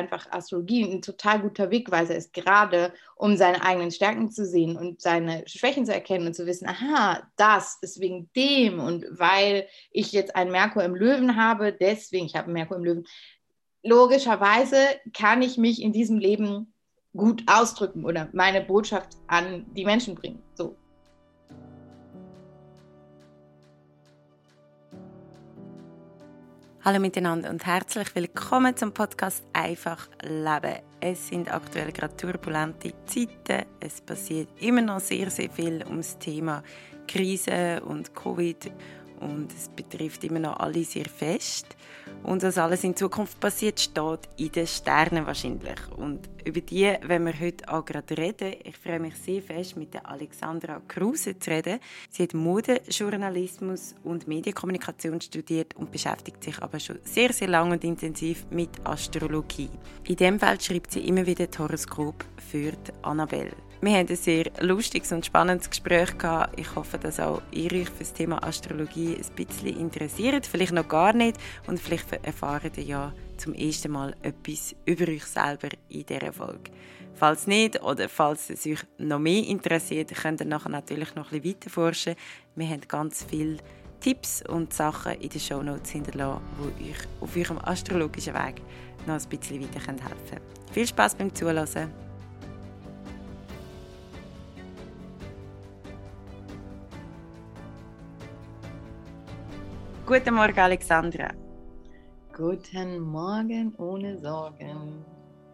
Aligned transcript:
einfach 0.00 0.30
Astrologie 0.30 0.84
ein 0.84 1.02
total 1.02 1.40
guter 1.40 1.70
Wegweiser 1.70 2.16
ist, 2.16 2.32
gerade 2.32 2.92
um 3.16 3.36
seine 3.36 3.62
eigenen 3.62 3.90
Stärken 3.90 4.30
zu 4.30 4.44
sehen 4.44 4.76
und 4.76 5.00
seine 5.00 5.44
Schwächen 5.46 5.86
zu 5.86 5.92
erkennen 5.92 6.26
und 6.26 6.34
zu 6.34 6.46
wissen, 6.46 6.68
aha, 6.68 7.22
das 7.36 7.78
ist 7.82 8.00
wegen 8.00 8.30
dem 8.34 8.80
und 8.80 9.06
weil 9.10 9.66
ich 9.92 10.12
jetzt 10.12 10.34
einen 10.34 10.50
Merkur 10.50 10.82
im 10.82 10.94
Löwen 10.94 11.36
habe, 11.36 11.72
deswegen, 11.72 12.26
ich 12.26 12.34
habe 12.34 12.46
einen 12.46 12.54
Merkur 12.54 12.76
im 12.76 12.84
Löwen, 12.84 13.06
logischerweise 13.82 14.76
kann 15.12 15.42
ich 15.42 15.56
mich 15.56 15.82
in 15.82 15.92
diesem 15.92 16.18
Leben 16.18 16.72
gut 17.16 17.44
ausdrücken 17.46 18.04
oder 18.04 18.28
meine 18.32 18.60
Botschaft 18.60 19.16
an 19.26 19.66
die 19.74 19.84
Menschen 19.84 20.14
bringen. 20.14 20.42
So. 20.54 20.76
Hallo 26.82 26.98
miteinander 26.98 27.50
und 27.50 27.66
herzlich 27.66 28.14
willkommen 28.14 28.74
zum 28.74 28.92
Podcast 28.92 29.44
Einfach 29.52 30.08
Leben. 30.22 30.78
Es 30.98 31.28
sind 31.28 31.52
aktuell 31.52 31.92
gerade 31.92 32.16
turbulente 32.16 32.94
Zeiten. 33.04 33.66
Es 33.80 34.00
passiert 34.00 34.48
immer 34.60 34.80
noch 34.80 35.00
sehr, 35.00 35.28
sehr 35.28 35.50
viel 35.50 35.84
ums 35.86 36.16
Thema 36.16 36.62
Krise 37.06 37.82
und 37.84 38.14
Covid 38.14 38.72
und 39.20 39.52
es 39.52 39.68
betrifft 39.68 40.24
immer 40.24 40.40
noch 40.40 40.58
alle 40.58 40.84
sehr 40.84 41.06
fest. 41.06 41.76
Und 42.22 42.42
was 42.42 42.58
alles 42.58 42.84
in 42.84 42.96
Zukunft 42.96 43.40
passiert, 43.40 43.80
steht 43.80 44.28
in 44.36 44.52
den 44.52 44.66
Sternen 44.66 45.26
wahrscheinlich. 45.26 45.78
Und 45.96 46.28
über 46.44 46.60
die 46.60 46.94
wenn 47.02 47.24
wir 47.24 47.38
heute 47.38 47.72
auch 47.72 47.84
gerade 47.84 48.16
reden. 48.16 48.54
Ich 48.64 48.76
freue 48.76 49.00
mich 49.00 49.14
sehr 49.16 49.42
fest, 49.42 49.76
mit 49.76 49.94
der 49.94 50.08
Alexandra 50.08 50.80
Kruse 50.86 51.38
zu 51.38 51.50
reden. 51.50 51.80
Sie 52.10 52.22
hat 52.24 52.34
Modejournalismus 52.34 53.94
und 54.04 54.26
Medienkommunikation 54.26 55.20
studiert 55.20 55.76
und 55.76 55.92
beschäftigt 55.92 56.42
sich 56.42 56.60
aber 56.60 56.80
schon 56.80 56.98
sehr, 57.04 57.32
sehr 57.32 57.48
lange 57.48 57.74
und 57.74 57.84
intensiv 57.84 58.46
mit 58.50 58.70
Astrologie. 58.84 59.70
In 60.06 60.16
dem 60.16 60.38
Feld 60.38 60.62
schreibt 60.62 60.92
sie 60.92 61.06
immer 61.06 61.26
wieder 61.26 61.46
Horoskop 61.58 62.24
für 62.50 62.72
Annabelle. 63.02 63.69
Wir 63.82 63.92
haben 63.92 64.08
ein 64.10 64.16
sehr 64.16 64.44
lustiges 64.60 65.10
und 65.10 65.24
spannendes 65.24 65.70
Gespräch 65.70 66.18
gehabt. 66.18 66.60
Ich 66.60 66.74
hoffe, 66.74 66.98
dass 66.98 67.18
auch 67.18 67.40
ihr 67.50 67.72
euch 67.72 67.88
für 67.88 68.00
das 68.00 68.12
Thema 68.12 68.44
Astrologie 68.44 69.16
ein 69.16 69.34
bisschen 69.34 69.80
interessiert. 69.80 70.46
Vielleicht 70.46 70.72
noch 70.72 70.86
gar 70.86 71.14
nicht 71.14 71.38
und 71.66 71.80
vielleicht 71.80 72.12
erfahrt 72.22 72.76
ihr 72.76 72.84
ja 72.84 73.12
zum 73.38 73.54
ersten 73.54 73.92
Mal 73.92 74.14
etwas 74.20 74.76
über 74.84 75.08
euch 75.10 75.24
selber 75.24 75.68
in 75.88 76.04
dieser 76.04 76.30
Folge. 76.30 76.70
Falls 77.14 77.46
nicht 77.46 77.82
oder 77.82 78.10
falls 78.10 78.50
es 78.50 78.66
euch 78.66 78.80
noch 78.98 79.18
mehr 79.18 79.46
interessiert, 79.46 80.14
könnt 80.14 80.42
ihr 80.42 80.46
nachher 80.46 80.68
natürlich 80.68 81.14
noch 81.14 81.32
ein 81.32 81.40
bisschen 81.40 81.56
weiter 81.56 81.70
forschen. 81.70 82.14
Wir 82.56 82.68
haben 82.68 82.82
ganz 82.86 83.24
viele 83.26 83.56
Tipps 84.00 84.42
und 84.46 84.74
Sachen 84.74 85.12
in 85.12 85.30
den 85.30 85.40
Shownotes 85.40 85.90
hinterlassen, 85.90 86.42
die 86.78 86.90
euch 86.90 86.98
auf 87.22 87.34
eurem 87.34 87.58
astrologischen 87.64 88.34
Weg 88.34 88.60
noch 89.06 89.14
ein 89.14 89.28
bisschen 89.30 89.62
weiter 89.62 89.80
helfen 89.80 90.00
können. 90.28 90.42
Viel 90.70 90.86
Spaß 90.86 91.14
beim 91.14 91.34
Zuhören! 91.34 92.09
Guten 100.10 100.34
Morgen, 100.34 100.58
Alexandra. 100.58 101.28
Guten 102.36 102.98
Morgen 102.98 103.72
ohne 103.76 104.18
Sorgen. 104.18 105.04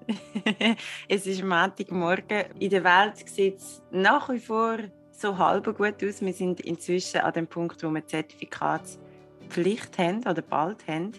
es 1.10 1.26
ist 1.26 1.44
Montagmorgen. 1.44 2.46
In 2.58 2.70
der 2.70 2.82
Welt 2.82 3.28
sieht 3.28 3.58
es 3.58 3.82
nach 3.90 4.30
wie 4.30 4.38
vor 4.38 4.78
so 5.12 5.36
halb 5.36 5.66
gut 5.76 6.02
aus. 6.02 6.22
Wir 6.22 6.32
sind 6.32 6.62
inzwischen 6.62 7.20
an 7.20 7.34
dem 7.34 7.46
Punkt, 7.46 7.82
wo 7.82 7.90
wir 7.90 8.06
Zertifikatspflicht 8.06 9.98
haben 9.98 10.20
oder 10.20 10.40
bald 10.40 10.88
haben. 10.88 11.12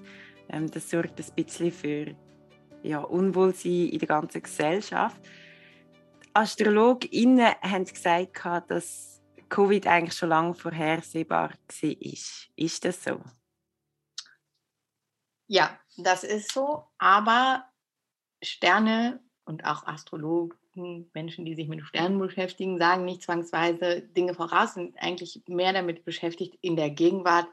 Ähm, 0.49 0.71
das 0.71 0.89
sorgt 0.89 1.19
ein 1.19 1.35
bisschen 1.35 1.71
für 1.71 2.15
ja, 2.81 3.01
Unwohlsein 3.01 3.89
in 3.89 3.99
der 3.99 4.07
ganzen 4.07 4.41
Gesellschaft. 4.41 5.21
AstrologInnen 6.33 7.51
haben 7.61 7.85
gesagt, 7.85 8.41
dass 8.71 9.17
Covid 9.49 9.87
eigentlich 9.87 10.17
schon 10.17 10.29
lange 10.29 10.53
vorhersehbar 10.53 11.51
war. 11.51 11.91
Ist 12.55 12.85
das 12.85 13.03
so? 13.03 13.21
Ja, 15.47 15.79
das 15.97 16.23
ist 16.23 16.51
so. 16.51 16.83
Aber 16.97 17.65
Sterne 18.43 19.19
und 19.45 19.65
auch 19.65 19.87
Astrologen, 19.87 21.09
Menschen, 21.13 21.45
die 21.45 21.55
sich 21.55 21.67
mit 21.67 21.81
Sternen 21.83 22.19
beschäftigen, 22.19 22.77
sagen 22.77 23.05
nicht 23.05 23.23
zwangsweise 23.23 24.01
Dinge 24.01 24.35
voraus, 24.35 24.75
sind 24.75 24.95
eigentlich 24.99 25.41
mehr 25.47 25.73
damit 25.73 26.05
beschäftigt, 26.05 26.57
in 26.61 26.75
der 26.75 26.91
Gegenwart 26.91 27.47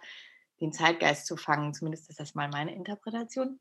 den 0.60 0.72
Zeitgeist 0.72 1.26
zu 1.26 1.36
fangen. 1.36 1.72
Zumindest 1.72 2.10
ist 2.10 2.20
das 2.20 2.34
mal 2.34 2.48
meine 2.48 2.74
Interpretation. 2.74 3.60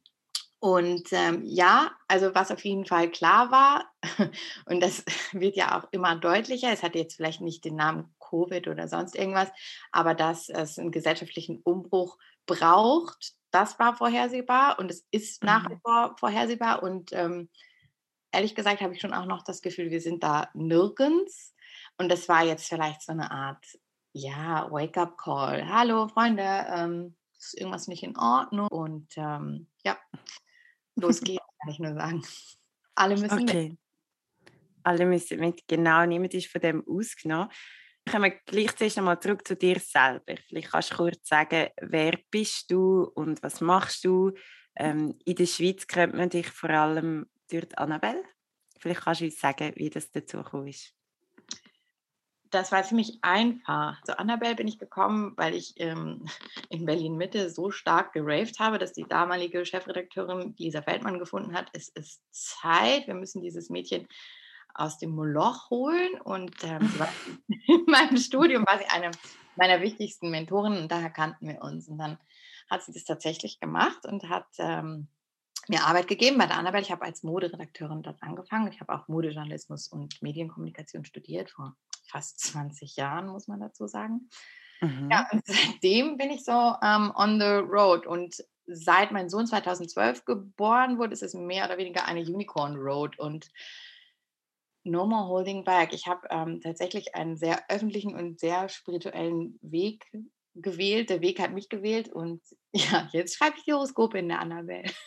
Und 0.60 1.12
ähm, 1.12 1.42
ja, 1.44 1.92
also 2.08 2.34
was 2.36 2.50
auf 2.50 2.64
jeden 2.64 2.86
Fall 2.86 3.12
klar 3.12 3.52
war, 3.52 3.92
und 4.66 4.82
das 4.82 5.04
wird 5.34 5.58
ja 5.58 5.78
auch 5.78 5.88
immer 5.92 6.16
deutlicher, 6.16 6.72
es 6.72 6.84
hat 6.84 6.96
jetzt 6.96 7.16
vielleicht 7.16 7.42
nicht 7.42 7.66
den 7.66 7.76
Namen 7.76 8.16
Covid 8.20 8.70
oder 8.70 8.88
sonst 8.88 9.16
irgendwas, 9.16 9.50
aber 9.92 10.16
dass 10.16 10.48
es 10.48 10.80
einen 10.80 10.92
gesellschaftlichen 10.92 11.60
Umbruch 11.64 12.18
braucht, 12.46 13.34
das 13.52 13.78
war 13.80 13.96
vorhersehbar 13.96 14.80
und 14.80 14.90
es 14.90 15.06
ist 15.12 15.44
nach 15.44 15.70
wie 15.70 15.76
mhm. 15.76 15.82
vor 15.82 16.16
vorhersehbar. 16.18 16.82
Und 16.82 17.12
ähm, 17.14 17.50
ehrlich 18.32 18.56
gesagt 18.56 18.82
habe 18.82 18.94
ich 18.94 19.02
schon 19.02 19.14
auch 19.14 19.26
noch 19.26 19.44
das 19.44 19.62
Gefühl, 19.62 19.92
wir 19.92 20.02
sind 20.02 20.24
da 20.24 20.50
nirgends. 20.54 21.54
Und 21.98 22.10
das 22.10 22.28
war 22.28 22.44
jetzt 22.44 22.68
vielleicht 22.68 23.04
so 23.04 23.12
eine 23.12 23.32
Art, 23.32 23.64
ja, 24.14 24.70
Wake-up-Call. 24.72 25.70
Hallo 25.70 26.08
Freunde, 26.08 26.66
ähm, 26.70 27.16
ist 27.38 27.58
irgendwas 27.58 27.88
nicht 27.88 28.04
in 28.04 28.18
Ordnung? 28.18 28.68
Und 28.70 29.14
ähm, 29.18 29.68
ja, 29.84 29.98
los 30.96 31.22
geht's, 31.22 31.46
kann 31.62 31.72
ich 31.72 31.80
nur 31.80 31.94
sagen. 31.94 32.24
Alle 32.96 33.18
müssen 33.18 33.44
okay. 33.44 33.70
mit. 33.70 33.80
Alle 34.84 35.06
müssen 35.06 35.40
mit, 35.40 35.68
genau, 35.68 36.06
niemand 36.06 36.34
ist 36.34 36.48
von 36.48 36.60
dem 36.60 36.84
ausgenommen. 36.88 37.50
Kommen 38.10 38.32
wir 38.32 38.40
gleich 38.46 38.76
zuerst 38.76 38.98
einmal 38.98 39.20
zurück 39.20 39.48
zu 39.48 39.56
dir 39.56 39.80
selber. 39.80 40.36
Vielleicht 40.48 40.72
kannst 40.72 40.92
du 40.92 40.96
kurz 40.96 41.28
sagen, 41.28 41.70
wer 41.82 42.20
bist 42.30 42.70
du 42.70 43.04
und 43.16 43.42
was 43.42 43.62
machst 43.62 44.04
du? 44.04 44.32
Ähm, 44.76 45.18
in 45.26 45.36
der 45.36 45.46
Schweiz 45.46 45.88
kennt 45.88 46.14
man 46.14 46.30
dich 46.30 46.48
vor 46.48 46.70
allem 46.70 47.28
durch 47.50 47.78
Annabelle. 47.78 48.24
Vielleicht 48.80 49.02
kannst 49.02 49.22
du 49.22 49.26
uns 49.26 49.40
sagen, 49.40 49.72
wie 49.76 49.90
das 49.90 50.12
dazu 50.12 50.40
ist. 50.66 50.94
Das 52.50 52.72
war 52.72 52.84
ziemlich 52.84 53.18
einfach. 53.24 54.00
Zu 54.04 54.20
Annabelle 54.20 54.56
bin 54.56 54.68
ich 54.68 54.78
gekommen, 54.78 55.34
weil 55.38 55.56
ich 55.56 55.74
ähm, 55.78 56.28
in 56.70 56.86
Berlin 56.86 57.18
Mitte 57.18 57.50
so 57.50 57.72
stark 57.72 58.14
geraved 58.14 58.60
habe, 58.60 58.78
dass 58.78 58.94
die 58.94 59.08
damalige 59.08 59.66
Chefredakteurin 59.66 60.54
Lisa 60.58 60.82
Feldmann 60.82 61.18
gefunden 61.18 61.56
hat, 61.56 61.70
es 61.74 61.90
ist 61.90 62.22
Zeit, 62.32 63.08
wir 63.08 63.16
müssen 63.16 63.42
dieses 63.42 63.70
Mädchen 63.70 64.08
aus 64.74 64.98
dem 64.98 65.12
Moloch 65.12 65.70
holen. 65.70 66.20
Und 66.24 66.56
ähm, 66.64 66.90
in 67.68 67.86
meinem 67.88 68.18
Studium 68.18 68.66
war 68.66 68.78
sie 68.78 68.86
eine 68.86 69.12
meiner 69.56 69.82
wichtigsten 69.82 70.32
Mentoren 70.32 70.78
und 70.78 70.92
daher 70.92 71.10
kannten 71.10 71.48
wir 71.48 71.62
uns. 71.62 71.88
Und 71.88 71.98
dann 71.98 72.18
hat 72.70 72.84
sie 72.84 72.94
das 72.94 73.04
tatsächlich 73.04 73.60
gemacht 73.60 74.06
und 74.06 74.30
hat 74.30 74.48
ähm, 74.58 75.08
mir 75.68 75.86
Arbeit 75.86 76.08
gegeben 76.08 76.38
bei 76.38 76.46
der 76.46 76.58
Annabelle. 76.58 76.84
Ich 76.84 76.92
habe 76.92 77.06
als 77.06 77.24
Moderedakteurin 77.24 78.04
dort 78.04 78.22
angefangen. 78.22 78.72
Ich 78.72 78.82
habe 78.82 78.94
auch 78.94 79.08
Modejournalismus 79.08 79.88
und 79.88 80.22
Medienkommunikation 80.22 81.06
studiert 81.06 81.52
vor 81.52 81.76
fast 82.08 82.40
20 82.40 82.96
Jahren, 82.96 83.28
muss 83.28 83.48
man 83.48 83.60
dazu 83.60 83.88
sagen. 83.88 84.30
Mhm. 84.82 85.10
Ja, 85.12 85.28
und 85.32 85.46
seitdem 85.46 86.18
bin 86.18 86.32
ich 86.32 86.44
so 86.44 86.76
ähm, 86.82 87.14
on 87.16 87.40
the 87.40 87.46
road 87.46 88.06
und 88.06 88.44
seit 88.66 89.12
mein 89.12 89.30
Sohn 89.30 89.46
2012 89.46 90.26
geboren 90.26 90.98
wurde, 90.98 91.14
ist 91.14 91.24
es 91.24 91.34
mehr 91.34 91.66
oder 91.66 91.78
weniger 91.78 92.06
eine 92.06 92.22
Unicorn 92.22 92.76
Road 92.76 93.20
und 93.20 93.50
No 94.84 95.06
more 95.06 95.28
holding 95.28 95.64
back. 95.64 95.94
Ich 95.94 96.08
habe 96.08 96.28
ähm, 96.30 96.62
tatsächlich 96.62 97.16
einen 97.16 97.38
sehr 97.38 97.64
öffentlichen 97.70 98.16
und 98.16 98.40
sehr 98.40 98.70
spirituellen 98.70 99.58
Weg 99.62 100.06
gewählt. 100.56 101.10
Der 101.10 101.22
Weg 101.22 101.40
hat 101.40 101.52
mich 101.52 101.70
gewählt 101.70 102.10
und 102.10 102.42
ja, 102.74 103.10
jetzt 103.12 103.38
schreibe 103.38 103.58
ich 103.58 103.64
die 103.64 103.74
Horoskope 103.74 104.20
in 104.20 104.30
der 104.30 104.40
Annabelle. 104.40 104.92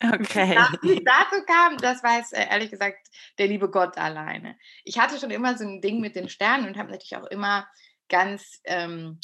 Okay. 0.00 0.56
Wie 0.82 1.02
dazu 1.02 1.44
kam, 1.46 1.78
das 1.78 2.00
weiß 2.00 2.32
äh, 2.32 2.46
ehrlich 2.48 2.70
gesagt 2.70 3.08
der 3.38 3.48
liebe 3.48 3.68
Gott 3.68 3.98
alleine. 3.98 4.56
Ich 4.84 5.00
hatte 5.00 5.18
schon 5.18 5.32
immer 5.32 5.58
so 5.58 5.64
ein 5.64 5.80
Ding 5.80 6.00
mit 6.00 6.14
den 6.14 6.28
Sternen 6.28 6.68
und 6.68 6.76
habe 6.76 6.90
natürlich 6.90 7.16
auch 7.16 7.26
immer 7.26 7.66
ganz 8.08 8.60
ähm, 8.64 9.18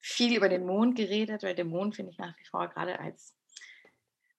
viel 0.00 0.36
über 0.36 0.48
den 0.48 0.66
Mond 0.66 0.96
geredet, 0.96 1.42
weil 1.42 1.54
der 1.54 1.64
Mond 1.64 1.96
finde 1.96 2.10
ich 2.10 2.18
nach 2.18 2.36
wie 2.36 2.44
vor 2.44 2.68
gerade 2.68 2.98
als 2.98 3.34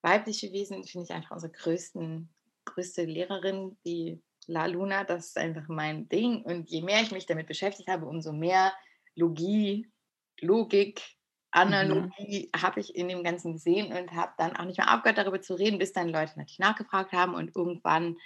weibliche 0.01 0.51
Wesen, 0.51 0.83
finde 0.83 1.05
ich 1.05 1.15
einfach 1.15 1.31
unsere 1.31 1.51
größten, 1.51 2.29
größte 2.65 3.05
Lehrerin, 3.05 3.77
die 3.85 4.21
La 4.47 4.65
Luna, 4.65 5.03
das 5.03 5.27
ist 5.27 5.37
einfach 5.37 5.67
mein 5.67 6.07
Ding. 6.09 6.41
Und 6.41 6.69
je 6.69 6.81
mehr 6.81 7.01
ich 7.01 7.11
mich 7.11 7.25
damit 7.25 7.47
beschäftigt 7.47 7.89
habe, 7.89 8.05
umso 8.05 8.33
mehr 8.33 8.73
Logie, 9.15 9.91
Logik, 10.39 10.99
mhm. 10.99 11.61
Analogie 11.61 12.49
mhm. 12.53 12.61
habe 12.61 12.79
ich 12.79 12.95
in 12.95 13.07
dem 13.07 13.23
Ganzen 13.23 13.53
gesehen 13.53 13.93
und 13.93 14.11
habe 14.13 14.33
dann 14.37 14.55
auch 14.55 14.65
nicht 14.65 14.77
mehr 14.77 14.93
aufgehört, 14.93 15.17
darüber 15.17 15.41
zu 15.41 15.55
reden, 15.55 15.79
bis 15.79 15.93
dann 15.93 16.09
Leute 16.09 16.37
natürlich 16.37 16.59
nachgefragt 16.59 17.11
haben 17.11 17.35
und 17.35 17.55
irgendwann 17.55 18.17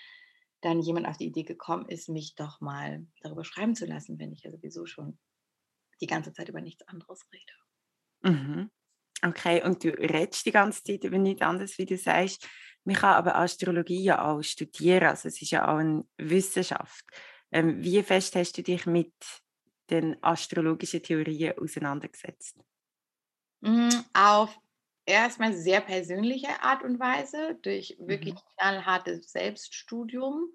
dann 0.61 0.81
jemand 0.81 1.07
auf 1.07 1.17
die 1.17 1.27
Idee 1.27 1.43
gekommen 1.43 1.87
ist, 1.87 2.09
mich 2.09 2.35
doch 2.35 2.61
mal 2.61 3.05
darüber 3.21 3.43
schreiben 3.43 3.75
zu 3.75 3.85
lassen, 3.85 4.17
wenn 4.19 4.31
ich 4.31 4.43
ja 4.43 4.51
sowieso 4.51 4.85
schon 4.85 5.19
die 6.01 6.07
ganze 6.07 6.33
Zeit 6.33 6.49
über 6.49 6.61
nichts 6.61 6.87
anderes 6.87 7.27
rede. 7.31 7.53
Mhm. 8.35 8.71
Okay, 9.23 9.63
und 9.63 9.83
du 9.83 9.89
redest 9.89 10.45
die 10.45 10.51
ganze 10.51 10.83
Zeit 10.83 11.03
über 11.03 11.17
nichts 11.17 11.41
anderes, 11.41 11.77
wie 11.77 11.85
du 11.85 11.97
sagst. 11.97 12.47
Man 12.87 12.95
kann 12.95 13.15
aber 13.15 13.35
Astrologie 13.35 14.01
ja 14.01 14.23
auch 14.23 14.41
studieren, 14.41 15.09
also 15.09 15.27
es 15.27 15.41
ist 15.41 15.51
ja 15.51 15.67
auch 15.67 15.79
eine 15.79 16.05
Wissenschaft. 16.17 17.03
Ähm, 17.51 17.83
wie 17.83 18.01
fest 18.01 18.33
hast 18.37 18.57
du 18.57 18.63
dich 18.63 18.85
mit 18.85 19.11
den 19.89 20.15
astrologischen 20.23 21.03
Theorien 21.03 21.57
auseinandergesetzt? 21.57 22.55
Mm, 23.59 23.89
auf 24.13 24.57
erstmal 25.05 25.51
sehr 25.51 25.81
persönliche 25.81 26.63
Art 26.63 26.81
und 26.81 26.97
Weise, 26.97 27.59
durch 27.61 27.97
wirklich 27.99 28.35
mhm. 28.35 28.39
knallhartes 28.55 29.33
Selbststudium 29.33 30.53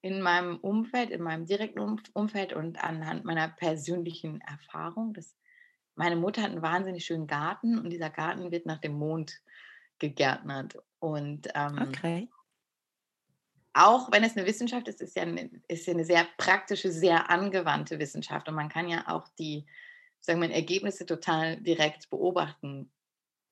in 0.00 0.22
meinem 0.22 0.56
Umfeld, 0.60 1.10
in 1.10 1.22
meinem 1.22 1.44
direkten 1.44 2.00
Umfeld 2.14 2.54
und 2.54 2.82
anhand 2.82 3.26
meiner 3.26 3.48
persönlichen 3.48 4.40
Erfahrung. 4.40 5.12
Das, 5.12 5.36
meine 5.96 6.16
Mutter 6.16 6.40
hat 6.40 6.52
einen 6.52 6.62
wahnsinnig 6.62 7.04
schönen 7.04 7.26
Garten 7.26 7.78
und 7.78 7.90
dieser 7.90 8.08
Garten 8.08 8.50
wird 8.52 8.64
nach 8.64 8.80
dem 8.80 8.94
Mond 8.94 9.38
gegärtnert. 9.98 10.76
Und 10.98 11.48
ähm, 11.54 11.78
okay. 11.88 12.28
auch 13.72 14.10
wenn 14.12 14.24
es 14.24 14.36
eine 14.36 14.46
Wissenschaft 14.46 14.88
ist, 14.88 15.00
ist 15.00 15.16
ja 15.16 15.22
eine, 15.22 15.50
ist 15.68 15.86
ja 15.86 15.94
eine 15.94 16.04
sehr 16.04 16.26
praktische, 16.38 16.90
sehr 16.90 17.30
angewandte 17.30 17.98
Wissenschaft. 17.98 18.48
Und 18.48 18.54
man 18.54 18.68
kann 18.68 18.88
ja 18.88 19.04
auch 19.08 19.28
die 19.38 19.66
sagen 20.20 20.40
wir, 20.40 20.50
Ergebnisse 20.50 21.04
total 21.04 21.58
direkt 21.58 22.08
beobachten. 22.08 22.90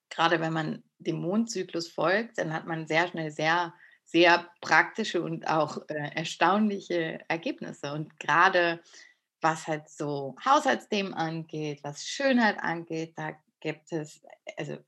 Gerade 0.08 0.40
wenn 0.40 0.52
man 0.52 0.82
dem 0.98 1.16
Mondzyklus 1.16 1.88
folgt, 1.88 2.38
dann 2.38 2.52
hat 2.52 2.66
man 2.66 2.86
sehr 2.86 3.08
schnell 3.08 3.30
sehr 3.30 3.74
sehr 4.04 4.50
praktische 4.60 5.22
und 5.22 5.46
auch 5.46 5.88
äh, 5.88 6.10
erstaunliche 6.14 7.20
Ergebnisse. 7.28 7.92
Und 7.92 8.18
gerade 8.18 8.80
was 9.40 9.66
halt 9.66 9.88
so 9.88 10.36
Haushaltsthemen 10.44 11.14
angeht, 11.14 11.82
was 11.82 12.06
Schönheit 12.06 12.58
angeht, 12.58 13.14
da 13.16 13.32
gibt 13.60 13.92
es 13.92 14.22
also 14.56 14.78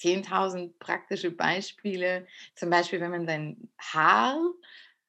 10.000 0.00 0.78
praktische 0.78 1.30
Beispiele. 1.30 2.26
Zum 2.54 2.70
Beispiel, 2.70 3.00
wenn 3.00 3.10
man 3.10 3.26
sein 3.26 3.68
Haar 3.78 4.38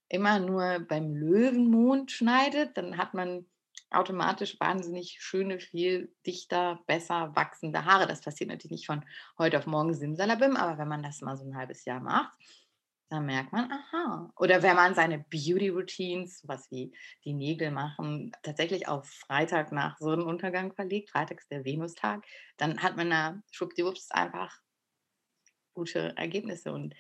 immer 0.10 0.40
nur 0.40 0.80
beim 0.80 1.16
Löwenmond 1.16 2.12
schneidet, 2.12 2.78
dann 2.78 2.98
hat 2.98 3.14
man 3.14 3.46
automatisch 3.90 4.60
wahnsinnig 4.60 5.18
schöne, 5.22 5.60
viel 5.60 6.14
dichter, 6.26 6.80
besser 6.88 7.36
wachsende 7.36 7.86
Haare. 7.86 8.08
Das 8.08 8.22
passiert 8.22 8.50
natürlich 8.50 8.72
nicht 8.72 8.86
von 8.86 9.06
heute 9.38 9.58
auf 9.58 9.68
morgen 9.68 9.94
simsalabim, 9.94 10.56
aber 10.56 10.78
wenn 10.78 10.88
man 10.88 11.04
das 11.04 11.22
mal 11.22 11.38
so 11.38 11.46
ein 11.46 11.56
halbes 11.56 11.86
Jahr 11.86 12.00
macht, 12.00 12.32
da 13.10 13.20
merkt 13.20 13.52
man, 13.52 13.70
aha. 13.70 14.32
Oder 14.38 14.64
wenn 14.64 14.78
man 14.78 14.96
seine 14.96 15.20
Beauty-Routines, 15.20 16.48
was 16.48 16.72
wie 16.72 16.94
die 17.26 17.34
Nägel 17.34 17.70
machen, 17.70 18.32
tatsächlich 18.42 18.88
auf 18.88 19.10
Freitag 19.10 19.74
nach 19.74 19.98
Sonnenuntergang 19.98 20.74
verlegt, 20.74 21.10
Freitag 21.10 21.40
ist 21.40 21.52
der 21.52 21.66
Venustag, 21.66 22.26
dann 22.56 22.82
hat 22.82 22.96
man 22.96 23.10
da 23.10 23.42
schwuppdiwupps 23.52 24.12
einfach 24.12 24.62
gute 25.74 26.14
Ergebnisse. 26.18 26.72
Und 26.72 26.96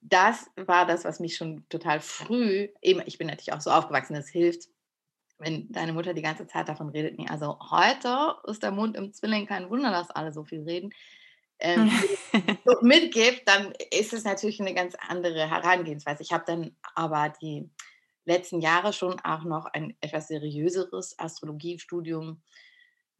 das 0.00 0.50
war 0.56 0.86
das, 0.86 1.04
was 1.04 1.20
mich 1.20 1.36
schon 1.36 1.68
total 1.68 2.00
früh, 2.00 2.68
eben, 2.82 3.02
ich 3.06 3.18
bin 3.18 3.26
natürlich 3.26 3.52
auch 3.52 3.60
so 3.60 3.70
aufgewachsen, 3.70 4.14
das 4.14 4.28
hilft, 4.28 4.68
wenn 5.38 5.70
deine 5.72 5.92
Mutter 5.92 6.14
die 6.14 6.22
ganze 6.22 6.46
Zeit 6.46 6.68
davon 6.68 6.90
redet, 6.90 7.18
nee, 7.18 7.26
also 7.28 7.58
heute 7.70 8.36
ist 8.46 8.62
der 8.62 8.70
Mond 8.70 8.96
im 8.96 9.12
Zwilling, 9.12 9.46
kein 9.46 9.68
Wunder, 9.68 9.90
dass 9.90 10.10
alle 10.10 10.32
so 10.32 10.44
viel 10.44 10.62
reden 10.62 10.90
ähm, 11.58 11.90
so 12.64 12.76
mitgibt, 12.82 13.42
dann 13.46 13.72
ist 13.90 14.12
es 14.12 14.24
natürlich 14.24 14.60
eine 14.60 14.74
ganz 14.74 14.94
andere 15.08 15.48
Herangehensweise. 15.48 16.22
Ich 16.22 16.32
habe 16.32 16.44
dann 16.46 16.76
aber 16.94 17.32
die 17.40 17.68
letzten 18.24 18.60
Jahre 18.60 18.92
schon 18.92 19.20
auch 19.20 19.44
noch 19.44 19.66
ein 19.66 19.96
etwas 20.00 20.28
seriöseres 20.28 21.18
Astrologiestudium 21.18 22.42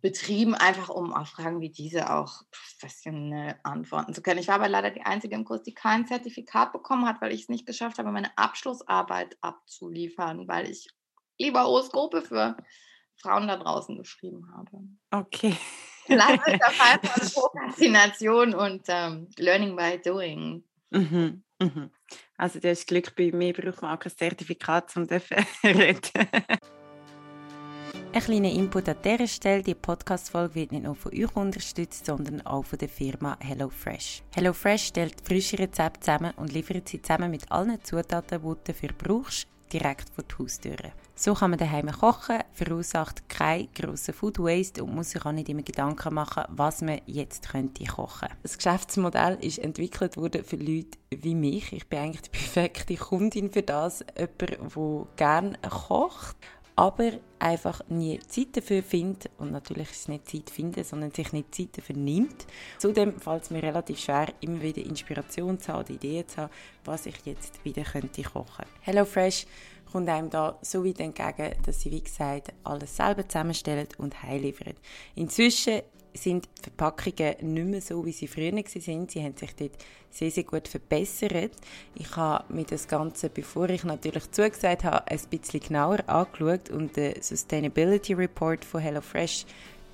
betrieben, 0.04 0.54
einfach 0.54 0.90
um 0.90 1.14
auf 1.14 1.30
Fragen 1.30 1.62
wie 1.62 1.70
diese 1.70 2.12
auch 2.12 2.42
professionell 2.50 3.58
antworten 3.62 4.12
zu 4.12 4.20
können. 4.20 4.38
Ich 4.38 4.48
war 4.48 4.56
aber 4.56 4.68
leider 4.68 4.90
die 4.90 5.00
Einzige 5.00 5.34
im 5.34 5.46
Kurs, 5.46 5.62
die 5.62 5.72
kein 5.72 6.06
Zertifikat 6.06 6.74
bekommen 6.74 7.06
hat, 7.06 7.22
weil 7.22 7.32
ich 7.32 7.44
es 7.44 7.48
nicht 7.48 7.64
geschafft 7.64 7.96
habe, 7.96 8.12
meine 8.12 8.36
Abschlussarbeit 8.36 9.38
abzuliefern, 9.40 10.46
weil 10.46 10.68
ich 10.70 10.88
lieber 11.38 11.64
Horoskope 11.64 12.20
für 12.20 12.54
Frauen 13.16 13.48
da 13.48 13.56
draußen 13.56 13.96
geschrieben 13.96 14.46
habe. 14.54 14.82
Okay. 15.10 15.56
Klassischer 16.04 16.70
Fall 16.70 17.00
von 17.02 17.28
Prokrastination 17.34 18.54
und 18.54 18.82
ähm, 18.88 19.28
Learning 19.38 19.74
by 19.74 19.98
Doing. 20.04 20.64
Mhm, 20.90 21.42
mhm. 21.58 21.90
Also 22.36 22.60
das 22.60 22.80
ist 22.80 22.88
Glück 22.88 23.16
bei 23.16 23.32
mir, 23.32 23.54
braucht 23.54 23.80
man 23.80 23.96
auch 23.96 24.00
kein 24.00 24.14
Zertifikat, 24.14 24.94
um 24.98 25.08
zu 25.08 25.18
reden. 25.64 26.28
Ein 28.14 28.22
kleiner 28.22 28.52
Input 28.52 28.88
an 28.88 28.94
dieser 29.02 29.26
Stelle. 29.26 29.64
Die 29.64 29.75
Podcast-Folge 29.75 30.55
wird 30.55 30.70
nicht 30.70 30.84
nur 30.84 30.94
von 30.94 31.11
euch 31.12 31.34
unterstützt, 31.34 32.06
sondern 32.06 32.46
auch 32.46 32.64
von 32.64 32.78
der 32.78 32.88
Firma 32.88 33.37
HelloFresh. 33.40 34.22
HelloFresh 34.37 34.84
stellt 34.84 35.20
frische 35.20 35.58
Rezepte 35.58 35.99
zusammen 35.99 36.32
und 36.37 36.52
liefert 36.52 36.88
sie 36.88 37.02
zusammen 37.02 37.32
mit 37.32 37.50
allen 37.50 37.82
Zutaten, 37.82 38.38
die 38.38 38.46
du 38.46 38.56
dafür 38.62 38.90
brauchst, 38.96 39.49
direkt 39.72 40.11
vor 40.11 40.22
die 40.22 40.34
Haustüre. 40.38 40.93
So 41.16 41.34
kann 41.34 41.50
man 41.50 41.58
daheim 41.58 41.90
kochen, 41.90 42.38
verursacht 42.52 43.28
keinen 43.28 43.69
grossen 43.75 44.14
Food 44.14 44.38
Waste 44.38 44.84
und 44.84 44.94
muss 44.94 45.10
sich 45.10 45.25
auch 45.25 45.32
nicht 45.32 45.49
immer 45.49 45.62
Gedanken 45.62 46.14
machen, 46.14 46.44
was 46.49 46.82
man 46.82 47.00
jetzt 47.06 47.49
könnte 47.49 47.84
kochen. 47.84 48.28
Das 48.43 48.56
Geschäftsmodell 48.56 49.38
ist 49.40 49.58
entwickelt 49.58 50.17
worden 50.17 50.44
für 50.44 50.56
Leute 50.56 50.99
wie 51.10 51.34
mich. 51.34 51.72
Ich 51.72 51.88
bin 51.88 51.99
eigentlich 51.99 52.22
die 52.22 52.31
perfekte 52.31 52.94
Kundin 52.96 53.50
für 53.50 53.62
das, 53.62 54.05
jemand, 54.17 54.40
der 54.40 55.06
gerne 55.17 55.58
kocht, 55.69 56.37
aber 56.76 57.12
einfach 57.38 57.80
nie 57.88 58.18
Zeit 58.26 58.56
dafür 58.56 58.82
findet 58.82 59.30
und 59.38 59.52
natürlich 59.52 59.90
ist 59.90 60.00
es 60.02 60.08
nicht 60.08 60.28
Zeit 60.28 60.50
finden, 60.50 60.82
sondern 60.82 61.12
sich 61.12 61.32
nicht 61.32 61.54
Zeit 61.54 61.76
dafür 61.78 61.96
nimmt. 61.96 62.46
Zudem 62.78 63.20
fällt 63.20 63.44
es 63.44 63.50
mir 63.50 63.62
relativ 63.62 64.00
schwer, 64.00 64.28
immer 64.40 64.60
wieder 64.62 64.82
Inspiration 64.82 65.60
zu 65.60 65.72
haben, 65.72 65.94
Ideen 65.94 66.26
zu 66.26 66.38
haben, 66.38 66.52
was 66.84 67.06
ich 67.06 67.16
jetzt 67.24 67.64
wieder 67.64 67.82
könnte 67.82 68.22
kochen. 68.22 68.64
HelloFresh 68.80 69.46
kommt 69.92 70.08
einem 70.08 70.30
da 70.30 70.58
so 70.62 70.84
weit 70.84 70.98
entgegen, 70.98 71.52
dass 71.64 71.80
sie, 71.80 71.92
wie 71.92 72.02
gesagt, 72.02 72.52
alles 72.64 72.96
selber 72.96 73.28
zusammenstellen 73.28 73.86
und 73.98 74.22
heimliefern. 74.22 74.74
Inzwischen 75.14 75.82
sind 76.14 76.49
die 76.58 76.62
Verpackungen 76.62 77.34
nicht 77.40 77.66
mehr 77.66 77.81
so, 77.81 78.05
wie 78.06 78.12
sie 78.12 78.28
früher 78.28 78.52
waren. 78.52 78.64
Sie 78.66 79.22
haben 79.22 79.37
sich 79.37 79.55
dort 79.56 79.76
sehr, 80.11 80.31
sehr 80.31 80.44
gut 80.44 80.69
verbessert. 80.69 81.52
Ich 81.94 82.16
habe 82.16 82.52
mir 82.52 82.64
das 82.64 82.87
Ganze, 82.87 83.28
bevor 83.28 83.69
ich 83.69 83.84
natürlich 83.84 84.31
zugesagt 84.31 84.84
habe, 84.84 85.06
ein 85.08 85.20
bisschen 85.28 85.61
genauer 85.61 86.08
angeschaut 86.08 86.70
und 86.70 86.96
den 86.96 87.20
Sustainability 87.20 88.14
Report 88.14 88.64
von 88.64 88.81
HelloFresh 88.81 89.44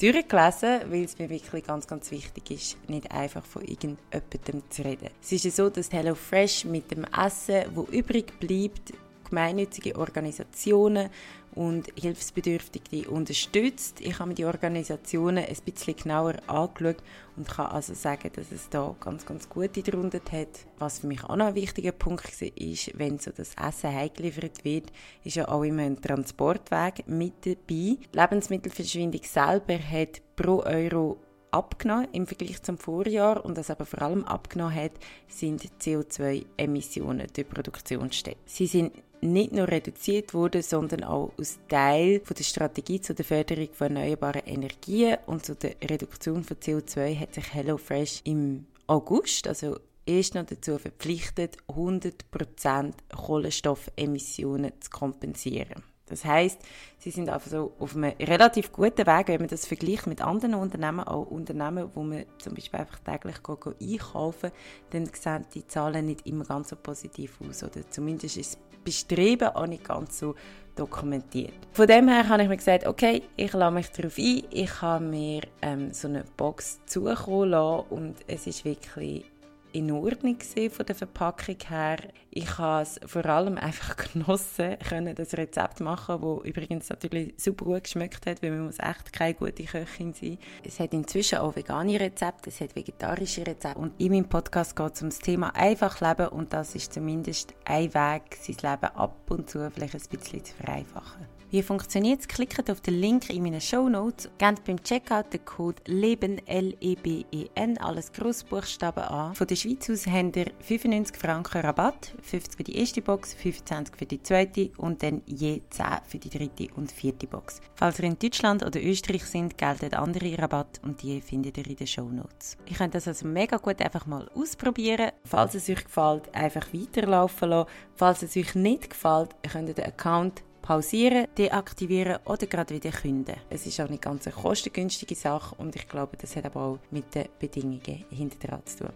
durchgelesen, 0.01 0.81
weil 0.91 1.05
es 1.05 1.19
mir 1.19 1.29
wirklich 1.29 1.65
ganz, 1.65 1.87
ganz 1.87 2.11
wichtig 2.11 2.51
ist, 2.51 2.89
nicht 2.89 3.11
einfach 3.11 3.45
von 3.45 3.63
irgendjemandem 3.63 4.63
zu 4.71 4.83
reden. 4.83 5.11
Es 5.23 5.33
ist 5.33 5.45
ja 5.45 5.51
so, 5.51 5.71
dass 5.71 5.93
HelloFresh 5.93 6.65
mit 6.65 6.91
dem 6.91 7.05
Essen, 7.05 7.65
das 7.75 7.89
übrig 7.91 8.39
bleibt, 8.41 8.93
gemeinnützige 9.29 9.97
Organisationen 9.97 11.09
und 11.55 11.89
Hilfsbedürftige 11.97 13.11
unterstützt. 13.11 14.01
Ich 14.01 14.19
habe 14.19 14.29
mir 14.29 14.35
die 14.35 14.45
Organisationen 14.45 15.45
ein 15.45 15.57
bisschen 15.65 15.97
genauer 15.97 16.35
angeschaut 16.47 17.03
und 17.37 17.49
kann 17.49 17.67
also 17.67 17.95
sagen, 17.95 18.31
dass 18.35 18.53
es 18.53 18.69
da 18.69 18.95
ganz, 19.01 19.27
ganz 19.27 19.49
gute 19.49 19.83
darunter 19.83 20.21
hat. 20.31 20.67
Was 20.79 21.01
für 21.01 21.07
mich 21.07 21.25
auch 21.25 21.37
noch 21.37 21.47
ein 21.47 21.55
wichtiger 21.55 21.93
Punkt 21.93 22.41
ist, 22.41 22.99
wenn 22.99 23.19
so 23.19 23.31
das 23.31 23.55
Essen 23.55 23.93
heimgeliefert 23.93 24.65
wird, 24.65 24.93
ist 25.25 25.37
ja 25.37 25.49
auch 25.49 25.65
immer 25.65 25.83
ein 25.83 26.01
Transportweg 26.01 27.07
mit 27.07 27.45
dabei. 27.45 27.57
Die 27.69 27.99
Lebensmittelverschwendung 28.13 29.23
selber 29.25 29.79
hat 29.79 30.23
pro 30.37 30.63
Euro 30.63 31.19
abgenommen 31.51 32.09
im 32.13 32.27
Vergleich 32.27 32.63
zum 32.63 32.79
Vorjahr 32.79 33.45
und 33.45 33.57
was 33.57 33.71
aber 33.71 33.87
vor 33.87 34.03
allem 34.03 34.25
abgenommen 34.25 34.75
hat, 34.75 34.93
sind 35.29 35.63
CO2-Emissionen 35.81 37.27
der 37.37 37.45
Produktionsstätte. 37.45 38.39
Sie 38.47 38.67
sind 38.67 38.93
nicht 39.21 39.53
nur 39.53 39.69
reduziert 39.69 40.35
worden, 40.35 40.63
sondern 40.63 41.05
auch 41.05 41.33
als 41.39 41.59
Teil 41.69 42.21
von 42.25 42.37
der 42.37 42.45
Strategie 42.45 43.01
zur 43.01 43.17
Förderung 43.17 43.69
von 43.73 43.97
erneuerbaren 43.97 44.47
Energien 44.47 45.19
und 45.27 45.45
zur 45.45 45.57
Reduktion 45.83 46.45
von 46.45 46.57
CO2 46.57 47.19
hat 47.19 47.35
sich 47.35 47.53
HelloFresh 47.53 48.23
im 48.25 48.67
August, 48.87 49.47
also 49.47 49.79
erst 50.07 50.35
noch 50.35 50.47
dazu 50.47 50.79
verpflichtet, 50.79 51.57
100% 51.69 52.93
Kohlenstoffemissionen 53.15 54.73
zu 54.81 54.91
kompensieren. 54.91 55.83
Das 56.11 56.25
heißt, 56.25 56.61
sie 56.99 57.11
sind 57.11 57.29
einfach 57.29 57.51
so 57.51 57.73
auf 57.79 57.97
einem 57.97 58.13
relativ 58.21 58.73
guten 58.73 59.07
Weg, 59.07 59.29
wenn 59.29 59.41
man 59.41 59.49
das 59.49 59.67
vergleicht 59.67 60.07
mit 60.07 60.21
anderen 60.21 60.55
Unternehmen, 60.55 61.01
auch 61.01 61.27
Unternehmen, 61.27 61.89
wo 61.95 62.03
man 62.03 62.25
zum 62.39 62.55
Beispiel 62.55 62.81
einfach 62.81 62.99
täglich 62.99 63.37
einkaufen 63.81 64.51
dann 64.91 65.07
sehen 65.15 65.47
die 65.55 65.67
Zahlen 65.67 66.07
nicht 66.07 66.27
immer 66.27 66.45
ganz 66.45 66.71
so 66.71 66.77
positiv 66.77 67.39
aus. 67.49 67.63
Oder 67.63 67.89
zumindest 67.89 68.37
ist 68.37 68.55
das 68.55 68.61
Bestreben 68.85 69.49
auch 69.49 69.67
nicht 69.67 69.85
ganz 69.85 70.19
so 70.19 70.35
dokumentiert. 70.75 71.53
Von 71.73 71.87
dem 71.87 72.09
her 72.09 72.29
habe 72.29 72.43
ich 72.43 72.49
mir 72.49 72.57
gesagt, 72.57 72.87
okay, 72.87 73.23
ich 73.37 73.53
lasse 73.53 73.75
mich 73.75 73.91
darauf 73.91 74.19
ein, 74.19 74.43
ich 74.51 74.83
habe 74.83 75.05
mir 75.05 75.43
ähm, 75.63 75.93
so 75.93 76.09
eine 76.09 76.25
Box 76.37 76.81
zukommen 76.87 77.51
lassen 77.51 77.87
und 77.91 78.17
es 78.27 78.47
ist 78.47 78.65
wirklich 78.65 79.25
in 79.73 79.91
Ordnung 79.91 80.37
von 80.41 80.87
der 80.87 80.95
Verpackung 80.95 81.57
her. 81.69 81.99
Ich 82.31 82.59
habe 82.59 82.83
es 82.83 83.01
vor 83.07 83.27
allem 83.27 83.59
einfach 83.59 83.97
genossen, 84.13 84.77
können 84.89 85.15
das 85.15 85.35
Rezept 85.35 85.81
machen, 85.81 86.23
wo 86.23 86.43
übrigens 86.43 86.89
natürlich 86.89 87.35
super 87.37 87.65
gut 87.65 87.85
geschmeckt 87.85 88.27
hat, 88.27 88.43
weil 88.43 88.51
man 88.51 88.67
muss 88.67 88.79
echt 88.79 89.13
keine 89.13 89.35
gute 89.35 89.65
Köchin 89.65 90.13
sein. 90.13 90.39
Es 90.65 90.81
hat 90.81 90.93
inzwischen 90.93 91.39
auch 91.39 91.57
vegane 91.57 91.99
Rezepte, 91.99 92.51
es 92.51 92.61
hat 92.61 92.77
vegetarische 92.77 93.47
Rezepte 93.47 93.79
und 93.79 94.01
in 94.01 94.13
meinem 94.13 94.29
Podcast 94.29 94.77
geht 94.77 94.95
es 94.95 95.03
um 95.03 95.09
das 95.09 95.19
Thema 95.19 95.55
einfach 95.55 96.01
leben 96.01 96.29
und 96.29 96.53
das 96.53 96.75
ist 96.75 96.93
zumindest 96.93 97.55
ein 97.65 97.93
Weg, 97.95 98.37
sein 98.41 98.57
Leben 98.63 98.95
ab 98.95 99.31
und 99.31 99.49
zu 99.49 99.71
vielleicht 99.71 99.95
ein 99.95 100.19
bisschen 100.19 100.45
zu 100.45 100.55
vereinfachen. 100.55 101.40
Wie 101.53 101.65
funktioniert 101.65 102.21
es? 102.21 102.29
Klickt 102.29 102.71
auf 102.71 102.81
den 102.81 102.95
Link 102.95 103.29
in 103.29 103.43
meinen 103.43 103.61
Show 103.61 103.89
Notes, 103.89 104.31
gebt 104.39 104.63
beim 104.63 104.81
Checkout 104.85 105.33
den 105.33 105.45
Code 105.45 105.83
LEBEN, 105.87 106.47
L-E-B-E-N, 106.47 107.77
alles 107.79 108.13
Grossbuchstaben 108.13 109.03
an. 109.03 109.35
Von 109.35 109.49
der 109.49 109.57
Schweiz 109.57 109.91
aus 109.91 110.07
habt 110.07 110.37
ihr 110.37 110.53
95 110.61 111.17
Franken 111.17 111.63
Rabatt, 111.63 112.15
50 112.23 112.57
für 112.57 112.63
die 112.63 112.79
erste 112.79 113.03
Box, 113.03 113.35
25 113.35 113.97
für 113.97 114.07
die 114.07 114.23
zweite 114.23 114.71
und 114.77 115.03
dann 115.03 115.23
je 115.27 115.63
10 115.71 115.87
für 116.07 116.19
die 116.19 116.31
dritte 116.31 116.73
und 116.77 116.93
vierte 116.93 117.27
Box. 117.27 117.61
Falls 117.75 117.99
ihr 117.99 118.05
in 118.05 118.17
Deutschland 118.17 118.65
oder 118.65 118.81
Österreich 118.81 119.25
sind, 119.25 119.59
gelten 119.59 119.93
andere 119.95 120.39
Rabatt 120.39 120.81
und 120.85 121.03
die 121.03 121.21
findet 121.21 121.59
ihr 121.59 121.67
in 121.67 121.75
den 121.75 121.87
Show 121.89 122.09
Notes. 122.09 122.59
Ihr 122.67 122.77
könnt 122.77 122.95
das 122.95 123.09
also 123.09 123.27
mega 123.27 123.57
gut 123.57 123.83
einfach 123.83 124.07
mal 124.07 124.31
ausprobieren. 124.37 125.11
Falls 125.25 125.57
es 125.57 125.69
euch 125.69 125.83
gefällt, 125.83 126.33
einfach 126.33 126.73
weiterlaufen 126.73 127.49
lassen. 127.49 127.71
Falls 127.97 128.23
es 128.23 128.37
euch 128.37 128.55
nicht 128.55 128.91
gefällt, 128.91 129.31
könnt 129.51 129.69
ihr 129.69 129.75
den 129.75 129.87
Account 129.87 130.45
pausieren, 130.63 131.27
deaktivieren 131.37 132.19
oder 132.25 132.47
gerade 132.47 132.75
wieder 132.75 132.91
künden. 132.91 133.37
Es 133.49 133.67
ist 133.67 133.81
auch 133.81 133.89
nicht 133.89 134.03
ganz 134.03 134.27
eine 134.27 134.37
kostengünstige 134.37 135.15
Sache 135.15 135.55
und 135.57 135.75
ich 135.77 135.89
glaube, 135.89 136.17
das 136.17 136.37
hat 136.37 136.47
aber 136.47 136.63
auch 136.63 136.79
mit 136.91 137.15
den 137.15 137.29
Bedingungen 137.39 138.05
hinter 138.11 138.49
dran 138.49 138.67
zu 138.67 138.85
tun. 138.85 138.93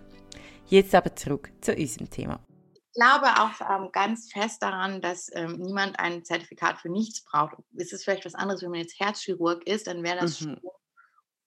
Jetzt 0.66 0.94
aber 0.94 1.14
zurück 1.14 1.50
zu 1.60 1.74
unserem 1.74 2.10
Thema. 2.10 2.40
Ich 2.74 3.00
glaube 3.00 3.26
auch 3.26 3.60
ähm, 3.60 3.88
ganz 3.92 4.30
fest 4.32 4.62
daran, 4.62 5.00
dass 5.00 5.28
ähm, 5.34 5.58
niemand 5.58 5.98
ein 5.98 6.24
Zertifikat 6.24 6.78
für 6.78 6.88
nichts 6.88 7.24
braucht. 7.24 7.56
Ist 7.72 7.92
es 7.92 8.04
vielleicht 8.04 8.24
was 8.24 8.34
anderes, 8.34 8.62
wenn 8.62 8.70
man 8.70 8.80
jetzt 8.80 9.00
Herzchirurg 9.00 9.66
ist, 9.66 9.88
dann 9.88 10.02
wäre 10.02 10.20
das 10.20 10.40
mhm. 10.40 10.44
schon 10.44 10.60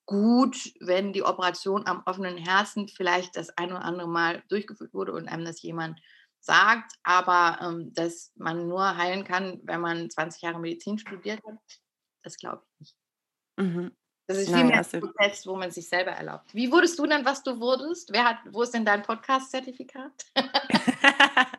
gut, 0.08 0.56
wenn 0.80 1.12
die 1.12 1.22
Operation 1.22 1.86
am 1.86 2.02
offenen 2.06 2.38
Herzen 2.38 2.88
vielleicht 2.88 3.36
das 3.36 3.50
ein 3.58 3.70
oder 3.70 3.84
andere 3.84 4.08
Mal 4.08 4.42
durchgeführt 4.48 4.94
wurde 4.94 5.12
und 5.12 5.28
einem 5.28 5.44
das 5.44 5.60
jemand 5.62 6.00
sagt, 6.40 6.92
aber 7.02 7.58
ähm, 7.62 7.92
dass 7.94 8.32
man 8.36 8.68
nur 8.68 8.96
heilen 8.96 9.24
kann, 9.24 9.60
wenn 9.64 9.80
man 9.80 10.10
20 10.10 10.42
Jahre 10.42 10.58
Medizin 10.58 10.98
studiert 10.98 11.40
hat, 11.46 11.58
das 12.22 12.36
glaube 12.36 12.62
ich 12.64 12.80
nicht. 12.80 12.96
Mhm. 13.56 13.92
Das 14.26 14.38
ist 14.38 14.52
viel 14.52 14.64
mehr 14.64 14.84
ein 14.84 15.00
Prozess, 15.00 15.46
wo 15.46 15.56
man 15.56 15.70
sich 15.70 15.88
selber 15.88 16.10
erlaubt. 16.10 16.54
Wie 16.54 16.70
wurdest 16.70 16.98
du 16.98 17.06
denn, 17.06 17.24
was 17.24 17.42
du 17.42 17.58
wurdest? 17.58 18.12
Wer 18.12 18.24
hat, 18.24 18.36
wo 18.50 18.62
ist 18.62 18.74
denn 18.74 18.84
dein 18.84 19.02
Podcast-Zertifikat? 19.02 20.12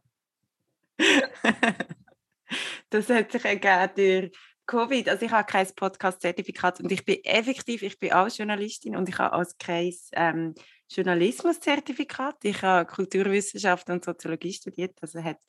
das 2.91 3.09
hat 3.09 3.31
sich 3.31 3.43
ergeben 3.43 3.89
durch 3.95 4.31
Covid. 4.67 5.09
Also 5.09 5.25
ich 5.25 5.31
habe 5.31 5.51
kein 5.51 5.67
Podcast-Zertifikat 5.75 6.79
und 6.79 6.91
ich 6.91 7.03
bin 7.03 7.23
effektiv, 7.23 7.81
ich 7.81 7.97
bin 7.97 8.13
auch 8.13 8.29
Journalistin 8.29 8.95
und 8.95 9.09
ich 9.09 9.17
habe 9.17 9.33
als 9.33 9.57
Kreis 9.57 10.11
ähm, 10.13 10.53
Journalismus-Zertifikat. 10.89 12.43
Ich 12.43 12.61
habe 12.61 12.85
Kulturwissenschaften 12.85 13.95
und 13.95 14.05
Soziologie 14.05 14.53
studiert, 14.53 14.97
also 15.01 15.23
hat 15.23 15.39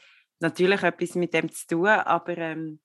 natürlich 0.40 0.82
etwas 0.82 1.14
mit 1.14 1.35
dem 1.35 1.50
zu 1.50 1.66
tun, 1.66 1.87
aber 1.87 2.37
ähm, 2.38 2.80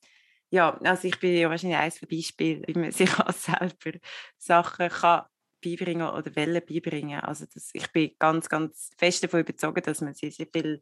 ja, 0.49 0.77
also 0.83 1.07
ich 1.07 1.19
bin 1.19 1.35
ja 1.35 1.49
wahrscheinlich 1.49 1.77
eines 1.77 1.99
der 1.99 2.07
Beispiele, 2.07 2.63
wie 2.67 2.79
man 2.79 2.91
sich 2.91 3.11
auch 3.19 3.31
selber 3.31 3.99
Sachen 4.37 4.89
kann 4.89 5.25
beibringen 5.63 6.07
oder 6.07 6.35
Wellen 6.35 6.63
beibringen. 6.65 7.19
Also 7.21 7.45
das, 7.51 7.71
ich 7.73 7.91
bin 7.91 8.11
ganz, 8.19 8.47
ganz 8.47 8.91
fest 8.97 9.23
davon 9.23 9.41
überzeugt, 9.41 9.87
dass 9.87 10.01
man 10.01 10.13
sehr, 10.13 10.31
sehr 10.31 10.47
viel, 10.51 10.81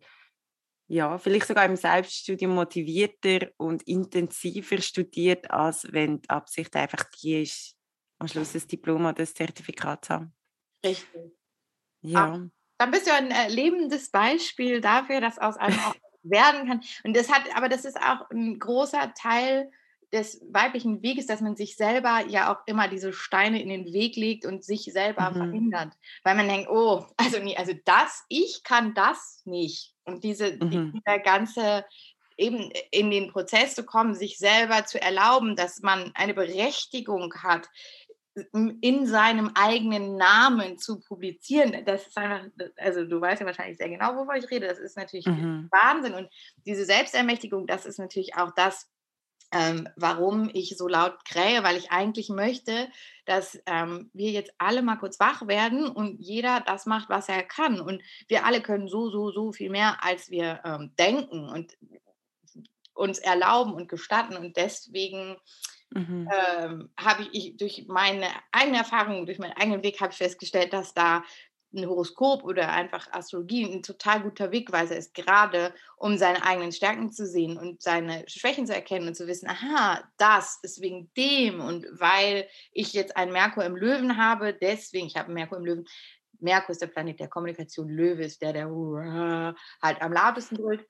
ja, 0.87 1.17
vielleicht 1.17 1.47
sogar 1.47 1.65
im 1.65 1.75
Selbststudium 1.75 2.53
motivierter 2.53 3.49
und 3.57 3.83
intensiver 3.83 4.81
studiert, 4.81 5.49
als 5.49 5.87
wenn 5.91 6.21
die 6.21 6.29
Absicht 6.29 6.75
einfach 6.75 7.05
die 7.21 7.43
ist, 7.43 7.75
am 8.19 8.27
Schluss 8.27 8.53
ein 8.55 8.67
Diplom 8.67 9.05
oder 9.05 9.19
ein 9.19 9.27
Zertifikat 9.27 10.05
zu 10.05 10.13
haben. 10.13 10.35
Richtig. 10.85 11.42
Ja. 12.03 12.39
dann 12.77 12.91
bist 12.91 13.07
du 13.07 13.13
ein 13.13 13.31
äh, 13.31 13.49
lebendes 13.49 14.09
Beispiel 14.11 14.81
dafür, 14.81 15.21
dass 15.21 15.39
aus 15.39 15.57
einem 15.57 15.77
auch 15.79 15.95
werden 16.23 16.67
kann. 16.67 16.81
Und 17.03 17.15
das 17.15 17.31
hat, 17.31 17.43
aber 17.55 17.69
das 17.69 17.85
ist 17.85 17.97
auch 17.97 18.29
ein 18.29 18.59
großer 18.59 19.13
Teil 19.13 19.71
des 20.13 20.39
weiblichen 20.51 21.01
Weges, 21.01 21.25
dass 21.25 21.41
man 21.41 21.55
sich 21.55 21.75
selber 21.75 22.23
ja 22.27 22.53
auch 22.53 22.59
immer 22.67 22.87
diese 22.87 23.11
Steine 23.13 23.61
in 23.61 23.69
den 23.69 23.91
Weg 23.93 24.15
legt 24.15 24.45
und 24.45 24.63
sich 24.63 24.83
selber 24.83 25.31
mhm. 25.31 25.35
verhindert. 25.35 25.93
Weil 26.23 26.35
man 26.35 26.47
denkt, 26.47 26.69
oh, 26.69 27.05
also 27.17 27.39
nee, 27.39 27.57
also 27.57 27.73
das, 27.83 28.23
ich 28.29 28.63
kann 28.63 28.93
das 28.93 29.41
nicht. 29.45 29.93
Und 30.05 30.23
diese, 30.23 30.53
mhm. 30.53 30.93
dieser 30.93 31.19
ganze 31.19 31.85
eben 32.37 32.71
in 32.91 33.11
den 33.11 33.31
Prozess 33.31 33.75
zu 33.75 33.83
kommen, 33.83 34.15
sich 34.15 34.37
selber 34.37 34.85
zu 34.85 35.01
erlauben, 35.01 35.55
dass 35.55 35.81
man 35.81 36.11
eine 36.15 36.33
Berechtigung 36.33 37.33
hat, 37.43 37.69
in 38.53 39.05
seinem 39.05 39.51
eigenen 39.53 40.15
Namen 40.15 40.79
zu 40.79 40.99
publizieren, 40.99 41.85
das 41.85 42.07
ist 42.07 42.17
einfach, 42.17 42.45
also 42.77 43.05
du 43.05 43.21
weißt 43.21 43.41
ja 43.41 43.45
wahrscheinlich 43.45 43.77
sehr 43.77 43.89
genau, 43.89 44.15
wovon 44.15 44.35
ich 44.37 44.49
rede, 44.49 44.67
das 44.67 44.79
ist 44.79 44.97
natürlich 44.97 45.27
mhm. 45.27 45.69
Wahnsinn. 45.71 46.13
Und 46.13 46.29
diese 46.65 46.85
Selbstermächtigung, 46.85 47.67
das 47.67 47.85
ist 47.85 47.99
natürlich 47.99 48.35
auch 48.35 48.51
das, 48.55 48.89
ähm, 49.51 49.87
warum 49.95 50.49
ich 50.51 50.75
so 50.77 50.87
laut 50.87 51.25
krähe, 51.25 51.63
weil 51.63 51.77
ich 51.77 51.91
eigentlich 51.91 52.29
möchte, 52.29 52.89
dass 53.25 53.59
ähm, 53.67 54.09
wir 54.13 54.31
jetzt 54.31 54.51
alle 54.57 54.81
mal 54.81 54.97
kurz 54.97 55.19
wach 55.19 55.47
werden 55.47 55.87
und 55.87 56.19
jeder 56.19 56.61
das 56.61 56.87
macht, 56.87 57.09
was 57.09 57.29
er 57.29 57.43
kann. 57.43 57.79
Und 57.79 58.01
wir 58.27 58.45
alle 58.45 58.61
können 58.61 58.87
so, 58.87 59.11
so, 59.11 59.31
so 59.31 59.51
viel 59.51 59.69
mehr, 59.69 60.03
als 60.03 60.31
wir 60.31 60.61
ähm, 60.65 60.91
denken 60.97 61.49
und 61.49 61.77
uns 62.95 63.19
erlauben 63.19 63.73
und 63.73 63.89
gestatten. 63.89 64.35
Und 64.35 64.57
deswegen 64.57 65.37
Mhm. 65.93 66.27
Ähm, 66.57 66.89
habe 66.97 67.27
ich 67.31 67.55
durch 67.57 67.85
meine 67.87 68.27
eigene 68.51 68.79
Erfahrung, 68.79 69.25
durch 69.25 69.39
meinen 69.39 69.53
eigenen 69.53 69.83
Weg 69.83 70.01
habe 70.01 70.11
ich 70.11 70.17
festgestellt, 70.17 70.73
dass 70.73 70.93
da 70.93 71.23
ein 71.75 71.87
Horoskop 71.87 72.43
oder 72.43 72.71
einfach 72.71 73.11
Astrologie 73.11 73.65
ein 73.65 73.83
total 73.83 74.21
guter 74.21 74.51
Wegweiser 74.51 74.95
ist, 74.95 75.13
gerade 75.13 75.73
um 75.97 76.17
seine 76.17 76.43
eigenen 76.43 76.71
Stärken 76.71 77.11
zu 77.11 77.25
sehen 77.25 77.57
und 77.57 77.81
seine 77.81 78.23
Schwächen 78.27 78.67
zu 78.67 78.73
erkennen 78.73 79.07
und 79.07 79.15
zu 79.15 79.27
wissen, 79.27 79.49
aha, 79.49 80.03
das 80.17 80.59
ist 80.61 80.81
wegen 80.81 81.11
dem 81.17 81.61
und 81.61 81.87
weil 81.91 82.47
ich 82.71 82.93
jetzt 82.93 83.17
einen 83.17 83.31
Merkur 83.31 83.65
im 83.65 83.75
Löwen 83.75 84.17
habe, 84.17 84.53
deswegen, 84.53 85.07
ich 85.07 85.15
habe 85.15 85.27
einen 85.27 85.35
Merkur 85.35 85.57
im 85.57 85.65
Löwen, 85.65 85.85
Merkur 86.39 86.71
ist 86.71 86.81
der 86.81 86.87
Planet 86.87 87.19
der 87.19 87.29
Kommunikation, 87.29 87.89
Löwe 87.89 88.23
ist 88.23 88.41
der, 88.41 88.53
der 88.53 89.55
halt 89.81 90.01
am 90.01 90.13
lautesten 90.13 90.55
drückt. 90.55 90.87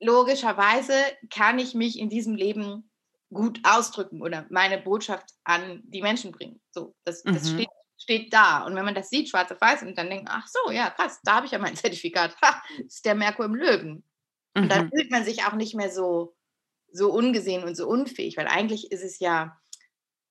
Logischerweise 0.00 0.94
kann 1.30 1.58
ich 1.58 1.74
mich 1.74 1.98
in 1.98 2.10
diesem 2.10 2.34
Leben 2.34 2.90
gut 3.34 3.60
ausdrücken 3.64 4.22
oder 4.22 4.46
meine 4.48 4.78
Botschaft 4.78 5.30
an 5.44 5.82
die 5.84 6.00
Menschen 6.00 6.32
bringen. 6.32 6.60
So, 6.70 6.94
das, 7.04 7.22
das 7.22 7.50
mhm. 7.50 7.54
steht, 7.54 7.68
steht, 7.98 8.32
da. 8.32 8.64
Und 8.64 8.74
wenn 8.76 8.84
man 8.84 8.94
das 8.94 9.10
sieht, 9.10 9.28
schwarz 9.28 9.52
auf 9.52 9.60
weiß, 9.60 9.82
und 9.82 9.98
dann 9.98 10.08
denkt, 10.08 10.28
ach 10.30 10.46
so, 10.46 10.70
ja, 10.70 10.90
krass, 10.90 11.20
da 11.24 11.36
habe 11.36 11.46
ich 11.46 11.52
ja 11.52 11.58
mein 11.58 11.76
Zertifikat. 11.76 12.36
Ha, 12.40 12.62
das 12.78 12.94
ist 12.94 13.04
der 13.04 13.14
Merkur 13.14 13.44
im 13.44 13.54
Löwen. 13.54 14.04
Mhm. 14.54 14.62
Und 14.62 14.68
dann 14.70 14.86
mhm. 14.86 14.90
fühlt 14.90 15.10
man 15.10 15.24
sich 15.24 15.44
auch 15.44 15.54
nicht 15.54 15.74
mehr 15.74 15.90
so, 15.90 16.34
so 16.90 17.12
ungesehen 17.12 17.64
und 17.64 17.76
so 17.76 17.88
unfähig, 17.88 18.36
weil 18.36 18.46
eigentlich 18.46 18.90
ist 18.92 19.02
es 19.02 19.18
ja, 19.18 19.60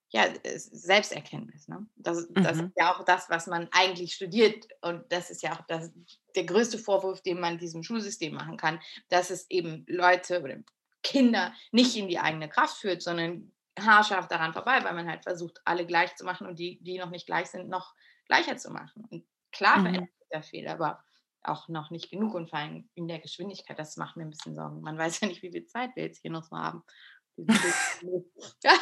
ja, 0.10 0.28
Selbsterkenntnis. 0.44 1.68
Ne? 1.68 1.86
Das, 1.96 2.28
das 2.30 2.58
mhm. 2.58 2.68
ist 2.68 2.74
ja 2.78 2.96
auch 2.96 3.04
das, 3.04 3.30
was 3.30 3.48
man 3.48 3.68
eigentlich 3.72 4.14
studiert. 4.14 4.68
Und 4.82 5.04
das 5.12 5.30
ist 5.30 5.44
ja 5.44 5.54
auch 5.54 5.66
das, 5.68 5.92
der 6.36 6.46
größte 6.46 6.78
Vorwurf, 6.78 7.22
den 7.22 7.40
man 7.40 7.58
diesem 7.58 7.84
Schulsystem 7.84 8.34
machen 8.34 8.58
kann, 8.58 8.80
dass 9.10 9.30
es 9.30 9.50
eben 9.50 9.86
Leute 9.88 10.42
oder 10.42 10.58
Kinder 11.04 11.54
nicht 11.72 11.96
in 11.96 12.08
die 12.08 12.20
eigene 12.20 12.50
Kraft 12.50 12.78
führt, 12.78 13.02
sondern 13.02 13.52
haarscharf 13.80 14.28
daran 14.28 14.54
vorbei, 14.54 14.84
weil 14.84 14.94
man 14.94 15.08
halt 15.10 15.24
versucht, 15.24 15.62
alle 15.66 15.86
gleich 15.86 16.16
zu 16.16 16.26
machen 16.26 16.48
und 16.48 16.60
die, 16.60 16.80
die 16.82 16.98
noch 16.98 17.10
nicht 17.10 17.26
gleich 17.26 17.48
sind, 17.48 17.70
noch 17.70 17.94
gleicher 18.28 18.58
zu 18.58 18.72
machen. 18.72 19.06
Und 19.10 19.26
klar 19.52 19.78
mhm. 19.78 19.84
verändert 19.84 20.18
sich 20.18 20.28
da 20.30 20.42
viel, 20.42 20.68
aber 20.68 21.04
auch 21.44 21.68
noch 21.68 21.90
nicht 21.90 22.10
genug 22.10 22.34
und 22.36 22.50
vor 22.50 22.60
allem 22.60 22.90
in 22.94 23.08
der 23.08 23.20
Geschwindigkeit, 23.20 23.78
das 23.78 23.98
macht 23.98 24.16
mir 24.16 24.24
ein 24.24 24.30
bisschen 24.30 24.56
Sorgen. 24.56 24.82
Man 24.82 24.98
weiß 24.98 25.20
ja 25.22 25.28
nicht, 25.28 25.42
wie 25.42 25.52
viel 25.52 25.66
Zeit 25.66 25.96
wir 25.96 26.04
jetzt 26.04 26.22
hier 26.22 26.32
noch 26.32 26.44
so 26.44 26.56
haben. 26.56 26.84
ja, 27.38 28.74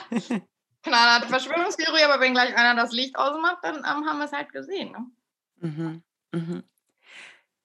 knallharte 0.84 1.28
Verschwörungstheorie, 1.28 2.04
aber 2.04 2.22
wenn 2.22 2.34
gleich 2.34 2.56
einer 2.56 2.80
das 2.80 2.92
Licht 2.92 3.18
ausmacht, 3.18 3.60
dann 3.64 3.78
um, 3.78 4.06
haben 4.08 4.20
wir 4.20 4.26
es 4.26 4.34
halt 4.34 4.52
gesehen. 4.52 4.92
Ne? 4.92 5.06
Mhm. 5.58 6.04
Mhm. 6.34 6.64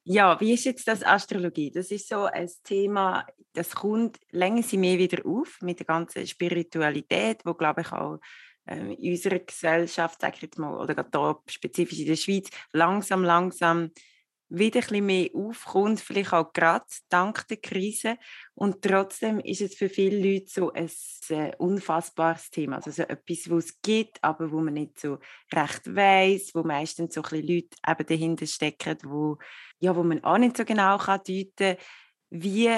Ja, 0.08 0.38
wie 0.40 0.52
ist 0.52 0.64
jetzt 0.64 0.86
das 0.86 1.02
Astrologie? 1.02 1.70
Das 1.72 1.90
ist 1.90 2.08
so 2.08 2.26
ein 2.26 2.48
Thema, 2.62 3.26
das 3.54 3.74
kommt 3.74 4.18
länger 4.30 4.62
sie 4.62 4.76
mehr 4.76 4.98
wieder 4.98 5.26
auf 5.26 5.58
mit 5.62 5.80
der 5.80 5.86
ganzen 5.86 6.24
Spiritualität, 6.26 7.40
wo 7.44 7.54
glaube 7.54 7.80
ich 7.80 7.90
auch 7.92 8.18
ähm, 8.68 8.92
in 8.92 9.12
unserer 9.12 9.40
Gesellschaft, 9.40 10.20
sage 10.20 10.34
ich 10.36 10.42
jetzt 10.42 10.58
mal, 10.58 10.76
oder 10.78 10.94
gerade 10.94 11.10
hier 11.18 11.40
spezifisch 11.48 11.98
in 11.98 12.06
der 12.06 12.14
Schweiz, 12.16 12.48
langsam, 12.72 13.24
langsam 13.24 13.90
wieder 14.48 14.78
ein 14.78 14.86
bisschen 14.86 15.06
mehr 15.06 15.30
aufkommt, 15.34 16.00
vielleicht 16.00 16.32
auch 16.32 16.52
gerade 16.52 16.86
dank 17.08 17.48
der 17.48 17.56
Krise. 17.56 18.16
Und 18.54 18.82
trotzdem 18.82 19.40
ist 19.40 19.60
es 19.60 19.74
für 19.74 19.88
viele 19.88 20.18
Leute 20.18 20.46
so 20.48 20.72
ein 20.72 20.90
äh, 21.30 21.54
unfassbares 21.56 22.50
Thema. 22.50 22.76
Also 22.76 22.90
so 22.90 23.02
etwas, 23.02 23.50
wo 23.50 23.58
es 23.58 23.80
gibt, 23.80 24.22
aber 24.22 24.50
wo 24.52 24.60
man 24.60 24.74
nicht 24.74 25.00
so 25.00 25.18
recht 25.52 25.94
weiß, 25.94 26.54
wo 26.54 26.62
meistens 26.62 27.14
so 27.14 27.22
ein 27.22 27.42
Leute 27.42 27.76
eben 27.86 28.06
dahinter 28.06 28.46
stecken, 28.46 28.98
wo, 29.04 29.38
ja, 29.78 29.96
wo 29.96 30.02
man 30.02 30.22
auch 30.22 30.38
nicht 30.38 30.56
so 30.56 30.64
genau 30.64 30.98
kann 30.98 31.20
deuten 31.26 31.76
kann, 31.76 31.76
wie 32.30 32.70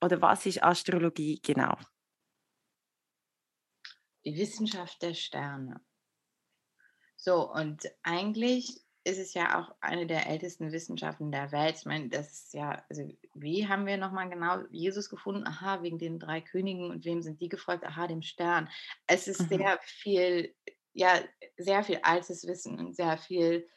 oder 0.00 0.20
was 0.20 0.46
ist 0.46 0.62
Astrologie 0.62 1.40
genau? 1.40 1.76
Die 4.24 4.36
Wissenschaft 4.36 5.00
der 5.02 5.14
Sterne. 5.14 5.80
So, 7.16 7.50
und 7.50 7.82
eigentlich 8.02 8.85
ist 9.06 9.18
es 9.18 9.34
ja 9.34 9.60
auch 9.60 9.72
eine 9.80 10.04
der 10.04 10.26
ältesten 10.26 10.72
Wissenschaften 10.72 11.30
der 11.30 11.52
Welt. 11.52 11.76
Ich 11.78 11.86
meine, 11.86 12.08
das 12.08 12.32
ist 12.32 12.54
ja, 12.54 12.82
also 12.90 13.08
wie 13.34 13.68
haben 13.68 13.86
wir 13.86 13.98
nochmal 13.98 14.28
genau 14.28 14.64
Jesus 14.72 15.08
gefunden? 15.08 15.46
Aha, 15.46 15.84
wegen 15.84 15.98
den 15.98 16.18
drei 16.18 16.40
Königen 16.40 16.90
und 16.90 17.04
wem 17.04 17.22
sind 17.22 17.40
die 17.40 17.48
gefolgt? 17.48 17.84
Aha, 17.84 18.08
dem 18.08 18.22
Stern. 18.22 18.68
Es 19.06 19.28
ist 19.28 19.42
mhm. 19.42 19.58
sehr 19.58 19.78
viel, 19.82 20.54
ja, 20.92 21.20
sehr 21.56 21.84
viel 21.84 22.00
altes 22.02 22.48
Wissen 22.48 22.80
und 22.80 22.96
sehr 22.96 23.16
viel, 23.16 23.68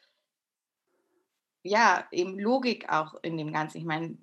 ja, 1.62 2.08
eben 2.10 2.36
Logik 2.36 2.90
auch 2.90 3.14
in 3.22 3.36
dem 3.36 3.52
Ganzen. 3.52 3.78
Ich 3.78 3.84
meine, 3.84 4.18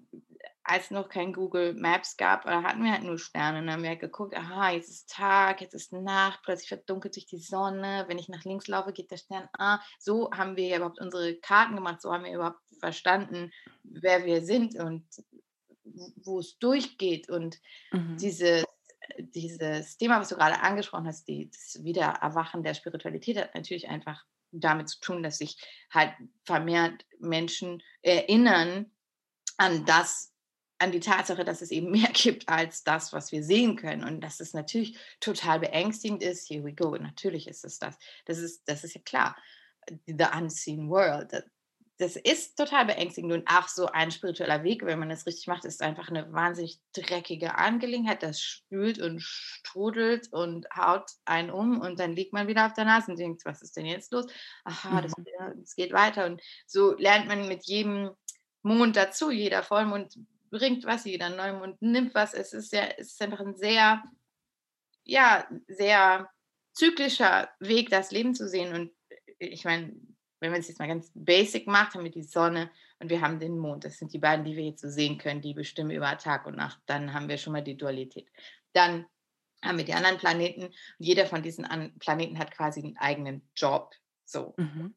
als 0.67 0.91
noch 0.91 1.07
kein 1.07 1.31
Google 1.31 1.73
Maps 1.73 2.17
gab, 2.17 2.43
da 2.43 2.61
hatten 2.61 2.83
wir 2.83 2.91
halt 2.91 3.03
nur 3.03 3.17
Sterne. 3.17 3.59
Und 3.59 3.67
dann 3.67 3.75
haben 3.75 3.83
wir 3.83 3.89
halt 3.89 4.01
geguckt, 4.01 4.35
aha, 4.35 4.71
jetzt 4.71 4.89
ist 4.89 5.09
Tag, 5.09 5.61
jetzt 5.61 5.73
ist 5.73 5.93
Nacht, 5.93 6.41
plötzlich 6.43 6.67
verdunkelt 6.67 7.13
sich 7.13 7.25
die 7.25 7.39
Sonne. 7.39 8.03
Wenn 8.07 8.19
ich 8.19 8.27
nach 8.27 8.43
links 8.43 8.67
laufe, 8.67 8.91
geht 8.91 9.09
der 9.09 9.17
Stern. 9.17 9.47
Ah, 9.57 9.79
so 9.97 10.29
haben 10.31 10.57
wir 10.57 10.67
ja 10.67 10.77
überhaupt 10.77 10.99
unsere 10.99 11.35
Karten 11.35 11.75
gemacht, 11.75 12.01
so 12.01 12.11
haben 12.11 12.25
wir 12.25 12.33
überhaupt 12.33 12.59
verstanden, 12.79 13.51
wer 13.83 14.25
wir 14.25 14.43
sind 14.43 14.77
und 14.77 15.05
wo 16.17 16.39
es 16.39 16.57
durchgeht. 16.59 17.29
Und 17.29 17.59
mhm. 17.93 18.17
dieses, 18.17 18.65
dieses 19.19 19.97
Thema, 19.97 20.19
was 20.19 20.29
du 20.29 20.35
gerade 20.35 20.59
angesprochen 20.59 21.07
hast, 21.07 21.29
die, 21.29 21.49
das 21.49 21.81
Wiedererwachen 21.83 22.61
der 22.61 22.73
Spiritualität, 22.73 23.37
hat 23.37 23.55
natürlich 23.55 23.87
einfach 23.87 24.25
damit 24.51 24.89
zu 24.89 24.99
tun, 24.99 25.23
dass 25.23 25.37
sich 25.37 25.57
halt 25.91 26.13
vermehrt 26.43 27.05
Menschen 27.19 27.81
erinnern 28.01 28.91
an 29.57 29.85
das, 29.85 30.33
an 30.79 30.91
die 30.91 30.99
Tatsache, 30.99 31.43
dass 31.43 31.61
es 31.61 31.71
eben 31.71 31.91
mehr 31.91 32.09
gibt 32.13 32.47
als 32.49 32.83
das, 32.83 33.13
was 33.13 33.31
wir 33.31 33.43
sehen 33.43 33.75
können 33.75 34.03
und 34.03 34.21
dass 34.21 34.39
es 34.39 34.53
natürlich 34.53 34.97
total 35.19 35.59
beängstigend 35.59 36.23
ist. 36.23 36.49
Here 36.49 36.63
we 36.63 36.73
go. 36.73 36.95
Natürlich 36.95 37.47
ist 37.47 37.65
es 37.65 37.79
das. 37.79 37.97
Das 38.25 38.37
ist, 38.37 38.67
das 38.67 38.83
ist 38.83 38.95
ja 38.95 39.01
klar. 39.01 39.35
The 40.05 40.27
unseen 40.37 40.89
world. 40.89 41.31
Das 41.99 42.15
ist 42.15 42.55
total 42.57 42.85
beängstigend 42.85 43.33
und 43.33 43.47
auch 43.47 43.67
so 43.67 43.87
ein 43.87 44.11
spiritueller 44.11 44.63
Weg, 44.63 44.85
wenn 44.85 44.99
man 44.99 45.09
das 45.09 45.25
richtig 45.25 45.47
macht, 45.47 45.65
ist 45.65 45.81
einfach 45.81 46.09
eine 46.09 46.31
wahnsinnig 46.31 46.79
dreckige 46.93 47.55
Angelegenheit. 47.55 48.21
Das 48.21 48.39
spült 48.39 48.99
und 48.99 49.19
strudelt 49.19 50.31
und 50.31 50.67
haut 50.75 51.09
einen 51.25 51.49
um 51.49 51.79
und 51.81 51.99
dann 51.99 52.15
liegt 52.15 52.33
man 52.33 52.47
wieder 52.47 52.67
auf 52.67 52.73
der 52.73 52.85
Nase 52.85 53.11
und 53.11 53.17
denkt, 53.17 53.45
was 53.45 53.63
ist 53.63 53.77
denn 53.77 53.87
jetzt 53.87 54.11
los? 54.11 54.27
Aha, 54.63 55.01
das, 55.01 55.17
mhm. 55.17 55.25
das 55.59 55.75
geht 55.75 55.91
weiter. 55.91 56.27
Und 56.27 56.39
so 56.67 56.95
lernt 56.97 57.27
man 57.27 57.47
mit 57.47 57.65
jedem 57.65 58.11
Mond 58.61 58.95
dazu. 58.95 59.31
Jeder 59.31 59.63
Vollmond 59.63 60.19
bringt 60.49 60.85
was, 60.85 61.05
jeder 61.05 61.29
Neumond 61.29 61.81
nimmt 61.81 62.13
was. 62.15 62.33
Es 62.33 62.53
ist, 62.53 62.73
ja, 62.73 62.83
es 62.97 63.13
ist 63.13 63.21
einfach 63.21 63.39
ein 63.39 63.55
sehr, 63.55 64.03
ja, 65.03 65.47
sehr 65.67 66.29
zyklischer 66.73 67.49
Weg, 67.59 67.89
das 67.89 68.11
Leben 68.11 68.35
zu 68.35 68.47
sehen. 68.47 68.73
Und 68.73 68.91
ich 69.39 69.65
meine, 69.65 69.95
wenn 70.39 70.51
man 70.51 70.59
es 70.59 70.67
jetzt 70.67 70.79
mal 70.79 70.87
ganz 70.87 71.11
basic 71.13 71.67
macht, 71.67 71.93
haben 71.93 72.03
wir 72.03 72.11
die 72.11 72.23
Sonne 72.23 72.69
und 72.99 73.09
wir 73.09 73.21
haben 73.21 73.39
den 73.39 73.57
Mond. 73.57 73.83
Das 73.83 73.97
sind 73.97 74.13
die 74.13 74.19
beiden, 74.19 74.45
die 74.45 74.55
wir 74.55 74.65
jetzt 74.65 74.81
so 74.81 74.89
sehen 74.89 75.17
können, 75.17 75.41
die 75.41 75.53
bestimmen 75.53 75.91
über 75.91 76.17
Tag 76.17 76.45
und 76.45 76.55
Nacht. 76.55 76.79
Dann 76.85 77.13
haben 77.13 77.29
wir 77.29 77.37
schon 77.37 77.53
mal 77.53 77.63
die 77.63 77.77
Dualität. 77.77 78.29
Dann 78.73 79.05
haben 79.63 79.77
wir 79.77 79.85
die 79.85 79.93
anderen 79.93 80.17
Planeten 80.17 80.65
und 80.65 80.75
jeder 80.99 81.25
von 81.25 81.41
diesen 81.41 81.65
Planeten 81.99 82.37
hat 82.37 82.51
quasi 82.51 82.81
einen 82.81 82.97
eigenen 82.97 83.49
Job. 83.55 83.95
So. 84.25 84.53
Mhm. 84.57 84.95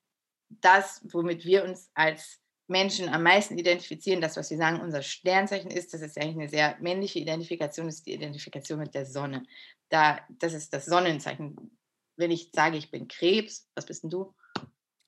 Das, 0.48 1.00
womit 1.12 1.44
wir 1.44 1.64
uns 1.64 1.90
als 1.94 2.40
Menschen 2.70 3.08
am 3.08 3.22
meisten 3.22 3.58
identifizieren, 3.58 4.20
das, 4.20 4.36
was 4.36 4.48
sie 4.48 4.56
sagen, 4.56 4.80
unser 4.80 5.02
Sternzeichen 5.02 5.70
ist, 5.70 5.92
das 5.92 6.00
ist 6.00 6.16
eigentlich 6.16 6.36
eine 6.36 6.48
sehr 6.48 6.76
männliche 6.80 7.18
Identifikation, 7.18 7.86
das 7.86 7.96
ist 7.96 8.06
die 8.06 8.14
Identifikation 8.14 8.78
mit 8.78 8.94
der 8.94 9.04
Sonne. 9.04 9.44
Da, 9.88 10.20
das 10.30 10.54
ist 10.54 10.72
das 10.72 10.86
Sonnenzeichen. 10.86 11.76
Wenn 12.16 12.30
ich 12.30 12.50
sage, 12.54 12.76
ich 12.76 12.90
bin 12.90 13.08
Krebs, 13.08 13.68
was 13.74 13.86
bist 13.86 14.04
denn 14.04 14.10
du? 14.10 14.34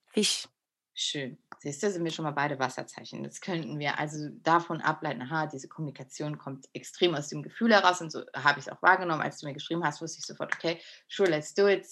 Fisch. 0.07 0.49
Schön. 0.95 1.38
Siehst 1.61 1.83
du, 1.83 1.90
sind 1.90 2.04
wir 2.04 2.11
schon 2.11 2.25
mal 2.25 2.33
beide 2.33 2.59
Wasserzeichen. 2.59 3.23
Das 3.23 3.40
könnten 3.40 3.78
wir 3.78 3.99
also 3.99 4.28
davon 4.42 4.83
ableiten, 4.83 5.23
aha, 5.23 5.47
diese 5.47 5.69
Kommunikation 5.69 6.37
kommt 6.37 6.69
extrem 6.75 7.14
aus 7.14 7.28
dem 7.28 7.42
Gefühl 7.42 7.73
heraus 7.73 8.02
und 8.02 8.12
so 8.12 8.25
habe 8.35 8.59
ich 8.59 8.66
es 8.66 8.73
auch 8.73 8.83
wahrgenommen. 8.83 9.23
Als 9.23 9.38
du 9.38 9.47
mir 9.47 9.54
geschrieben 9.54 9.85
hast, 9.85 10.02
wusste 10.02 10.19
ich 10.19 10.26
sofort, 10.26 10.55
okay, 10.55 10.81
sure, 11.09 11.31
let's 11.31 11.55
do 11.55 11.68
it 11.68 11.87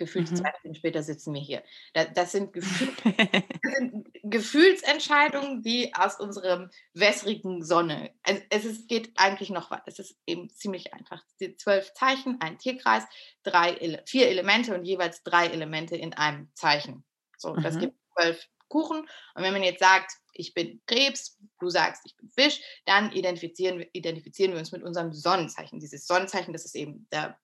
gefühlt 0.00 0.30
mhm. 0.30 0.36
zwei 0.36 0.52
Stunden 0.58 0.74
später 0.74 1.02
sitzen 1.04 1.32
wir 1.34 1.40
hier. 1.40 1.62
Das, 1.92 2.32
sind, 2.32 2.52
Gefühl, 2.54 2.88
das, 3.02 3.72
sind 3.76 4.08
Gefühlsentscheidungen, 4.24 5.62
die 5.62 5.94
aus 5.94 6.18
unserem 6.18 6.70
wässrigen 6.94 7.62
Sonne. 7.62 8.12
Es, 8.48 8.64
ist, 8.64 8.88
geht 8.88 9.12
eigentlich 9.16 9.50
noch 9.50 9.70
weiter. 9.70 9.84
Es 9.86 10.00
ist 10.00 10.16
eben 10.26 10.50
ziemlich 10.50 10.92
einfach. 10.94 11.22
Die 11.38 11.56
zwölf 11.56 11.92
Zeichen, 11.94 12.38
ein 12.40 12.58
Tierkreis, 12.58 13.04
drei, 13.44 14.02
vier 14.06 14.28
Elemente 14.28 14.74
und 14.74 14.84
jeweils 14.84 15.22
drei 15.22 15.46
Elemente 15.46 15.94
in 15.94 16.14
einem 16.14 16.50
Zeichen. 16.54 17.04
So, 17.36 17.54
mhm. 17.54 17.62
das 17.62 17.78
gibt 17.78 17.94
zwölf 18.18 18.48
Kuchen. 18.68 19.00
Und 19.34 19.42
wenn 19.42 19.52
man 19.52 19.62
jetzt 19.62 19.80
sagt, 19.80 20.12
ich 20.32 20.54
bin 20.54 20.80
Krebs, 20.86 21.38
du 21.58 21.68
sagst, 21.68 22.02
ich 22.06 22.16
bin 22.16 22.30
Fisch, 22.30 22.60
dann 22.86 23.12
identifizieren, 23.12 23.84
identifizieren 23.92 24.52
wir 24.52 24.58
uns 24.58 24.72
mit 24.72 24.82
unserem 24.82 25.12
Sonnenzeichen. 25.12 25.78
Dieses 25.78 26.06
Sonnenzeichen, 26.06 26.52
das 26.54 26.64
ist 26.64 26.74
eben 26.74 27.06
der 27.12 27.38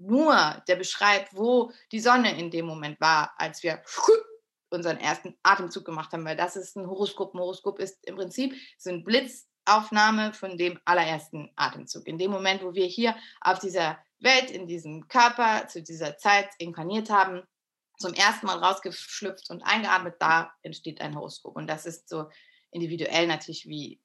nur, 0.00 0.62
der 0.66 0.76
beschreibt, 0.76 1.36
wo 1.36 1.72
die 1.92 2.00
Sonne 2.00 2.38
in 2.38 2.50
dem 2.50 2.66
Moment 2.66 3.00
war, 3.00 3.32
als 3.36 3.62
wir 3.62 3.82
unseren 4.70 4.98
ersten 4.98 5.36
Atemzug 5.42 5.84
gemacht 5.84 6.12
haben, 6.12 6.24
weil 6.24 6.36
das 6.36 6.56
ist 6.56 6.76
ein 6.76 6.88
Horoskop. 6.88 7.34
Ein 7.34 7.40
Horoskop 7.40 7.78
ist 7.78 7.98
im 8.06 8.16
Prinzip 8.16 8.54
so 8.78 8.90
eine 8.90 9.00
Blitzaufnahme 9.00 10.32
von 10.32 10.56
dem 10.56 10.78
allerersten 10.84 11.50
Atemzug. 11.56 12.06
In 12.06 12.18
dem 12.18 12.30
Moment, 12.30 12.62
wo 12.62 12.74
wir 12.74 12.86
hier 12.86 13.16
auf 13.40 13.58
dieser 13.58 13.98
Welt, 14.20 14.50
in 14.50 14.66
diesem 14.66 15.08
Körper, 15.08 15.68
zu 15.68 15.82
dieser 15.82 16.16
Zeit 16.16 16.48
inkarniert 16.58 17.10
haben, 17.10 17.42
zum 17.98 18.14
ersten 18.14 18.46
Mal 18.46 18.58
rausgeschlüpft 18.58 19.50
und 19.50 19.62
eingeatmet, 19.62 20.14
da 20.18 20.52
entsteht 20.62 21.00
ein 21.00 21.14
Horoskop. 21.14 21.56
Und 21.56 21.66
das 21.66 21.84
ist 21.84 22.08
so 22.08 22.30
individuell 22.70 23.26
natürlich 23.26 23.66
wie 23.66 24.00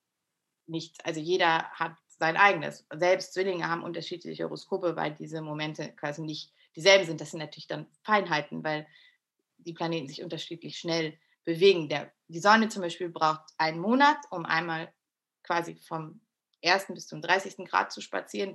nichts. 0.67 0.99
Also 1.05 1.19
jeder 1.19 1.69
hat 1.71 1.95
sein 2.17 2.37
eigenes. 2.37 2.85
Selbst 2.93 3.33
Zwillinge 3.33 3.69
haben 3.69 3.83
unterschiedliche 3.83 4.45
Horoskope, 4.45 4.95
weil 4.95 5.13
diese 5.13 5.41
Momente 5.41 5.91
quasi 5.93 6.21
nicht 6.21 6.53
dieselben 6.75 7.05
sind. 7.05 7.21
Das 7.21 7.31
sind 7.31 7.39
natürlich 7.39 7.67
dann 7.67 7.87
Feinheiten, 8.03 8.63
weil 8.63 8.87
die 9.57 9.73
Planeten 9.73 10.07
sich 10.07 10.23
unterschiedlich 10.23 10.77
schnell 10.77 11.17
bewegen. 11.43 11.89
Der, 11.89 12.11
die 12.27 12.39
Sonne 12.39 12.69
zum 12.69 12.81
Beispiel 12.81 13.09
braucht 13.09 13.43
einen 13.57 13.79
Monat, 13.79 14.17
um 14.29 14.45
einmal 14.45 14.93
quasi 15.43 15.75
vom 15.75 16.21
1. 16.63 16.87
bis 16.87 17.07
zum 17.07 17.21
30. 17.21 17.65
Grad 17.67 17.91
zu 17.91 18.01
spazieren. 18.01 18.53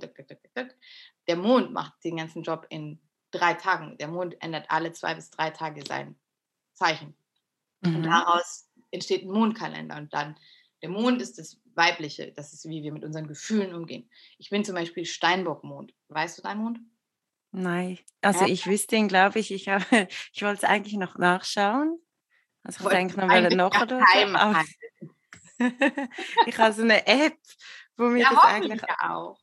Der 1.27 1.35
Mond 1.35 1.71
macht 1.71 1.93
den 2.03 2.17
ganzen 2.17 2.43
Job 2.43 2.65
in 2.69 2.99
drei 3.31 3.53
Tagen. 3.53 3.97
Der 3.97 4.07
Mond 4.07 4.35
ändert 4.41 4.65
alle 4.69 4.91
zwei 4.91 5.15
bis 5.15 5.29
drei 5.29 5.49
Tage 5.51 5.83
sein 5.87 6.19
Zeichen. 6.73 7.15
Mhm. 7.81 7.95
Und 7.95 8.03
daraus 8.03 8.69
entsteht 8.91 9.23
ein 9.23 9.31
Mondkalender. 9.31 9.95
Und 9.97 10.13
dann 10.13 10.37
der 10.81 10.89
Mond 10.89 11.21
ist 11.21 11.37
das 11.37 11.59
Weibliche, 11.75 12.31
das 12.31 12.53
ist, 12.53 12.67
wie 12.67 12.83
wir 12.83 12.91
mit 12.91 13.03
unseren 13.03 13.27
Gefühlen 13.27 13.73
umgehen. 13.73 14.09
Ich 14.37 14.49
bin 14.49 14.65
zum 14.65 14.75
Beispiel 14.75 15.05
Steinbockmond. 15.05 15.93
Weißt 16.09 16.37
du 16.37 16.41
deinen 16.41 16.63
Mond? 16.63 16.79
Nein, 17.51 17.99
also 18.21 18.45
ja. 18.45 18.51
ich 18.51 18.65
wüsste 18.65 18.95
ihn, 18.95 19.07
glaube 19.07 19.39
ich. 19.39 19.51
Ich, 19.51 19.67
habe, 19.67 19.85
ich 20.33 20.41
wollte 20.41 20.57
es 20.57 20.63
eigentlich 20.63 20.95
noch 20.95 21.17
nachschauen. 21.17 21.99
Also 22.63 22.85
ich 22.85 22.89
denke 22.89 23.19
noch 23.19 23.27
mal 23.27 23.49
nachschauen. 23.49 24.65
ich 26.47 26.57
habe 26.57 26.73
so 26.73 26.81
eine 26.81 27.05
App, 27.05 27.37
wo 27.97 28.05
mir 28.05 28.23
ja, 28.23 28.29
das 28.29 28.43
eigentlich 28.43 28.83
auch. 29.01 29.39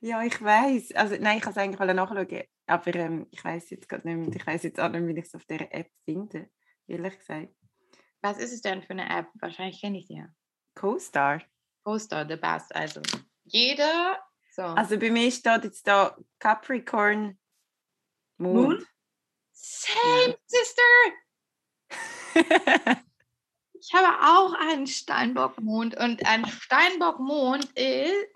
Ja, 0.00 0.22
ich 0.22 0.40
weiß. 0.40 0.92
Also 0.92 1.16
nein, 1.20 1.38
ich 1.38 1.44
habe 1.44 1.52
es 1.52 1.56
eigentlich 1.56 1.94
nachschauen, 1.94 2.42
aber 2.66 2.94
ähm, 2.94 3.26
ich 3.30 3.44
weiß 3.44 3.70
jetzt 3.70 3.88
gerade 3.88 4.06
nicht 4.08 4.28
mehr. 4.28 4.36
Ich 4.36 4.46
weiß 4.46 4.62
jetzt 4.64 4.80
auch 4.80 4.88
nicht, 4.88 5.06
wie 5.06 5.18
ich 5.18 5.26
es 5.26 5.34
auf 5.34 5.44
der 5.44 5.74
App 5.74 5.90
finde, 6.04 6.50
ehrlich 6.86 7.18
gesagt. 7.18 7.54
Was 8.20 8.38
ist 8.38 8.52
es 8.52 8.62
denn 8.62 8.82
für 8.82 8.90
eine 8.90 9.08
App? 9.08 9.28
Wahrscheinlich 9.34 9.80
kenne 9.80 9.98
ich 9.98 10.06
sie 10.06 10.16
ja. 10.16 10.28
Co-Star. 10.74 11.42
Co-Star, 11.84 12.26
the 12.26 12.36
best. 12.36 12.74
Also 12.74 13.00
jeder. 13.44 14.18
So. 14.54 14.62
Also 14.62 14.98
bei 14.98 15.10
mir 15.10 15.30
steht 15.30 15.64
jetzt 15.64 15.86
da 15.86 16.16
Capricorn 16.38 17.38
Moon. 18.38 18.54
Moon? 18.54 18.86
Same. 19.52 20.36
Sister! 20.46 20.82
ich 23.80 23.94
habe 23.94 24.26
auch 24.26 24.54
einen 24.54 24.86
Steinbockmond 24.86 25.96
und 25.96 26.26
ein 26.26 26.46
Steinbockmond 26.46 27.72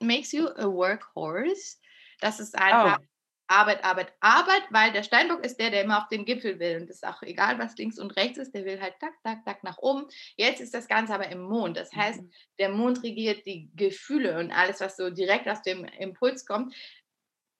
makes 0.00 0.32
you 0.32 0.46
a 0.46 0.66
workhorse. 0.66 1.78
Das 2.20 2.40
ist 2.40 2.56
einfach, 2.56 2.98
oh. 3.00 3.04
Arbeit, 3.48 3.84
Arbeit, 3.84 4.12
Arbeit, 4.20 4.62
weil 4.70 4.92
der 4.92 5.02
Steinbock 5.02 5.44
ist 5.44 5.58
der, 5.58 5.70
der 5.70 5.82
immer 5.82 5.98
auf 5.98 6.08
den 6.08 6.24
Gipfel 6.24 6.58
will. 6.58 6.80
Und 6.80 6.90
es 6.90 6.96
ist 6.96 7.06
auch 7.06 7.22
egal, 7.22 7.58
was 7.58 7.76
links 7.76 7.98
und 7.98 8.16
rechts 8.16 8.38
ist, 8.38 8.54
der 8.54 8.64
will 8.64 8.80
halt 8.80 8.94
tak, 9.00 9.14
tak, 9.22 9.44
tak 9.44 9.62
nach 9.62 9.78
oben. 9.78 10.06
Jetzt 10.36 10.60
ist 10.60 10.74
das 10.74 10.88
Ganze 10.88 11.14
aber 11.14 11.28
im 11.28 11.42
Mond. 11.42 11.76
Das 11.76 11.92
heißt, 11.92 12.22
mhm. 12.22 12.30
der 12.58 12.70
Mond 12.70 13.02
regiert 13.02 13.46
die 13.46 13.70
Gefühle 13.74 14.38
und 14.38 14.50
alles, 14.50 14.80
was 14.80 14.96
so 14.96 15.10
direkt 15.10 15.48
aus 15.48 15.62
dem 15.62 15.84
Impuls 15.84 16.44
kommt. 16.46 16.74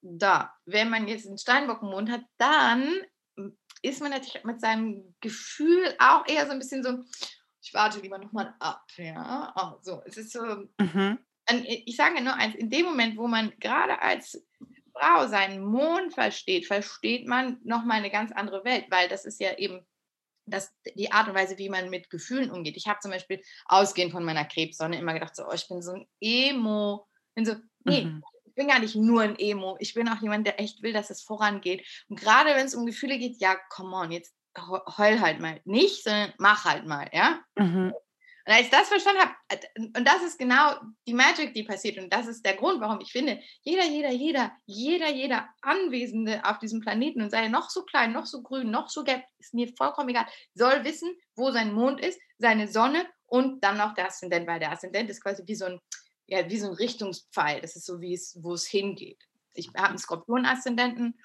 Da, 0.01 0.53
wenn 0.65 0.89
man 0.89 1.07
jetzt 1.07 1.27
einen 1.27 1.37
Steinbock 1.37 1.81
im 1.81 1.89
Mond 1.89 2.11
hat, 2.11 2.21
dann 2.37 3.01
ist 3.81 4.01
man 4.01 4.11
natürlich 4.11 4.43
mit 4.43 4.61
seinem 4.61 5.15
Gefühl 5.21 5.95
auch 5.99 6.27
eher 6.27 6.45
so 6.45 6.51
ein 6.51 6.59
bisschen 6.59 6.83
so, 6.83 7.03
ich 7.61 7.73
warte 7.73 7.99
lieber 7.99 8.17
nochmal 8.17 8.55
ab. 8.59 8.85
Ja, 8.95 9.53
oh, 9.55 9.79
so, 9.81 10.01
es 10.05 10.17
ist 10.17 10.31
so. 10.31 10.67
Mhm. 10.79 11.19
Ich 11.63 11.95
sage 11.95 12.21
nur 12.21 12.33
eins, 12.33 12.55
in 12.55 12.69
dem 12.69 12.85
Moment, 12.85 13.17
wo 13.17 13.27
man 13.27 13.53
gerade 13.59 14.01
als 14.01 14.45
Frau 14.99 15.27
seinen 15.27 15.63
Mond 15.63 16.13
versteht, 16.13 16.65
versteht 16.65 17.27
man 17.27 17.59
nochmal 17.63 17.97
eine 17.97 18.09
ganz 18.09 18.31
andere 18.31 18.63
Welt, 18.63 18.85
weil 18.89 19.07
das 19.09 19.25
ist 19.25 19.39
ja 19.39 19.57
eben 19.57 19.85
das, 20.45 20.73
die 20.95 21.11
Art 21.11 21.27
und 21.27 21.35
Weise, 21.35 21.57
wie 21.57 21.69
man 21.69 21.89
mit 21.89 22.09
Gefühlen 22.09 22.51
umgeht. 22.51 22.77
Ich 22.77 22.87
habe 22.87 22.99
zum 22.99 23.11
Beispiel 23.11 23.41
ausgehend 23.65 24.11
von 24.11 24.23
meiner 24.23 24.45
Krebssonne 24.45 24.97
immer 24.97 25.13
gedacht, 25.13 25.35
so, 25.35 25.45
oh, 25.45 25.53
ich 25.53 25.67
bin 25.67 25.81
so 25.81 25.91
ein 25.91 26.07
Emo. 26.21 27.07
Ich 27.29 27.35
bin 27.35 27.45
so, 27.45 27.55
nee, 27.83 28.05
mhm. 28.05 28.23
ich 28.45 28.53
bin 28.55 28.67
gar 28.67 28.79
nicht 28.79 28.95
nur 28.95 29.21
ein 29.21 29.37
Emo. 29.37 29.75
Ich 29.79 29.93
bin 29.93 30.07
auch 30.07 30.21
jemand, 30.21 30.47
der 30.47 30.59
echt 30.59 30.81
will, 30.81 30.93
dass 30.93 31.09
es 31.09 31.21
vorangeht. 31.21 31.85
Und 32.07 32.19
gerade 32.19 32.51
wenn 32.51 32.65
es 32.65 32.75
um 32.75 32.85
Gefühle 32.85 33.17
geht, 33.17 33.39
ja, 33.39 33.55
come 33.69 33.95
on, 33.95 34.11
jetzt 34.11 34.33
heul 34.57 35.19
halt 35.19 35.39
mal. 35.39 35.61
Nicht, 35.65 36.03
sondern 36.03 36.33
mach 36.37 36.65
halt 36.65 36.85
mal, 36.85 37.09
ja. 37.13 37.41
Mhm. 37.55 37.93
Und 38.47 38.53
als 38.53 38.63
ich 38.63 38.69
das 38.69 38.87
verstanden 38.87 39.21
habe, 39.21 39.35
äh, 39.49 39.57
und 39.77 40.07
das 40.07 40.23
ist 40.23 40.39
genau 40.39 40.75
die 41.05 41.13
Magic, 41.13 41.53
die 41.53 41.63
passiert, 41.63 41.97
und 41.97 42.11
das 42.13 42.27
ist 42.27 42.45
der 42.45 42.55
Grund, 42.55 42.79
warum 42.79 43.01
ich 43.01 43.11
finde, 43.11 43.41
jeder, 43.61 43.83
jeder, 43.83 44.09
jeder, 44.09 44.51
jeder, 44.65 45.09
jeder 45.09 45.49
Anwesende 45.61 46.45
auf 46.45 46.57
diesem 46.59 46.79
Planeten, 46.79 47.21
und 47.21 47.29
sei 47.29 47.43
er 47.43 47.49
noch 47.49 47.69
so 47.69 47.83
klein, 47.83 48.13
noch 48.13 48.25
so 48.25 48.41
grün, 48.41 48.71
noch 48.71 48.87
so 48.87 49.03
gelb, 49.03 49.21
ist 49.37 49.53
mir 49.53 49.67
vollkommen 49.75 50.07
egal, 50.09 50.25
soll 50.53 50.85
wissen, 50.85 51.13
wo 51.35 51.51
sein 51.51 51.73
Mond 51.73 51.99
ist, 51.99 52.21
seine 52.37 52.69
Sonne 52.69 53.05
und 53.25 53.61
dann 53.65 53.77
noch 53.77 53.93
der 53.95 54.07
Aszendent, 54.07 54.47
weil 54.47 54.61
der 54.61 54.71
Aszendent 54.71 55.09
ist 55.09 55.21
quasi 55.21 55.43
wie 55.45 55.55
so 55.55 55.65
ein, 55.65 55.81
ja, 56.27 56.49
wie 56.49 56.59
so 56.59 56.67
ein 56.67 56.73
Richtungspfeil. 56.73 57.59
Das 57.59 57.75
ist 57.75 57.85
so, 57.85 57.99
wie 57.99 58.13
es, 58.13 58.37
wo 58.41 58.53
es 58.53 58.65
hingeht. 58.65 59.21
Ich 59.55 59.67
habe 59.75 59.89
einen 59.89 59.97
Skorpion-Aszendenten. 59.97 61.19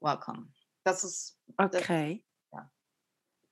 Welcome. 0.00 0.48
Das 0.82 1.04
ist. 1.04 1.38
Okay. 1.56 2.24
Das, 2.50 2.60
ja. 2.60 2.70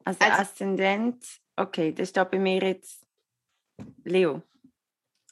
Also, 0.04 0.20
also 0.20 0.42
Aszendent, 0.42 1.43
okay, 1.56 1.92
das 1.92 2.10
steht 2.10 2.30
bei 2.30 2.38
mir 2.38 2.62
jetzt 2.62 3.06
Leo. 4.04 4.42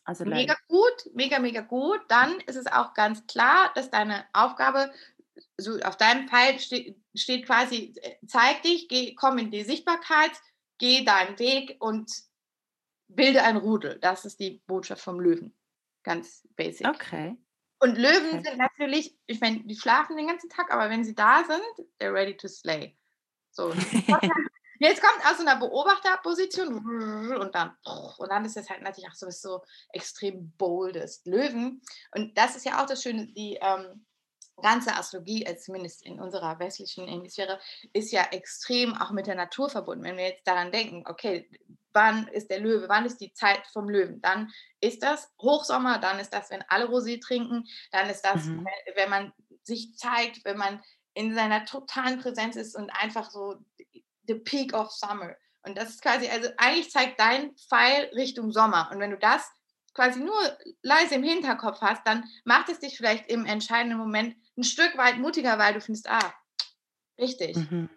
Also 0.05 0.25
mega 0.25 0.57
gut, 0.69 1.11
mega, 1.15 1.39
mega 1.39 1.61
gut. 1.61 2.01
Dann 2.09 2.41
ist 2.41 2.57
es 2.57 2.67
auch 2.67 2.93
ganz 2.95 3.27
klar, 3.27 3.71
dass 3.75 3.91
deine 3.91 4.25
Aufgabe, 4.33 4.93
so 5.57 5.79
auf 5.81 5.97
deinem 5.97 6.29
Pfeil 6.29 6.59
steht, 6.59 6.97
steht 7.15 7.47
quasi, 7.47 7.95
äh, 8.03 8.17
zeig 8.27 8.63
dich, 8.63 8.89
geh, 8.89 9.15
komm 9.15 9.39
in 9.39 9.51
die 9.51 9.63
Sichtbarkeit, 9.63 10.33
geh 10.79 11.05
deinen 11.05 11.39
Weg 11.39 11.77
und 11.79 12.11
bilde 13.09 13.43
ein 13.43 13.57
Rudel. 13.57 13.99
Das 14.01 14.25
ist 14.25 14.41
die 14.41 14.63
Botschaft 14.67 15.03
vom 15.03 15.21
Löwen. 15.21 15.55
Ganz 16.03 16.49
basic. 16.57 16.89
Okay. 16.89 17.37
Und 17.79 17.97
Löwen 17.97 18.39
okay. 18.39 18.43
sind 18.45 18.59
natürlich, 18.59 19.17
ich 19.27 19.41
meine, 19.41 19.61
die 19.61 19.77
schlafen 19.77 20.17
den 20.17 20.27
ganzen 20.27 20.51
Tag, 20.51 20.73
aber 20.73 20.91
wenn 20.91 21.05
sie 21.05 21.15
da 21.15 21.45
sind, 21.45 21.89
they're 22.01 22.13
ready 22.13 22.37
to 22.37 22.49
slay. 22.49 22.97
So. 23.53 23.73
Jetzt 24.83 25.01
kommt 25.01 25.25
aus 25.25 25.39
einer 25.39 25.61
Beobachterposition 25.61 27.37
und 27.37 27.55
dann, 27.55 27.77
und 28.19 28.29
dann 28.29 28.45
ist 28.45 28.57
es 28.57 28.69
halt 28.69 28.83
natürlich 28.83 29.09
auch 29.09 29.15
so, 29.15 29.31
so 29.31 29.63
extrem 29.93 30.51
boldes 30.59 31.23
Löwen. 31.25 31.83
Und 32.13 32.37
das 32.37 32.57
ist 32.57 32.67
ja 32.67 32.83
auch 32.83 32.87
das 32.87 33.01
Schöne, 33.01 33.29
die 33.29 33.59
ähm, 33.63 34.05
ganze 34.61 34.97
Astrologie, 34.97 35.45
äh, 35.45 35.57
zumindest 35.57 36.05
in 36.05 36.21
unserer 36.21 36.59
westlichen 36.59 37.07
Hemisphäre, 37.07 37.61
ist 37.93 38.11
ja 38.11 38.25
extrem 38.33 38.97
auch 38.97 39.13
mit 39.13 39.29
der 39.29 39.37
Natur 39.37 39.71
verbunden. 39.71 40.03
Wenn 40.03 40.17
wir 40.17 40.31
jetzt 40.31 40.49
daran 40.49 40.73
denken, 40.73 41.05
okay, 41.07 41.49
wann 41.93 42.27
ist 42.29 42.51
der 42.51 42.59
Löwe, 42.59 42.89
wann 42.89 43.07
ist 43.07 43.21
die 43.21 43.33
Zeit 43.33 43.65
vom 43.73 43.89
Löwen, 43.89 44.21
dann 44.21 44.51
ist 44.81 45.05
das 45.05 45.31
Hochsommer, 45.41 45.99
dann 45.99 46.19
ist 46.19 46.35
das, 46.35 46.51
wenn 46.51 46.65
alle 46.69 46.87
Rosé 46.87 47.21
trinken, 47.21 47.69
dann 47.93 48.11
ist 48.11 48.23
das, 48.23 48.47
mhm. 48.47 48.65
wenn, 48.65 48.97
wenn 48.97 49.11
man 49.11 49.33
sich 49.63 49.97
zeigt, 49.97 50.45
wenn 50.45 50.57
man 50.57 50.83
in 51.15 51.35
seiner 51.35 51.67
totalen 51.67 52.19
Präsenz 52.21 52.57
ist 52.57 52.75
und 52.75 52.91
einfach 52.91 53.31
so 53.31 53.57
the 54.27 54.35
peak 54.35 54.75
of 54.75 54.91
summer. 54.91 55.37
Und 55.65 55.79
das 55.79 55.91
ist 55.91 56.03
quasi, 56.03 56.29
also 56.29 56.49
eigentlich 56.57 56.91
zeigt 56.91 57.21
dein 57.21 57.55
Pfeil 57.57 58.11
Richtung 58.15 58.51
Sommer. 58.51 58.91
Und 58.93 58.99
wenn 58.99 59.11
du 59.11 59.19
das 59.19 59.49
quasi 59.95 60.21
nur 60.21 60.35
leise 60.83 61.15
im 61.15 61.23
Hinterkopf 61.23 61.81
hast, 61.81 62.07
dann 62.07 62.25
macht 62.45 62.69
es 62.69 62.81
dich 62.81 62.97
vielleicht 62.97 63.31
im 63.31 63.45
entscheidenden 63.45 63.99
Moment 63.99 64.37
ein 64.57 64.65
Stück 64.65 64.97
weit 64.97 65.19
mutiger, 65.19 65.59
weil 65.59 65.75
du 65.75 65.81
findest, 65.81 66.09
ah, 66.09 66.35
richtig, 67.19 67.57
mhm. 67.57 67.89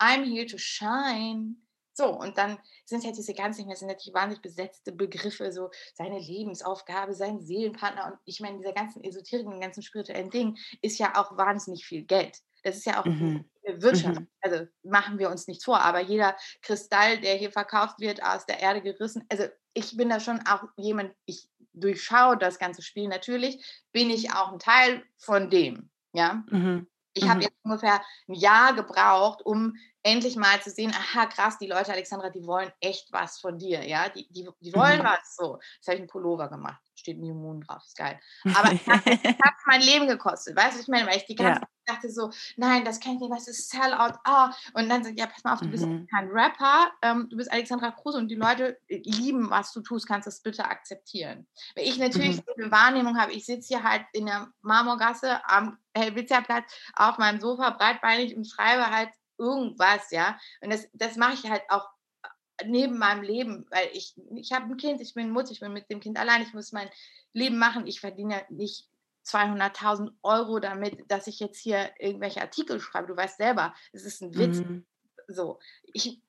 I'm 0.00 0.24
here 0.24 0.46
to 0.46 0.58
shine. 0.58 1.56
So, 1.92 2.16
und 2.16 2.38
dann 2.38 2.58
sind 2.84 3.04
halt 3.04 3.16
diese 3.16 3.34
ganzen, 3.34 3.68
das 3.68 3.80
sind 3.80 3.88
natürlich 3.88 4.14
wahnsinnig 4.14 4.40
besetzte 4.40 4.92
Begriffe, 4.92 5.50
so 5.50 5.70
seine 5.94 6.20
Lebensaufgabe, 6.20 7.12
sein 7.12 7.40
Seelenpartner. 7.40 8.06
Und 8.06 8.18
ich 8.24 8.38
meine, 8.38 8.58
dieser 8.58 8.72
ganzen 8.72 9.02
Esoterik 9.02 9.46
und 9.46 9.60
ganzen 9.60 9.82
spirituellen 9.82 10.30
Ding 10.30 10.56
ist 10.80 10.98
ja 10.98 11.16
auch 11.16 11.36
wahnsinnig 11.36 11.84
viel 11.84 12.04
Geld. 12.04 12.38
Das 12.68 12.76
ist 12.76 12.86
ja 12.86 13.00
auch 13.00 13.04
mhm. 13.06 13.44
Wirtschaft. 13.62 14.20
Mhm. 14.20 14.28
Also 14.40 14.66
machen 14.82 15.18
wir 15.18 15.30
uns 15.30 15.46
nichts 15.46 15.64
vor. 15.64 15.80
Aber 15.80 16.00
jeder 16.00 16.36
Kristall, 16.62 17.20
der 17.20 17.34
hier 17.36 17.50
verkauft 17.50 17.98
wird, 17.98 18.22
aus 18.22 18.46
der 18.46 18.60
Erde 18.60 18.82
gerissen. 18.82 19.24
Also 19.30 19.44
ich 19.74 19.96
bin 19.96 20.08
da 20.08 20.20
schon 20.20 20.40
auch 20.46 20.64
jemand, 20.76 21.14
ich 21.24 21.48
durchschaue 21.72 22.36
das 22.36 22.58
ganze 22.58 22.82
Spiel 22.82 23.08
natürlich, 23.08 23.64
bin 23.92 24.10
ich 24.10 24.32
auch 24.32 24.52
ein 24.52 24.58
Teil 24.58 25.02
von 25.16 25.50
dem. 25.50 25.90
Ja. 26.12 26.42
Mhm. 26.50 26.86
Ich 27.14 27.24
habe 27.24 27.36
mhm. 27.36 27.42
jetzt 27.42 27.56
ungefähr 27.62 28.00
ein 28.28 28.34
Jahr 28.34 28.74
gebraucht, 28.74 29.42
um 29.44 29.74
endlich 30.02 30.36
mal 30.36 30.60
zu 30.62 30.70
sehen, 30.70 30.92
aha, 30.94 31.26
krass, 31.26 31.58
die 31.58 31.66
Leute, 31.66 31.92
Alexandra, 31.92 32.30
die 32.30 32.46
wollen 32.46 32.70
echt 32.80 33.12
was 33.12 33.40
von 33.40 33.58
dir, 33.58 33.86
ja, 33.86 34.08
die, 34.08 34.28
die, 34.30 34.48
die 34.60 34.72
wollen 34.74 35.00
mhm. 35.00 35.04
was, 35.04 35.36
so. 35.36 35.58
Das 35.80 35.88
habe 35.88 35.96
ich 35.96 36.00
einen 36.00 36.08
Pullover 36.08 36.48
gemacht, 36.48 36.80
steht 36.94 37.18
New 37.18 37.34
Moon 37.34 37.60
drauf, 37.60 37.82
ist 37.84 37.96
geil. 37.96 38.18
Aber 38.54 38.72
es 38.72 38.86
hat, 38.86 39.04
hat 39.06 39.54
mein 39.66 39.82
Leben 39.82 40.06
gekostet, 40.06 40.56
weißt 40.56 40.76
du, 40.76 40.82
ich 40.82 40.88
meine, 40.88 41.06
weil 41.06 41.16
ich 41.16 41.26
die 41.26 41.34
ganze 41.34 41.60
ja. 41.60 41.66
Zeit 41.66 41.68
dachte 41.88 42.10
so, 42.10 42.30
nein, 42.56 42.84
das 42.84 43.00
kann 43.00 43.14
ich 43.14 43.20
nicht, 43.20 43.30
was 43.30 43.48
ist 43.48 43.70
Sellout, 43.70 44.18
ah, 44.24 44.52
und 44.74 44.88
dann 44.88 45.02
sagt, 45.02 45.18
ja, 45.18 45.26
pass 45.26 45.42
mal 45.42 45.54
auf, 45.54 45.60
du 45.60 45.68
bist 45.68 45.86
mhm. 45.86 46.06
kein 46.06 46.28
Rapper, 46.28 46.90
ähm, 47.02 47.28
du 47.30 47.36
bist 47.36 47.50
Alexandra 47.50 47.90
Kruse 47.90 48.18
und 48.18 48.28
die 48.28 48.34
Leute 48.34 48.78
lieben, 48.88 49.50
was 49.50 49.72
du 49.72 49.80
tust, 49.80 50.06
kannst 50.06 50.26
das 50.26 50.42
bitte 50.42 50.64
akzeptieren. 50.64 51.46
Weil 51.74 51.84
ich 51.84 51.98
natürlich 51.98 52.36
mhm. 52.36 52.62
eine 52.62 52.70
Wahrnehmung 52.70 53.18
habe, 53.18 53.32
ich 53.32 53.46
sitze 53.46 53.68
hier 53.68 53.82
halt 53.82 54.04
in 54.12 54.26
der 54.26 54.48
Marmorgasse 54.62 55.40
am 55.48 55.78
Helvetiaplatz 55.96 56.72
auf 56.94 57.18
meinem 57.18 57.40
Sofa 57.40 57.70
breitbeinig 57.70 58.36
und 58.36 58.46
schreibe 58.46 58.90
halt 58.90 59.08
irgendwas, 59.38 60.10
ja. 60.10 60.38
Und 60.60 60.72
das, 60.72 60.88
das 60.92 61.16
mache 61.16 61.34
ich 61.34 61.50
halt 61.50 61.62
auch 61.68 61.88
neben 62.64 62.98
meinem 62.98 63.22
Leben, 63.22 63.66
weil 63.70 63.88
ich, 63.92 64.14
ich 64.34 64.52
habe 64.52 64.66
ein 64.66 64.76
Kind, 64.76 65.00
ich 65.00 65.14
bin 65.14 65.30
Mutter, 65.30 65.52
ich 65.52 65.60
bin 65.60 65.72
mit 65.72 65.90
dem 65.90 66.00
Kind 66.00 66.18
allein, 66.18 66.42
ich 66.42 66.54
muss 66.54 66.72
mein 66.72 66.90
Leben 67.32 67.58
machen. 67.58 67.86
Ich 67.86 68.00
verdiene 68.00 68.34
ja 68.34 68.42
nicht 68.48 68.88
200.000 69.26 70.10
Euro 70.22 70.58
damit, 70.58 71.10
dass 71.10 71.26
ich 71.26 71.38
jetzt 71.38 71.60
hier 71.60 71.90
irgendwelche 71.98 72.40
Artikel 72.40 72.80
schreibe. 72.80 73.08
Du 73.08 73.16
weißt 73.16 73.36
selber, 73.36 73.74
es 73.92 74.04
ist 74.04 74.22
ein 74.22 74.34
Witz. 74.36 74.58
Mhm. 74.58 74.86
So, 75.28 75.60
ich 75.92 76.20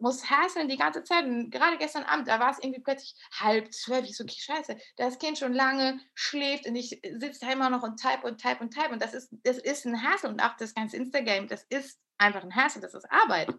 muss 0.00 0.28
hasseln 0.30 0.68
die 0.68 0.76
ganze 0.76 1.04
Zeit. 1.04 1.24
Und 1.24 1.50
gerade 1.50 1.76
gestern 1.78 2.04
Abend, 2.04 2.28
da 2.28 2.40
war 2.40 2.50
es 2.50 2.58
irgendwie 2.58 2.80
plötzlich 2.80 3.14
halb 3.32 3.72
zwölf. 3.72 4.04
Ich 4.04 4.16
so, 4.16 4.24
okay, 4.24 4.38
scheiße, 4.38 4.76
das 4.96 5.18
Kind 5.18 5.38
schon 5.38 5.52
lange 5.52 6.00
schläft 6.14 6.66
und 6.66 6.76
ich 6.76 6.88
sitze 6.90 7.40
da 7.40 7.52
immer 7.52 7.70
noch 7.70 7.82
und 7.82 8.00
type 8.00 8.26
und 8.26 8.40
type 8.40 8.60
und 8.60 8.72
type. 8.72 8.90
Und 8.90 9.02
das 9.02 9.14
ist, 9.14 9.30
das 9.42 9.58
ist 9.58 9.84
ein 9.84 10.02
Hassel. 10.02 10.30
Und 10.30 10.40
auch 10.40 10.56
das 10.56 10.74
ganze 10.74 10.96
Instagram, 10.96 11.48
das 11.48 11.64
ist 11.64 12.00
einfach 12.18 12.42
ein 12.42 12.54
Hassel, 12.54 12.82
das 12.82 12.94
ist 12.94 13.10
Arbeit. 13.10 13.52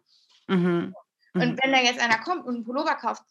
Mhm. 0.47 0.95
Und 1.33 1.51
mhm. 1.51 1.59
wenn 1.61 1.71
da 1.71 1.79
jetzt 1.79 1.99
einer 1.99 2.19
kommt 2.19 2.45
und 2.45 2.55
einen 2.55 2.63
Pullover 2.63 2.95
kauft, 2.95 3.23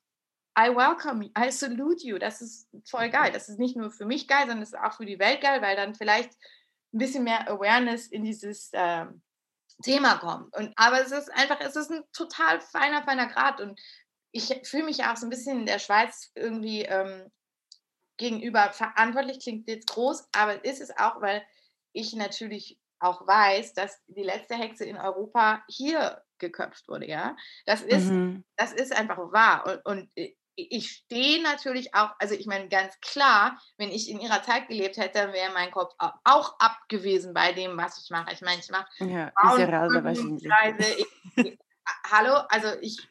I 0.56 0.68
welcome 0.68 1.24
you, 1.24 1.30
I 1.37 1.50
salute 1.50 2.06
you, 2.06 2.18
das 2.18 2.40
ist 2.40 2.68
voll 2.88 3.10
geil. 3.10 3.32
Das 3.32 3.48
ist 3.48 3.58
nicht 3.58 3.76
nur 3.76 3.90
für 3.90 4.06
mich 4.06 4.28
geil, 4.28 4.42
sondern 4.42 4.60
das 4.60 4.72
ist 4.72 4.78
auch 4.78 4.94
für 4.94 5.06
die 5.06 5.18
Welt 5.18 5.40
geil, 5.40 5.60
weil 5.62 5.74
dann 5.74 5.94
vielleicht 5.94 6.30
ein 6.92 6.98
bisschen 6.98 7.24
mehr 7.24 7.48
Awareness 7.50 8.06
in 8.06 8.22
dieses 8.22 8.72
äh, 8.72 9.06
Thema 9.82 10.18
kommt. 10.18 10.56
Und, 10.56 10.72
aber 10.76 11.00
es 11.00 11.10
ist 11.10 11.32
einfach, 11.32 11.60
es 11.60 11.74
ist 11.74 11.90
ein 11.90 12.04
total 12.12 12.60
feiner, 12.60 13.02
feiner 13.02 13.26
Grad. 13.26 13.60
Und 13.60 13.80
ich 14.30 14.60
fühle 14.64 14.84
mich 14.84 15.04
auch 15.04 15.16
so 15.16 15.26
ein 15.26 15.30
bisschen 15.30 15.60
in 15.60 15.66
der 15.66 15.80
Schweiz 15.80 16.30
irgendwie 16.37 16.82
ähm, 16.82 17.32
gegenüber 18.16 18.72
verantwortlich, 18.72 19.40
klingt 19.40 19.68
jetzt 19.68 19.88
groß, 19.88 20.28
aber 20.32 20.64
ist 20.64 20.80
es 20.80 20.96
auch, 20.96 21.20
weil 21.20 21.44
ich 21.92 22.14
natürlich 22.14 22.78
auch 23.04 23.26
weiß, 23.26 23.74
dass 23.74 24.02
die 24.06 24.22
letzte 24.22 24.54
Hexe 24.54 24.84
in 24.84 24.96
Europa 24.96 25.62
hier 25.68 26.22
geköpft 26.38 26.88
wurde, 26.88 27.06
ja. 27.06 27.36
Das 27.66 27.82
ist, 27.82 28.10
mhm. 28.10 28.44
das 28.56 28.72
ist 28.72 28.96
einfach 28.96 29.18
wahr. 29.32 29.66
Und, 29.66 29.86
und 29.86 30.10
ich 30.56 30.90
stehe 30.90 31.42
natürlich 31.42 31.94
auch, 31.94 32.10
also 32.18 32.34
ich 32.34 32.46
meine 32.46 32.68
ganz 32.68 32.98
klar, 33.00 33.58
wenn 33.76 33.90
ich 33.90 34.08
in 34.08 34.20
ihrer 34.20 34.42
Zeit 34.42 34.68
gelebt 34.68 34.96
hätte, 34.96 35.32
wäre 35.32 35.52
mein 35.52 35.70
Kopf 35.70 35.94
auch 35.98 36.58
abgewesen 36.58 37.34
bei 37.34 37.52
dem, 37.52 37.76
was 37.76 38.02
ich 38.02 38.10
mache. 38.10 38.32
Ich 38.32 38.40
meine, 38.40 38.60
ich 38.60 38.70
mache 38.70 38.88
ja, 39.00 39.32
wahrscheinlich. 39.36 40.48
hallo, 42.10 42.34
also 42.48 42.68
ich, 42.80 43.06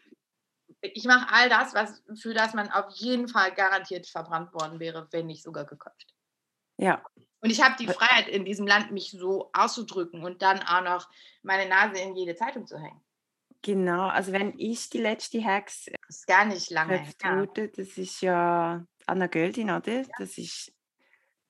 ich 0.82 1.06
mache 1.06 1.34
all 1.34 1.49
das, 1.49 1.73
was, 1.73 2.01
für 2.19 2.34
das 2.34 2.53
man 2.53 2.71
auf 2.71 2.93
jeden 2.95 3.27
Fall 3.27 3.53
garantiert 3.53 4.08
verbrannt 4.08 4.53
worden 4.53 4.79
wäre, 4.79 5.08
wenn 5.12 5.27
nicht 5.27 5.43
sogar 5.43 5.65
geköpft. 5.65 6.13
Ja. 6.77 7.03
Und 7.43 7.49
ich 7.49 7.62
habe 7.62 7.75
die 7.77 7.88
Freiheit 7.88 8.29
in 8.29 8.45
diesem 8.45 8.65
Land, 8.65 8.91
mich 8.91 9.12
so 9.12 9.49
auszudrücken 9.51 10.23
und 10.23 10.41
dann 10.41 10.62
auch 10.62 10.82
noch 10.82 11.10
meine 11.41 11.69
Nase 11.69 12.01
in 12.01 12.15
jede 12.15 12.36
Zeitung 12.36 12.65
zu 12.65 12.79
hängen. 12.79 13.01
Genau, 13.62 14.08
also 14.08 14.32
wenn 14.32 14.58
ich 14.58 14.89
die 14.89 14.99
letzte 14.99 15.41
Hex 15.41 15.86
das 15.86 16.17
ist 16.17 16.27
gar 16.27 16.45
nicht 16.45 16.69
lange 16.69 16.97
her. 16.97 17.13
Wurde, 17.38 17.67
das 17.67 17.97
ist 17.97 18.21
ja 18.21 18.86
Anna 19.06 19.27
Göldin, 19.27 19.71
oder? 19.71 19.91
Ja. 19.91 20.06
Das 20.17 20.38
ist 20.38 20.73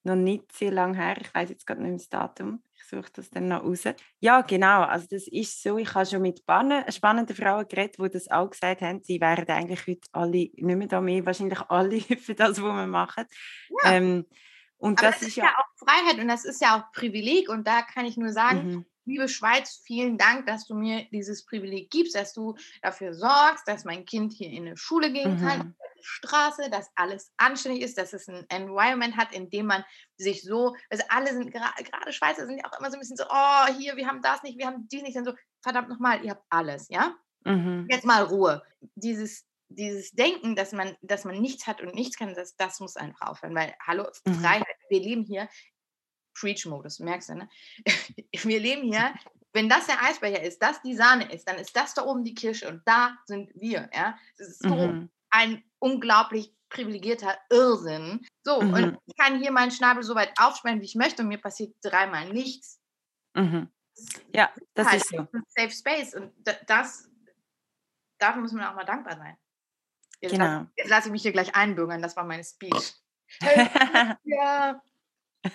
noch 0.03 0.15
nicht 0.15 0.51
sehr 0.51 0.71
lange 0.71 0.97
her. 0.97 1.15
Ich 1.21 1.33
weiß 1.33 1.49
jetzt 1.49 1.65
gerade 1.65 1.81
nicht 1.81 1.89
mehr 1.89 1.97
das 1.97 2.09
Datum. 2.09 2.63
Ich 2.75 2.85
suche 2.85 3.11
das 3.13 3.29
dann 3.29 3.47
noch 3.47 3.63
raus. 3.63 3.83
Ja, 4.19 4.41
genau. 4.41 4.81
Also 4.81 5.07
das 5.11 5.27
ist 5.27 5.61
so. 5.61 5.77
Ich 5.77 5.93
habe 5.93 6.05
schon 6.07 6.23
mit 6.23 6.39
spannenden 6.39 7.35
Frauen 7.35 7.67
geredet, 7.67 7.97
die 7.99 8.09
das 8.09 8.29
auch 8.29 8.49
gesagt 8.49 8.81
haben. 8.81 9.03
Sie 9.03 9.21
wären 9.21 9.47
eigentlich 9.47 9.87
heute 9.87 10.07
alle 10.11 10.31
nicht 10.31 10.59
mehr 10.59 10.87
da 10.87 11.01
mehr, 11.01 11.25
wahrscheinlich 11.25 11.61
alle 11.69 11.99
für 12.17 12.35
das, 12.35 12.61
was 12.61 12.75
wir 12.75 12.87
machen. 12.87 13.25
Ja. 13.83 13.93
Ähm, 13.93 14.25
und 14.83 14.99
Aber 14.99 15.11
das, 15.11 15.19
das 15.19 15.29
ist 15.29 15.35
ja, 15.37 15.45
auch 15.45 15.85
Freiheit 15.85 16.19
und 16.19 16.27
das 16.27 16.45
ist 16.45 16.61
ja 16.61 16.77
auch 16.77 16.91
Privileg. 16.91 17.49
Und 17.49 17.67
da 17.67 17.81
kann 17.81 18.05
ich 18.05 18.17
nur 18.17 18.31
sagen, 18.31 18.67
mhm 18.67 18.85
liebe 19.05 19.27
Schweiz, 19.27 19.81
vielen 19.85 20.17
Dank, 20.17 20.45
dass 20.47 20.65
du 20.65 20.75
mir 20.75 21.05
dieses 21.11 21.45
Privileg 21.45 21.89
gibst, 21.89 22.15
dass 22.15 22.33
du 22.33 22.55
dafür 22.81 23.13
sorgst, 23.13 23.67
dass 23.67 23.85
mein 23.85 24.05
Kind 24.05 24.33
hier 24.33 24.49
in 24.49 24.67
eine 24.67 24.77
Schule 24.77 25.11
gehen 25.11 25.39
kann, 25.39 25.59
mhm. 25.59 25.75
die 25.97 26.03
Straße, 26.03 26.69
dass 26.69 26.89
alles 26.95 27.31
anständig 27.37 27.83
ist, 27.83 27.97
dass 27.97 28.13
es 28.13 28.27
ein 28.27 28.45
Environment 28.49 29.17
hat, 29.17 29.33
in 29.33 29.49
dem 29.49 29.67
man 29.67 29.83
sich 30.17 30.43
so, 30.43 30.75
also 30.89 31.03
alle 31.09 31.33
sind, 31.33 31.51
gerade 31.51 32.13
Schweizer 32.13 32.45
sind 32.45 32.59
ja 32.59 32.65
auch 32.65 32.79
immer 32.79 32.89
so 32.89 32.97
ein 32.97 33.01
bisschen 33.01 33.17
so, 33.17 33.25
oh, 33.29 33.73
hier, 33.77 33.97
wir 33.97 34.07
haben 34.07 34.21
das 34.21 34.43
nicht, 34.43 34.57
wir 34.57 34.67
haben 34.67 34.87
dies 34.89 35.01
nicht, 35.01 35.15
dann 35.15 35.25
so, 35.25 35.33
verdammt 35.61 35.89
nochmal, 35.89 36.23
ihr 36.23 36.31
habt 36.31 36.45
alles, 36.49 36.87
ja? 36.89 37.15
Mhm. 37.45 37.87
Jetzt 37.89 38.05
mal 38.05 38.23
Ruhe. 38.23 38.63
Dieses, 38.95 39.45
dieses 39.75 40.11
Denken, 40.11 40.55
dass 40.55 40.71
man, 40.71 40.95
dass 41.01 41.25
man 41.25 41.39
nichts 41.41 41.67
hat 41.67 41.81
und 41.81 41.95
nichts 41.95 42.17
kann, 42.17 42.33
das, 42.33 42.55
das 42.55 42.79
muss 42.79 42.95
einfach 42.95 43.27
aufhören, 43.27 43.55
weil, 43.55 43.75
hallo, 43.85 44.05
mhm. 44.25 44.33
Freiheit, 44.35 44.77
wir 44.89 44.99
leben 44.99 45.23
hier 45.23 45.49
Preach-Modus, 46.35 46.99
merkst 46.99 47.29
du, 47.29 47.35
ne? 47.35 47.49
Wir 48.33 48.59
leben 48.59 48.83
hier, 48.83 49.13
wenn 49.53 49.69
das 49.69 49.85
der 49.85 50.01
Eisbecher 50.01 50.41
ist, 50.41 50.61
das 50.61 50.81
die 50.81 50.95
Sahne 50.95 51.31
ist, 51.31 51.47
dann 51.47 51.57
ist 51.57 51.75
das 51.75 51.93
da 51.93 52.03
oben 52.03 52.23
die 52.23 52.33
Kirsche 52.33 52.67
und 52.67 52.81
da 52.85 53.15
sind 53.25 53.51
wir, 53.53 53.89
ja? 53.93 54.17
Das 54.37 54.47
ist 54.47 54.63
so 54.63 54.75
mhm. 54.75 55.11
ein 55.29 55.63
unglaublich 55.79 56.51
privilegierter 56.69 57.37
Irrsinn. 57.49 58.25
So, 58.43 58.61
mhm. 58.61 58.73
und 58.73 58.97
ich 59.05 59.15
kann 59.15 59.39
hier 59.39 59.51
meinen 59.51 59.71
Schnabel 59.71 60.03
so 60.03 60.15
weit 60.15 60.33
aufsperren, 60.39 60.81
wie 60.81 60.85
ich 60.85 60.95
möchte 60.95 61.21
und 61.21 61.27
mir 61.27 61.37
passiert 61.37 61.75
dreimal 61.81 62.29
nichts. 62.29 62.81
Mhm. 63.35 63.69
Ja, 64.33 64.51
das 64.73 64.87
halt 64.87 65.01
ist 65.01 65.09
so. 65.09 65.27
Safe 65.49 65.69
Space 65.69 66.15
und 66.15 66.33
das, 66.65 67.09
dafür 68.17 68.41
muss 68.41 68.51
man 68.51 68.65
auch 68.65 68.75
mal 68.75 68.85
dankbar 68.85 69.17
sein. 69.17 69.37
Jetzt 70.23 70.31
genau. 70.31 70.45
Lasse, 70.45 70.67
jetzt 70.77 70.89
lasse 70.89 71.07
ich 71.09 71.11
mich 71.11 71.21
hier 71.21 71.33
gleich 71.33 71.53
einbürgern, 71.53 72.01
das 72.01 72.15
war 72.15 72.23
meine 72.23 72.45
Speech. 72.45 72.93
Hey, 73.41 73.67
ja. 74.23 74.81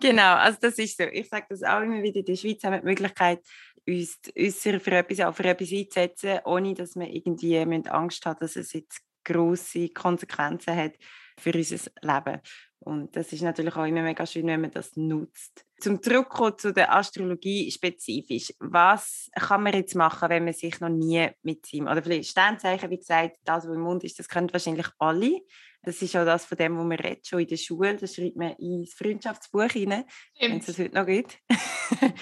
genau, 0.00 0.36
also 0.36 0.58
das 0.62 0.78
ist 0.78 0.96
so. 0.96 1.04
Ich 1.04 1.28
sage 1.28 1.44
das 1.50 1.62
auch 1.62 1.82
immer 1.82 2.02
wieder, 2.02 2.22
der 2.22 2.36
Schweiz 2.36 2.64
haben 2.64 2.72
wir 2.72 2.80
die 2.80 2.86
Möglichkeit, 2.86 3.40
uns, 3.86 4.18
uns 4.34 4.62
für 4.62 4.90
etwas, 4.90 5.20
auch 5.20 5.34
für 5.34 5.44
etwas 5.44 5.70
einzusetzen, 5.70 6.38
ohne 6.46 6.72
dass 6.72 6.96
wir 6.96 7.12
irgendwie 7.12 7.58
Angst 7.58 8.24
haben, 8.24 8.38
dass 8.40 8.56
es 8.56 8.72
jetzt 8.72 9.02
grosse 9.22 9.90
Konsequenzen 9.90 10.74
hat 10.74 10.94
für 11.38 11.52
unser 11.52 11.90
Leben. 12.00 12.40
Und 12.86 13.16
das 13.16 13.32
ist 13.32 13.42
natürlich 13.42 13.74
auch 13.74 13.84
immer 13.84 14.02
mega 14.02 14.24
schön, 14.24 14.46
wenn 14.46 14.60
man 14.60 14.70
das 14.70 14.94
nutzt. 14.94 15.66
Zum 15.80 16.00
Zurückkommen 16.00 16.56
zu 16.56 16.72
der 16.72 16.94
Astrologie 16.94 17.68
spezifisch. 17.68 18.54
Was 18.60 19.28
kann 19.34 19.64
man 19.64 19.74
jetzt 19.74 19.96
machen, 19.96 20.28
wenn 20.28 20.44
man 20.44 20.54
sich 20.54 20.78
noch 20.78 20.88
nie 20.88 21.28
mit 21.42 21.72
ihm, 21.72 21.88
oder 21.88 22.00
vielleicht 22.00 22.30
Sternzeichen, 22.30 22.88
wie 22.90 22.98
gesagt, 22.98 23.38
das, 23.44 23.66
was 23.66 23.74
im 23.74 23.80
Mund 23.80 24.04
ist, 24.04 24.20
das 24.20 24.28
können 24.28 24.52
wahrscheinlich 24.52 24.86
alle. 25.00 25.40
Das 25.82 26.00
ist 26.00 26.16
auch 26.16 26.24
das 26.24 26.46
von 26.46 26.58
dem, 26.58 26.78
wo 26.78 26.84
man 26.84 26.96
redet, 26.98 27.26
schon 27.26 27.40
in 27.40 27.48
der 27.48 27.56
Schule. 27.56 27.96
Das 27.96 28.14
schreibt 28.14 28.36
man 28.36 28.52
ins 28.52 28.94
Freundschaftsbuch 28.94 29.74
rein, 29.74 30.04
wenn 30.38 30.58
es 30.58 30.66
das 30.66 30.78
heute 30.78 30.94
noch 30.94 31.06
gibt. 31.06 31.40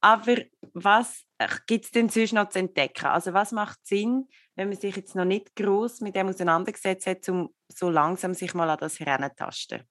Aber 0.00 0.36
was 0.74 1.24
gibt 1.66 1.86
es 1.86 1.90
denn 1.90 2.08
sonst 2.08 2.34
noch 2.34 2.50
zu 2.50 2.60
entdecken? 2.60 3.06
Also 3.06 3.32
was 3.32 3.50
macht 3.50 3.84
Sinn, 3.84 4.28
wenn 4.54 4.68
man 4.68 4.78
sich 4.78 4.94
jetzt 4.94 5.16
noch 5.16 5.24
nicht 5.24 5.56
groß 5.56 6.02
mit 6.02 6.14
dem 6.14 6.28
auseinandergesetzt 6.28 7.08
hat, 7.08 7.28
um 7.28 7.52
so 7.66 7.90
langsam 7.90 8.32
sich 8.32 8.54
mal 8.54 8.70
an 8.70 8.78
das 8.78 9.00
herantasten? 9.00 9.82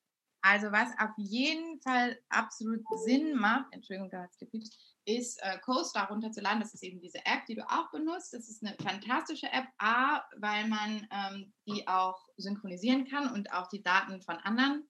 Also 0.44 0.74
was 0.74 0.90
auf 1.00 1.12
jeden 1.16 1.80
Fall 1.80 2.20
absolut 2.28 2.84
Sinn 3.06 3.34
macht, 3.34 3.72
Entschuldigung, 3.72 4.10
da 4.10 4.24
hat 4.24 4.32
es 4.32 4.38
gepiept, 4.38 4.68
ist 5.06 5.42
äh, 5.42 5.58
CoStar 5.60 6.10
runterzuladen. 6.10 6.60
Das 6.60 6.74
ist 6.74 6.84
eben 6.84 7.00
diese 7.00 7.20
App, 7.20 7.46
die 7.48 7.56
du 7.56 7.62
auch 7.70 7.90
benutzt. 7.92 8.34
Das 8.34 8.50
ist 8.50 8.62
eine 8.62 8.76
fantastische 8.76 9.48
App, 9.48 9.68
A, 9.78 10.22
weil 10.38 10.68
man 10.68 11.08
ähm, 11.12 11.54
die 11.66 11.88
auch 11.88 12.28
synchronisieren 12.36 13.08
kann 13.08 13.32
und 13.32 13.54
auch 13.54 13.68
die 13.68 13.82
Daten 13.82 14.22
von 14.22 14.36
anderen 14.36 14.86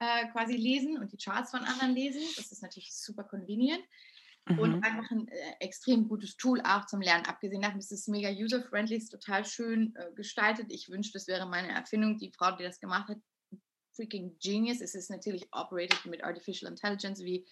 äh, 0.00 0.28
quasi 0.32 0.54
lesen 0.54 0.98
und 0.98 1.12
die 1.12 1.18
Charts 1.18 1.50
von 1.50 1.60
anderen 1.60 1.94
lesen. 1.94 2.22
Das 2.36 2.52
ist 2.52 2.62
natürlich 2.62 2.94
super 2.94 3.24
convenient. 3.24 3.82
Mhm. 4.46 4.58
Und 4.58 4.84
einfach 4.84 5.10
ein 5.10 5.28
äh, 5.28 5.54
extrem 5.60 6.08
gutes 6.08 6.36
Tool 6.36 6.60
auch 6.60 6.84
zum 6.84 7.00
Lernen. 7.00 7.24
Abgesehen 7.24 7.62
davon 7.62 7.78
ist 7.78 7.92
es 7.92 8.06
mega 8.06 8.28
user-friendly, 8.30 8.96
ist 8.96 9.08
total 9.08 9.46
schön 9.46 9.94
äh, 9.96 10.12
gestaltet. 10.14 10.66
Ich 10.70 10.90
wünschte, 10.90 11.18
das 11.18 11.26
wäre 11.26 11.46
meine 11.46 11.68
Erfindung. 11.68 12.18
Die 12.18 12.32
Frau, 12.32 12.54
die 12.54 12.64
das 12.64 12.80
gemacht 12.80 13.08
hat, 13.08 13.18
freaking 14.00 14.36
genius. 14.42 14.80
Es 14.80 14.94
ist 14.94 15.10
natürlich 15.10 15.46
operated 15.52 16.06
mit 16.06 16.24
Artificial 16.24 16.70
Intelligence 16.70 17.20
wie 17.20 17.46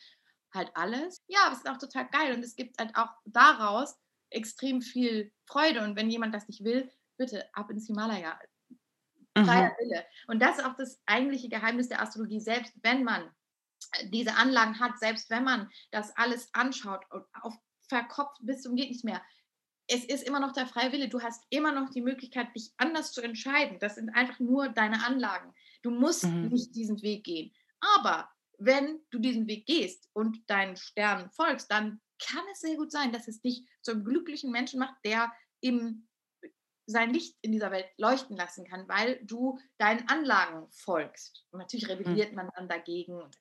halt 0.54 0.70
alles. 0.74 1.22
Ja, 1.28 1.40
aber 1.44 1.52
es 1.52 1.58
ist 1.58 1.68
auch 1.68 1.78
total 1.78 2.08
geil 2.08 2.34
und 2.34 2.42
es 2.42 2.56
gibt 2.56 2.78
halt 2.78 2.96
auch 2.96 3.10
daraus 3.26 3.96
extrem 4.30 4.80
viel 4.80 5.32
Freude. 5.46 5.82
Und 5.82 5.96
wenn 5.96 6.10
jemand 6.10 6.34
das 6.34 6.48
nicht 6.48 6.64
will, 6.64 6.90
bitte 7.18 7.44
ab 7.54 7.70
ins 7.70 7.86
Himalaya. 7.86 8.38
Freier 9.36 9.70
mhm. 9.70 9.84
Wille. 9.84 10.06
Und 10.26 10.40
das 10.40 10.58
ist 10.58 10.64
auch 10.64 10.76
das 10.76 11.00
eigentliche 11.06 11.48
Geheimnis 11.48 11.88
der 11.88 12.00
Astrologie. 12.00 12.40
Selbst 12.40 12.72
wenn 12.82 13.04
man 13.04 13.30
äh, 13.92 14.08
diese 14.08 14.34
Anlagen 14.34 14.80
hat, 14.80 14.98
selbst 14.98 15.30
wenn 15.30 15.44
man 15.44 15.70
das 15.90 16.16
alles 16.16 16.48
anschaut 16.54 17.04
und 17.10 17.24
auf 17.42 17.54
verkopft 17.88 18.36
bis 18.42 18.62
zum 18.62 18.76
geht 18.76 18.90
nicht 18.90 19.04
mehr, 19.04 19.22
es 19.86 20.04
ist 20.04 20.22
immer 20.22 20.40
noch 20.40 20.52
der 20.52 20.66
freie 20.66 20.92
Wille. 20.92 21.08
Du 21.08 21.22
hast 21.22 21.42
immer 21.48 21.72
noch 21.72 21.88
die 21.90 22.02
Möglichkeit, 22.02 22.54
dich 22.54 22.72
anders 22.76 23.12
zu 23.12 23.22
entscheiden. 23.22 23.78
Das 23.78 23.94
sind 23.94 24.10
einfach 24.10 24.38
nur 24.38 24.68
deine 24.68 25.04
Anlagen. 25.04 25.54
Du 25.82 25.90
musst 25.90 26.24
mhm. 26.24 26.48
nicht 26.48 26.74
diesen 26.74 27.00
Weg 27.02 27.24
gehen. 27.24 27.52
Aber 27.80 28.28
wenn 28.58 29.00
du 29.10 29.18
diesen 29.18 29.46
Weg 29.46 29.66
gehst 29.66 30.08
und 30.12 30.38
deinen 30.48 30.76
Sternen 30.76 31.30
folgst, 31.30 31.70
dann 31.70 32.00
kann 32.18 32.42
es 32.52 32.60
sehr 32.60 32.76
gut 32.76 32.90
sein, 32.90 33.12
dass 33.12 33.28
es 33.28 33.40
dich 33.40 33.64
zum 33.82 34.04
glücklichen 34.04 34.50
Menschen 34.50 34.80
macht, 34.80 34.96
der 35.04 35.32
im 35.60 36.07
sein 36.88 37.12
Licht 37.12 37.36
in 37.42 37.52
dieser 37.52 37.70
Welt 37.70 37.86
leuchten 37.98 38.36
lassen 38.36 38.64
kann, 38.64 38.88
weil 38.88 39.20
du 39.22 39.58
deinen 39.76 40.08
Anlagen 40.08 40.66
folgst. 40.70 41.44
Und 41.50 41.58
natürlich 41.60 41.86
hm. 41.86 41.98
rebelliert 41.98 42.32
man 42.32 42.50
dann 42.56 42.68
dagegen. 42.68 43.20
Und 43.20 43.36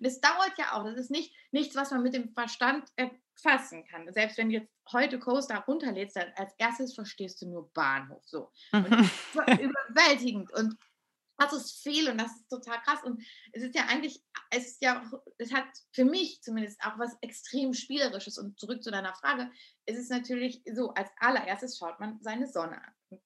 das 0.00 0.20
dauert 0.20 0.58
ja 0.58 0.72
auch. 0.72 0.84
Das 0.84 0.96
ist 0.96 1.10
nicht 1.10 1.34
nichts, 1.52 1.74
was 1.74 1.90
man 1.90 2.02
mit 2.02 2.14
dem 2.14 2.34
Verstand 2.34 2.86
erfassen 2.96 3.86
kann. 3.86 4.12
Selbst 4.12 4.36
wenn 4.36 4.50
du 4.50 4.56
jetzt 4.56 4.70
heute 4.92 5.18
Coaster 5.18 5.58
runterlädst, 5.66 6.16
dann 6.16 6.32
als 6.36 6.52
erstes 6.58 6.94
verstehst 6.94 7.40
du 7.40 7.48
nur 7.48 7.72
Bahnhof. 7.72 8.22
So. 8.26 8.50
Und 8.72 8.86
überwältigend. 9.34 10.52
Und 10.52 10.76
das 11.38 11.52
ist 11.52 11.82
viel 11.82 12.10
und 12.10 12.18
das 12.18 12.32
ist 12.32 12.48
total 12.48 12.80
krass. 12.82 13.02
Und 13.04 13.22
es 13.52 13.62
ist 13.62 13.74
ja 13.74 13.86
eigentlich, 13.86 14.22
es 14.50 14.66
ist 14.66 14.82
ja, 14.82 15.08
es 15.38 15.52
hat 15.52 15.66
für 15.92 16.04
mich 16.04 16.42
zumindest 16.42 16.80
auch 16.82 16.98
was 16.98 17.16
extrem 17.20 17.74
Spielerisches. 17.74 18.38
Und 18.38 18.58
zurück 18.58 18.82
zu 18.82 18.90
deiner 18.90 19.14
Frage, 19.14 19.50
es 19.84 19.98
ist 19.98 20.10
natürlich 20.10 20.62
so, 20.72 20.94
als 20.94 21.10
allererstes 21.18 21.78
schaut 21.78 22.00
man 22.00 22.20
seine 22.20 22.46
Sonne 22.46 22.82
an. 22.82 23.20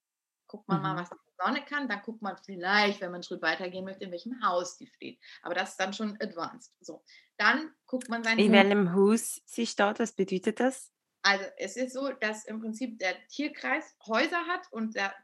Guckt 0.47 0.69
man 0.69 0.79
mhm. 0.79 0.83
mal, 0.83 0.97
was 0.97 1.11
die 1.11 1.17
Sonne 1.39 1.65
kann, 1.65 1.89
dann 1.89 2.03
guckt 2.03 2.23
man 2.23 2.37
vielleicht, 2.37 3.01
wenn 3.01 3.09
man 3.09 3.17
einen 3.17 3.23
Schritt 3.23 3.43
weitergehen 3.43 3.85
möchte, 3.85 4.05
in 4.05 4.11
welchem 4.11 4.43
Haus 4.43 4.77
die 4.77 4.89
steht. 4.89 5.21
Aber 5.43 5.55
das 5.55 5.71
ist 5.71 5.81
dann 5.81 5.93
schon 5.93 6.21
advanced. 6.21 6.75
So. 6.81 7.05
Dann 7.37 7.73
guckt 7.87 8.09
man 8.09 8.25
seine. 8.25 8.43
In 8.43 8.53
welchem 8.53 8.93
Haus 8.93 9.41
sie 9.47 9.67
steht, 9.67 9.99
was 10.01 10.13
bedeutet 10.13 10.59
das? 10.59 10.93
Also 11.23 11.45
es 11.59 11.77
ist 11.77 11.93
so, 11.93 12.11
dass 12.13 12.47
im 12.47 12.61
Prinzip 12.61 12.99
der 12.99 13.15
Tierkreis 13.29 13.95
Häuser 14.07 14.47
hat 14.47 14.67
und 14.73 14.97
der 14.97 15.15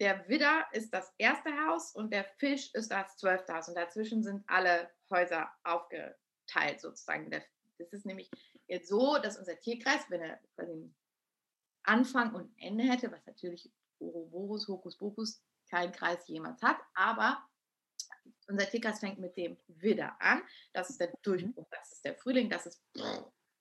der 0.00 0.28
Widder 0.28 0.66
ist 0.72 0.92
das 0.92 1.12
erste 1.18 1.50
Haus 1.66 1.94
und 1.94 2.12
der 2.12 2.24
Fisch 2.24 2.72
ist 2.74 2.90
das 2.90 3.16
zwölfte 3.16 3.54
Haus. 3.54 3.68
Und 3.68 3.76
dazwischen 3.76 4.22
sind 4.22 4.44
alle 4.48 4.90
Häuser 5.10 5.50
aufgeteilt 5.62 6.80
sozusagen. 6.80 7.30
Das 7.30 7.92
ist 7.92 8.06
nämlich 8.06 8.30
jetzt 8.66 8.88
so, 8.88 9.18
dass 9.18 9.38
unser 9.38 9.58
Tierkreis, 9.60 10.02
wenn 10.10 10.22
er 10.22 10.40
quasi 10.56 10.92
Anfang 11.84 12.34
und 12.34 12.52
Ende 12.58 12.84
hätte, 12.84 13.12
was 13.12 13.24
natürlich 13.26 13.70
Ouroboros, 14.00 14.68
Hokus 14.68 14.96
Pokus 14.96 15.42
kein 15.70 15.92
Kreis 15.92 16.26
jemals 16.28 16.62
hat, 16.62 16.78
aber 16.94 17.46
unser 18.48 18.68
Tierkreis 18.68 19.00
fängt 19.00 19.18
mit 19.18 19.36
dem 19.36 19.56
Widder 19.68 20.16
an. 20.20 20.42
Das 20.72 20.90
ist 20.90 21.00
der 21.00 21.12
Durchbruch, 21.22 21.66
das 21.70 21.92
ist 21.92 22.04
der 22.04 22.14
Frühling, 22.14 22.50
das 22.50 22.66
ist 22.66 22.82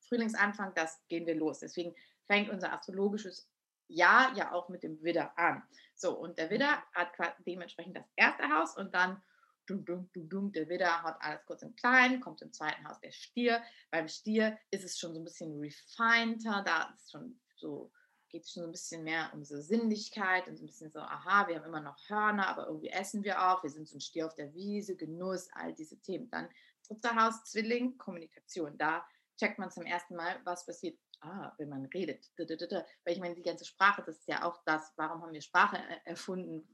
Frühlingsanfang, 0.08 0.74
das 0.76 1.02
gehen 1.08 1.26
wir 1.26 1.36
los. 1.36 1.60
Deswegen 1.60 1.96
fängt 2.28 2.50
unser 2.50 2.74
astrologisches 2.74 3.50
Jahr 3.88 4.36
ja 4.36 4.52
auch 4.52 4.70
mit 4.70 4.84
dem 4.84 5.02
Widder 5.04 5.38
an. 5.38 5.64
So, 5.96 6.18
und 6.18 6.38
der 6.38 6.50
Widder 6.50 6.72
mhm. 6.72 6.96
hat 6.96 7.36
dementsprechend 7.46 7.98
das 7.98 8.06
erste 8.16 8.50
Haus 8.50 8.78
und 8.78 8.94
dann 8.94 9.22
dum, 9.68 9.86
dum, 9.86 10.10
dum, 10.14 10.30
dum, 10.30 10.52
der 10.52 10.68
Widder 10.68 11.04
hat 11.04 11.18
alles 11.22 11.46
kurz 11.46 11.64
und 11.64 11.78
klein, 11.78 12.20
kommt 12.20 12.42
im 12.42 12.52
zweiten 12.52 12.88
Haus 12.88 13.00
der 13.00 13.12
Stier. 13.12 13.64
Beim 13.92 14.08
Stier 14.08 14.58
ist 14.72 14.84
es 14.84 15.00
schon 15.00 15.14
so 15.14 15.22
ein 15.22 15.24
bisschen 15.24 15.60
refineder, 15.60 16.64
da 16.66 16.94
ist 16.96 17.12
schon 17.12 17.40
so 17.56 17.92
geht 18.34 18.46
es 18.46 18.52
schon 18.52 18.64
so 18.64 18.68
ein 18.70 18.72
bisschen 18.72 19.04
mehr 19.04 19.30
um 19.34 19.46
so 19.46 19.62
Sinnlichkeit 19.62 20.48
und 20.48 20.58
so 20.58 20.64
ein 20.64 20.66
bisschen 20.66 20.92
so, 20.92 21.00
aha, 21.00 21.48
wir 21.48 21.56
haben 21.56 21.66
immer 21.66 21.82
noch 21.82 21.98
Hörner, 22.10 22.48
aber 22.48 22.66
irgendwie 22.66 22.90
essen 22.90 23.24
wir 23.24 23.40
auch, 23.40 23.62
wir 23.62 23.70
sind 23.70 23.88
so 23.88 23.96
ein 23.96 24.02
Stier 24.02 24.26
auf 24.26 24.34
der 24.34 24.54
Wiese, 24.56 24.96
Genuss, 24.96 25.50
all 25.54 25.74
diese 25.74 26.00
Themen. 26.02 26.32
Dann 26.32 26.50
dritter 26.88 27.16
Haus, 27.16 27.44
Zwilling, 27.44 27.96
Kommunikation. 28.00 28.76
Da 28.80 29.06
checkt 29.38 29.60
man 29.60 29.70
zum 29.70 29.84
ersten 29.86 30.16
Mal, 30.16 30.42
was 30.46 30.66
passiert, 30.66 30.98
ah, 31.24 31.54
wenn 31.58 31.70
man 31.70 31.86
redet. 31.86 32.32
Weil 32.38 33.14
ich 33.14 33.20
meine, 33.20 33.36
die 33.36 33.44
ganze 33.44 33.66
Sprache, 33.66 34.04
das 34.06 34.18
ist 34.18 34.28
ja 34.28 34.44
auch 34.44 34.62
das, 34.66 34.92
warum 34.96 35.22
haben 35.22 35.34
wir 35.34 35.42
Sprache 35.42 35.78
erfunden? 36.06 36.68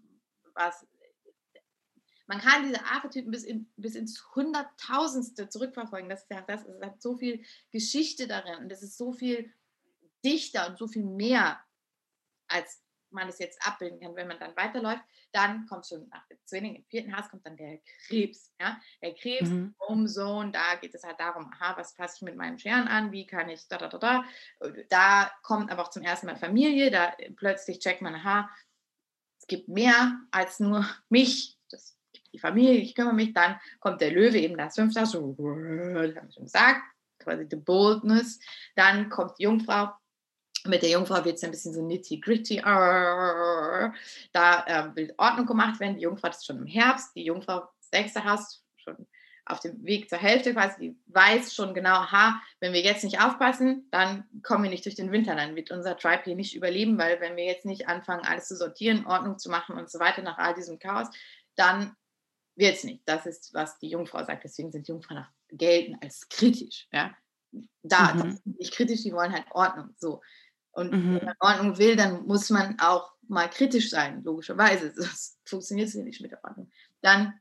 Was, 0.54 0.86
man 2.28 2.40
kann 2.40 2.64
diese 2.68 2.84
Archetypen 2.86 3.32
bis, 3.32 3.44
in, 3.44 3.72
bis 3.76 3.96
ins 3.96 4.24
Hunderttausendste 4.36 5.50
zurückverfolgen. 5.50 6.10
Das 6.10 6.24
ist 6.24 6.32
ja 6.32 6.42
das, 6.42 6.66
es 6.66 6.82
hat 6.82 7.02
so 7.02 7.18
viel 7.18 7.44
Geschichte 7.72 8.28
darin 8.28 8.64
und 8.64 8.72
es 8.72 8.84
ist 8.84 8.98
so 8.98 9.12
viel 9.12 9.52
dichter 10.24 10.68
und 10.68 10.78
so 10.78 10.88
viel 10.88 11.06
mehr, 11.06 11.60
als 12.48 12.84
man 13.12 13.30
es 13.30 13.40
jetzt 13.40 13.66
abbilden 13.66 14.00
kann. 14.00 14.16
Wenn 14.16 14.28
man 14.28 14.40
dann 14.40 14.56
weiterläuft, 14.56 15.04
dann 15.32 15.66
kommt 15.68 15.88
schon 15.88 16.08
nach 16.10 16.26
dem 16.28 16.38
Zwilling 16.46 16.76
im 16.76 16.86
vierten 16.86 17.16
Haus 17.16 17.30
kommt 17.30 17.46
dann 17.46 17.58
der 17.58 17.80
Krebs. 18.08 18.54
Ja? 18.60 18.80
Der 19.02 19.14
Krebs, 19.14 19.50
mhm. 19.50 19.76
Umsohn, 19.88 20.52
da 20.52 20.76
geht 20.76 20.94
es 20.94 21.04
halt 21.04 21.20
darum, 21.20 21.52
aha, 21.54 21.78
was 21.78 21.94
fasse 21.94 22.18
ich 22.18 22.22
mit 22.22 22.36
meinem 22.36 22.58
Scheren 22.58 22.88
an, 22.88 23.12
wie 23.12 23.26
kann 23.26 23.50
ich 23.50 23.68
da, 23.68 23.78
da, 23.78 23.88
da, 23.88 23.98
da. 23.98 24.24
Da 24.90 25.32
kommt 25.44 25.72
aber 25.72 25.84
auch 25.84 25.90
zum 25.90 26.04
ersten 26.04 26.28
Mal 26.28 26.36
Familie, 26.36 26.92
da 26.92 27.14
plötzlich 27.36 27.80
checkt 27.80 28.02
man, 28.02 28.16
aha, 28.16 28.50
es 29.40 29.48
gibt 29.48 29.68
mehr 29.68 30.20
als 30.32 30.60
nur 30.60 30.86
mich, 31.10 31.58
das 31.70 31.98
gibt 32.14 32.34
die 32.34 32.40
Familie, 32.40 32.76
ich 32.76 32.96
kümmere 32.96 33.14
mich, 33.14 33.34
dann 33.34 33.60
kommt 33.80 34.02
der 34.02 34.12
Löwe, 34.12 34.38
eben 34.38 34.58
das 34.58 34.76
fünfte 34.76 35.02
Haus, 35.02 35.12
so, 35.12 35.36
habe 35.40 36.26
ich 36.28 36.34
schon 36.34 36.46
gesagt, 36.46 36.82
quasi 37.20 37.48
the 37.50 37.58
boldness, 37.58 38.40
dann 38.76 39.10
kommt 39.10 39.38
die 39.38 39.44
Jungfrau, 39.44 39.92
mit 40.66 40.82
der 40.82 40.90
Jungfrau 40.90 41.24
wird 41.26 41.36
es 41.38 41.44
ein 41.44 41.52
bisschen 41.52 41.74
so 41.74 41.82
nitty-gritty. 41.82 42.62
Da 42.62 43.94
äh, 44.34 44.96
will 44.96 45.14
Ordnung 45.18 45.46
gemacht 45.46 45.80
werden. 45.80 45.96
Die 45.96 46.04
Jungfrau 46.04 46.30
ist 46.30 46.46
schon 46.46 46.58
im 46.58 46.66
Herbst. 46.66 47.16
Die 47.16 47.24
Jungfrau, 47.24 47.70
sechste 47.80 48.24
Haus, 48.26 48.64
schon 48.78 49.08
auf 49.50 49.60
dem 49.60 49.84
Weg 49.84 50.10
zur 50.10 50.20
Hälfte 50.20 50.54
quasi, 50.54 50.80
die 50.80 51.00
weiß 51.08 51.54
schon 51.54 51.74
genau, 51.74 52.12
ha, 52.12 52.42
wenn 52.60 52.74
wir 52.74 52.82
jetzt 52.82 53.04
nicht 53.04 53.20
aufpassen, 53.20 53.88
dann 53.92 54.26
kommen 54.44 54.64
wir 54.64 54.70
nicht 54.70 54.86
durch 54.86 54.96
den 54.96 55.12
Winter, 55.12 55.36
dann 55.36 55.56
wird 55.56 55.72
unser 55.72 55.98
Tribe 55.98 56.24
hier 56.24 56.36
nicht 56.36 56.56
überleben, 56.56 56.98
weil 56.98 57.20
wenn 57.20 57.36
wir 57.36 57.46
jetzt 57.46 57.66
nicht 57.66 57.88
anfangen, 57.88 58.26
alles 58.26 58.48
zu 58.48 58.56
sortieren, 58.56 59.06
Ordnung 59.06 59.40
zu 59.40 59.50
machen 59.50 59.76
und 59.76 59.90
so 59.90 60.00
weiter 60.00 60.22
nach 60.22 60.38
all 60.38 60.54
diesem 60.54 60.78
Chaos, 60.80 61.08
dann 61.56 61.96
wird 62.56 62.76
es 62.76 62.84
nicht. 62.84 63.02
Das 63.06 63.26
ist, 63.26 63.54
was 63.54 63.80
die 63.80 63.90
Jungfrau 63.90 64.24
sagt. 64.24 64.44
Deswegen 64.44 64.72
sind 64.72 64.88
Jungfrauen 64.88 65.20
auch 65.20 65.32
gelten 65.50 65.98
als 66.02 66.28
kritisch. 66.30 66.88
Ja? 66.92 67.16
Da, 67.82 68.14
mhm. 68.14 68.40
nicht 68.46 68.74
kritisch, 68.74 69.04
die 69.04 69.14
wollen 69.14 69.34
halt 69.34 69.46
Ordnung. 69.52 69.96
So. 69.98 70.22
Und 70.72 70.92
mhm. 70.92 71.16
wenn 71.16 71.26
man 71.26 71.36
Ordnung 71.40 71.78
will, 71.78 71.96
dann 71.96 72.26
muss 72.26 72.50
man 72.50 72.80
auch 72.80 73.14
mal 73.28 73.50
kritisch 73.50 73.90
sein, 73.90 74.24
logischerweise. 74.24 74.94
Das 74.96 75.38
funktioniert 75.46 75.94
nicht 75.96 76.22
mit 76.22 76.32
der 76.32 76.44
Ordnung. 76.44 76.72
Dann 77.02 77.34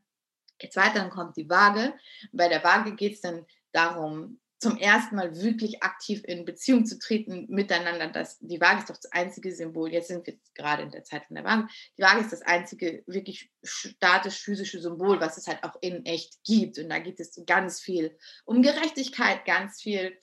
geht 0.59 0.71
es 0.71 0.77
weiter, 0.77 1.01
dann 1.01 1.11
kommt 1.11 1.37
die 1.37 1.49
Waage. 1.49 1.95
Bei 2.33 2.49
der 2.49 2.64
Waage 2.64 2.95
geht 2.95 3.14
es 3.14 3.21
dann 3.21 3.45
darum, 3.73 4.41
zum 4.59 4.77
ersten 4.77 5.14
Mal 5.14 5.41
wirklich 5.41 5.83
aktiv 5.85 6.23
in 6.25 6.45
Beziehung 6.45 6.85
zu 6.85 6.99
treten 6.99 7.47
miteinander. 7.49 8.09
Das, 8.09 8.38
die 8.41 8.61
Waage 8.61 8.81
ist 8.81 8.91
doch 8.91 8.97
das 8.97 9.12
einzige 9.12 9.55
Symbol, 9.55 9.93
jetzt 9.93 10.09
sind 10.09 10.27
wir 10.27 10.37
gerade 10.55 10.83
in 10.83 10.91
der 10.91 11.05
Zeit 11.05 11.27
von 11.27 11.37
der 11.37 11.45
Waage, 11.45 11.69
die 11.97 12.03
Waage 12.03 12.21
ist 12.21 12.33
das 12.33 12.43
einzige 12.43 13.05
wirklich 13.07 13.53
statisch 13.62 14.41
physische 14.41 14.81
Symbol, 14.81 15.21
was 15.21 15.37
es 15.37 15.47
halt 15.47 15.62
auch 15.62 15.77
in 15.81 16.05
echt 16.05 16.43
gibt. 16.45 16.79
Und 16.79 16.88
da 16.88 16.99
geht 16.99 17.21
es 17.21 17.41
ganz 17.47 17.81
viel 17.81 18.17
um 18.45 18.62
Gerechtigkeit, 18.62 19.45
ganz 19.45 19.81
viel 19.81 20.19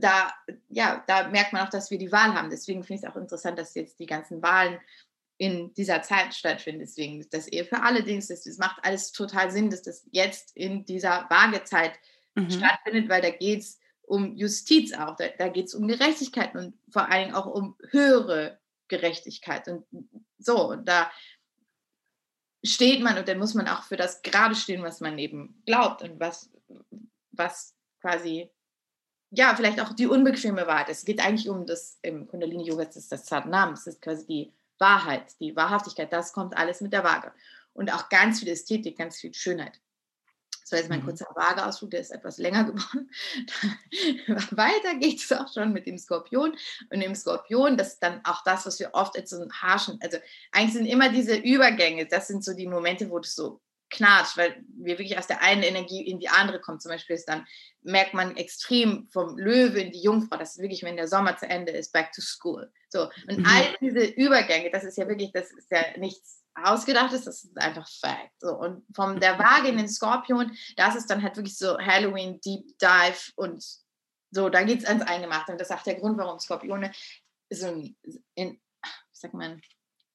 da, 0.00 0.32
ja, 0.68 1.02
da 1.06 1.28
merkt 1.28 1.52
man 1.52 1.66
auch, 1.66 1.70
dass 1.70 1.90
wir 1.90 1.98
die 1.98 2.12
Wahl 2.12 2.34
haben. 2.34 2.50
Deswegen 2.50 2.84
finde 2.84 3.00
ich 3.00 3.06
es 3.06 3.10
auch 3.10 3.16
interessant, 3.16 3.58
dass 3.58 3.74
jetzt 3.74 3.98
die 3.98 4.06
ganzen 4.06 4.42
Wahlen 4.42 4.78
in 5.38 5.72
dieser 5.74 6.02
Zeit 6.02 6.34
stattfinden. 6.34 6.80
Deswegen 6.80 7.24
das 7.30 7.48
Ehe 7.48 7.64
für 7.64 7.82
alle 7.82 8.02
Dings, 8.02 8.28
das, 8.28 8.44
das 8.44 8.58
macht 8.58 8.84
alles 8.84 9.12
total 9.12 9.50
Sinn, 9.50 9.70
dass 9.70 9.82
das 9.82 10.06
jetzt 10.10 10.56
in 10.56 10.84
dieser 10.84 11.26
Waagezeit 11.30 11.92
mhm. 12.34 12.50
stattfindet, 12.50 13.08
weil 13.08 13.22
da 13.22 13.30
geht 13.30 13.60
es 13.60 13.78
um 14.02 14.36
Justiz 14.36 14.92
auch, 14.94 15.16
da, 15.16 15.28
da 15.38 15.48
geht 15.48 15.66
es 15.66 15.74
um 15.74 15.86
Gerechtigkeit 15.86 16.54
und 16.54 16.74
vor 16.90 17.08
allen 17.08 17.26
Dingen 17.26 17.36
auch 17.36 17.46
um 17.46 17.76
höhere 17.90 18.58
Gerechtigkeit. 18.88 19.68
Und 19.68 19.86
so, 20.38 20.70
und 20.70 20.88
da 20.88 21.10
steht 22.64 23.02
man 23.02 23.18
und 23.18 23.28
dann 23.28 23.38
muss 23.38 23.54
man 23.54 23.68
auch 23.68 23.84
für 23.84 23.96
das 23.96 24.22
gerade 24.22 24.54
stehen, 24.54 24.82
was 24.82 25.00
man 25.00 25.18
eben 25.18 25.62
glaubt 25.66 26.02
und 26.02 26.18
was, 26.18 26.50
was 27.30 27.76
quasi 28.00 28.50
ja, 29.30 29.54
vielleicht 29.54 29.80
auch 29.80 29.92
die 29.92 30.06
unbequeme 30.06 30.66
Wahrheit. 30.66 30.88
Es 30.88 31.04
geht 31.04 31.20
eigentlich 31.20 31.48
um 31.48 31.66
das, 31.66 31.98
im 32.02 32.26
Kundalini-Yoga 32.28 32.84
ist 32.84 33.12
das 33.12 33.26
Satnam, 33.26 33.70
das 33.70 33.86
ist 33.86 34.00
quasi 34.00 34.26
die 34.26 34.52
Wahrheit, 34.78 35.38
die 35.40 35.54
Wahrhaftigkeit, 35.54 36.12
das 36.12 36.32
kommt 36.32 36.56
alles 36.56 36.80
mit 36.80 36.92
der 36.92 37.04
Waage. 37.04 37.32
Und 37.74 37.92
auch 37.92 38.08
ganz 38.08 38.40
viel 38.40 38.48
Ästhetik, 38.48 38.96
ganz 38.96 39.18
viel 39.18 39.34
Schönheit. 39.34 39.80
Das 40.62 40.72
war 40.72 40.78
jetzt 40.80 40.90
mein 40.90 41.00
mhm. 41.00 41.06
kurzer 41.06 41.26
Waageausflug, 41.34 41.90
der 41.90 42.00
ist 42.00 42.10
etwas 42.10 42.38
länger 42.38 42.64
geworden. 42.72 43.10
Weiter 44.50 44.96
geht 44.98 45.20
es 45.20 45.32
auch 45.32 45.50
schon 45.52 45.72
mit 45.72 45.86
dem 45.86 45.98
Skorpion. 45.98 46.54
Und 46.90 47.00
im 47.00 47.14
Skorpion, 47.14 47.76
das 47.76 47.94
ist 47.94 48.02
dann 48.02 48.20
auch 48.24 48.42
das, 48.44 48.66
was 48.66 48.78
wir 48.78 48.90
oft 48.92 49.16
als 49.16 49.30
so 49.30 49.40
ein 49.40 49.52
harschen, 49.52 49.98
also 50.02 50.18
eigentlich 50.52 50.74
sind 50.74 50.86
immer 50.86 51.08
diese 51.10 51.36
Übergänge, 51.36 52.06
das 52.06 52.28
sind 52.28 52.44
so 52.44 52.54
die 52.54 52.66
Momente, 52.66 53.08
wo 53.10 53.18
du 53.18 53.28
so 53.28 53.60
knatscht, 53.90 54.36
weil 54.36 54.62
wir 54.76 54.98
wirklich 54.98 55.18
aus 55.18 55.26
der 55.26 55.42
einen 55.42 55.62
Energie 55.62 56.06
in 56.06 56.18
die 56.18 56.28
andere 56.28 56.60
kommen. 56.60 56.80
Zum 56.80 56.90
Beispiel 56.90 57.16
ist 57.16 57.28
dann, 57.28 57.46
merkt 57.82 58.14
man 58.14 58.36
extrem 58.36 59.08
vom 59.08 59.38
Löwe 59.38 59.80
in 59.80 59.92
die 59.92 60.02
Jungfrau, 60.02 60.36
das 60.36 60.56
ist 60.56 60.62
wirklich, 60.62 60.82
wenn 60.82 60.96
der 60.96 61.08
Sommer 61.08 61.36
zu 61.36 61.48
Ende 61.48 61.72
ist, 61.72 61.92
back 61.92 62.12
to 62.12 62.20
school. 62.20 62.70
So, 62.90 63.08
und 63.28 63.38
mhm. 63.38 63.46
all 63.46 63.76
diese 63.80 64.04
Übergänge, 64.04 64.70
das 64.70 64.84
ist 64.84 64.98
ja 64.98 65.08
wirklich, 65.08 65.32
das 65.32 65.50
ist 65.52 65.70
ja 65.70 65.82
nichts 65.96 66.42
ausgedachtes, 66.54 67.24
das 67.24 67.44
ist 67.44 67.56
einfach 67.58 67.88
Fact. 67.88 68.32
So, 68.40 68.56
und 68.56 68.84
von 68.94 69.20
der 69.20 69.38
Waage 69.38 69.68
in 69.68 69.78
den 69.78 69.88
Skorpion, 69.88 70.56
das 70.76 70.96
ist 70.96 71.06
dann 71.06 71.22
halt 71.22 71.36
wirklich 71.36 71.56
so 71.56 71.78
Halloween 71.78 72.40
Deep 72.40 72.78
Dive 72.78 73.32
und 73.36 73.64
so, 74.30 74.48
da 74.48 74.62
geht 74.62 74.80
es 74.80 74.84
ans 74.84 75.04
Eingemachte. 75.04 75.52
Und 75.52 75.60
das 75.60 75.70
ist 75.70 75.76
auch 75.76 75.82
der 75.82 75.94
Grund, 75.94 76.18
warum 76.18 76.38
Skorpione 76.38 76.92
so 77.50 77.68
in, 77.68 77.96
in 78.34 78.60
wie 79.18 79.20
sagt 79.20 79.34
man, 79.34 79.60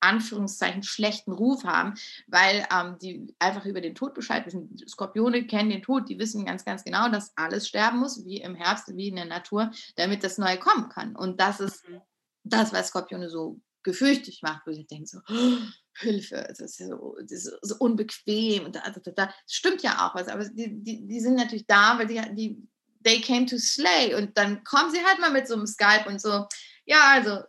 Anführungszeichen 0.03 0.83
schlechten 0.83 1.31
Ruf 1.31 1.63
haben, 1.63 1.93
weil 2.27 2.67
ähm, 2.71 2.97
die 3.01 3.33
einfach 3.39 3.65
über 3.65 3.81
den 3.81 3.95
Tod 3.95 4.13
Bescheid 4.13 4.45
wissen. 4.45 4.75
Skorpione 4.87 5.47
kennen 5.47 5.69
den 5.69 5.81
Tod, 5.81 6.09
die 6.09 6.19
wissen 6.19 6.45
ganz, 6.45 6.65
ganz 6.65 6.83
genau, 6.83 7.09
dass 7.09 7.31
alles 7.35 7.67
sterben 7.67 7.99
muss, 7.99 8.25
wie 8.25 8.41
im 8.41 8.55
Herbst, 8.55 8.95
wie 8.95 9.07
in 9.07 9.15
der 9.15 9.25
Natur, 9.25 9.71
damit 9.95 10.23
das 10.23 10.37
Neue 10.37 10.57
kommen 10.57 10.89
kann. 10.89 11.15
Und 11.15 11.39
das 11.39 11.59
ist 11.59 11.87
mhm. 11.87 12.01
das, 12.43 12.73
was 12.73 12.89
Skorpione 12.89 13.29
so 13.29 13.59
gefürchtig 13.83 14.41
macht, 14.41 14.65
wo 14.65 14.71
sie 14.71 14.85
denken 14.85 15.05
so, 15.05 15.19
oh, 15.29 15.57
Hilfe, 15.95 16.43
das 16.47 16.59
ist, 16.59 16.77
so, 16.79 17.15
das 17.21 17.45
ist 17.45 17.53
so 17.61 17.75
unbequem. 17.77 18.65
Und 18.65 18.75
da, 18.75 18.81
da, 18.89 19.11
da. 19.11 19.25
Das 19.25 19.35
stimmt 19.47 19.83
ja 19.83 20.07
auch 20.07 20.15
was, 20.15 20.27
aber 20.27 20.43
die, 20.45 20.81
die, 20.81 21.05
die 21.05 21.19
sind 21.19 21.35
natürlich 21.35 21.67
da, 21.67 21.99
weil 21.99 22.07
die, 22.07 22.19
die, 22.33 22.67
they 23.03 23.21
came 23.21 23.45
to 23.45 23.57
slay. 23.57 24.15
Und 24.15 24.35
dann 24.37 24.63
kommen 24.63 24.91
sie 24.91 25.05
halt 25.05 25.19
mal 25.19 25.31
mit 25.31 25.47
so 25.47 25.53
einem 25.53 25.67
Skype 25.67 26.05
und 26.07 26.19
so, 26.19 26.47
ja, 26.85 27.11
also 27.13 27.43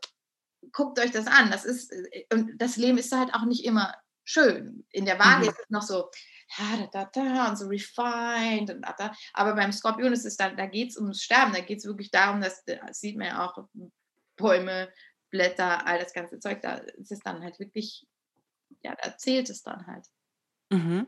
guckt 0.74 0.98
euch 0.98 1.12
das 1.12 1.26
an. 1.26 1.50
Das 1.50 1.64
ist, 1.64 1.90
äh, 1.92 2.26
und 2.30 2.60
das 2.60 2.76
Leben 2.76 2.98
ist 2.98 3.12
halt 3.12 3.32
auch 3.32 3.46
nicht 3.46 3.64
immer 3.64 3.94
schön. 4.24 4.84
In 4.90 5.06
der 5.06 5.18
Waage 5.18 5.44
mhm. 5.44 5.48
ist 5.48 5.58
es 5.60 5.70
noch 5.70 5.82
so, 5.82 6.10
da, 6.58 6.86
da, 6.92 7.04
da, 7.06 7.48
und 7.48 7.56
so 7.56 7.66
refined 7.66 8.70
und 8.70 8.82
da, 8.82 8.94
da. 8.98 9.14
Aber 9.32 9.54
beim 9.54 9.72
Skorpion 9.72 10.12
ist 10.12 10.26
es 10.26 10.36
dann, 10.36 10.56
da 10.56 10.66
geht 10.66 10.90
es 10.90 10.98
ums 10.98 11.22
Sterben, 11.22 11.54
da 11.54 11.60
geht 11.60 11.78
es 11.78 11.86
wirklich 11.86 12.10
darum, 12.10 12.40
dass, 12.40 12.64
das 12.64 13.00
sieht 13.00 13.16
man 13.16 13.28
ja 13.28 13.46
auch, 13.46 13.66
Bäume, 14.36 14.92
Blätter, 15.30 15.86
all 15.86 15.98
das 15.98 16.12
ganze 16.12 16.40
Zeug, 16.40 16.60
da 16.60 16.74
ist 16.74 17.12
es 17.12 17.20
dann 17.20 17.42
halt 17.42 17.58
wirklich, 17.60 18.06
ja, 18.82 18.96
da 19.00 19.16
zählt 19.16 19.48
es 19.48 19.62
dann 19.62 19.86
halt. 19.86 20.06
Mhm. 20.70 21.06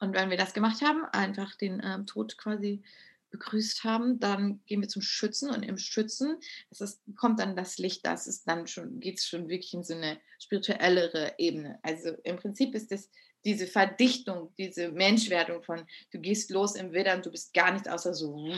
Und 0.00 0.14
wenn 0.14 0.30
wir 0.30 0.36
das 0.36 0.54
gemacht 0.54 0.82
haben, 0.82 1.04
einfach 1.06 1.54
den 1.56 1.80
ähm, 1.84 2.06
Tod 2.06 2.36
quasi 2.36 2.82
begrüßt 3.30 3.84
haben, 3.84 4.20
dann 4.20 4.60
gehen 4.66 4.80
wir 4.80 4.88
zum 4.88 5.02
Schützen 5.02 5.50
und 5.50 5.62
im 5.62 5.78
Schützen 5.78 6.38
ist, 6.70 7.00
kommt 7.16 7.40
dann 7.40 7.56
das 7.56 7.78
Licht, 7.78 8.06
das 8.06 8.26
ist 8.26 8.46
dann 8.48 8.66
schon, 8.66 9.00
geht 9.00 9.18
es 9.18 9.26
schon 9.26 9.48
wirklich 9.48 9.74
in 9.74 9.84
so 9.84 9.94
eine 9.94 10.20
spirituellere 10.38 11.34
Ebene. 11.38 11.78
Also 11.82 12.10
im 12.24 12.36
Prinzip 12.36 12.74
ist 12.74 12.92
es 12.92 13.10
diese 13.44 13.66
Verdichtung, 13.66 14.52
diese 14.58 14.90
Menschwerdung 14.92 15.62
von, 15.62 15.86
du 16.10 16.18
gehst 16.18 16.50
los 16.50 16.74
im 16.74 16.92
Widder 16.92 17.16
und 17.16 17.24
du 17.24 17.30
bist 17.30 17.54
gar 17.54 17.72
nichts 17.72 17.88
außer 17.88 18.14
so, 18.14 18.54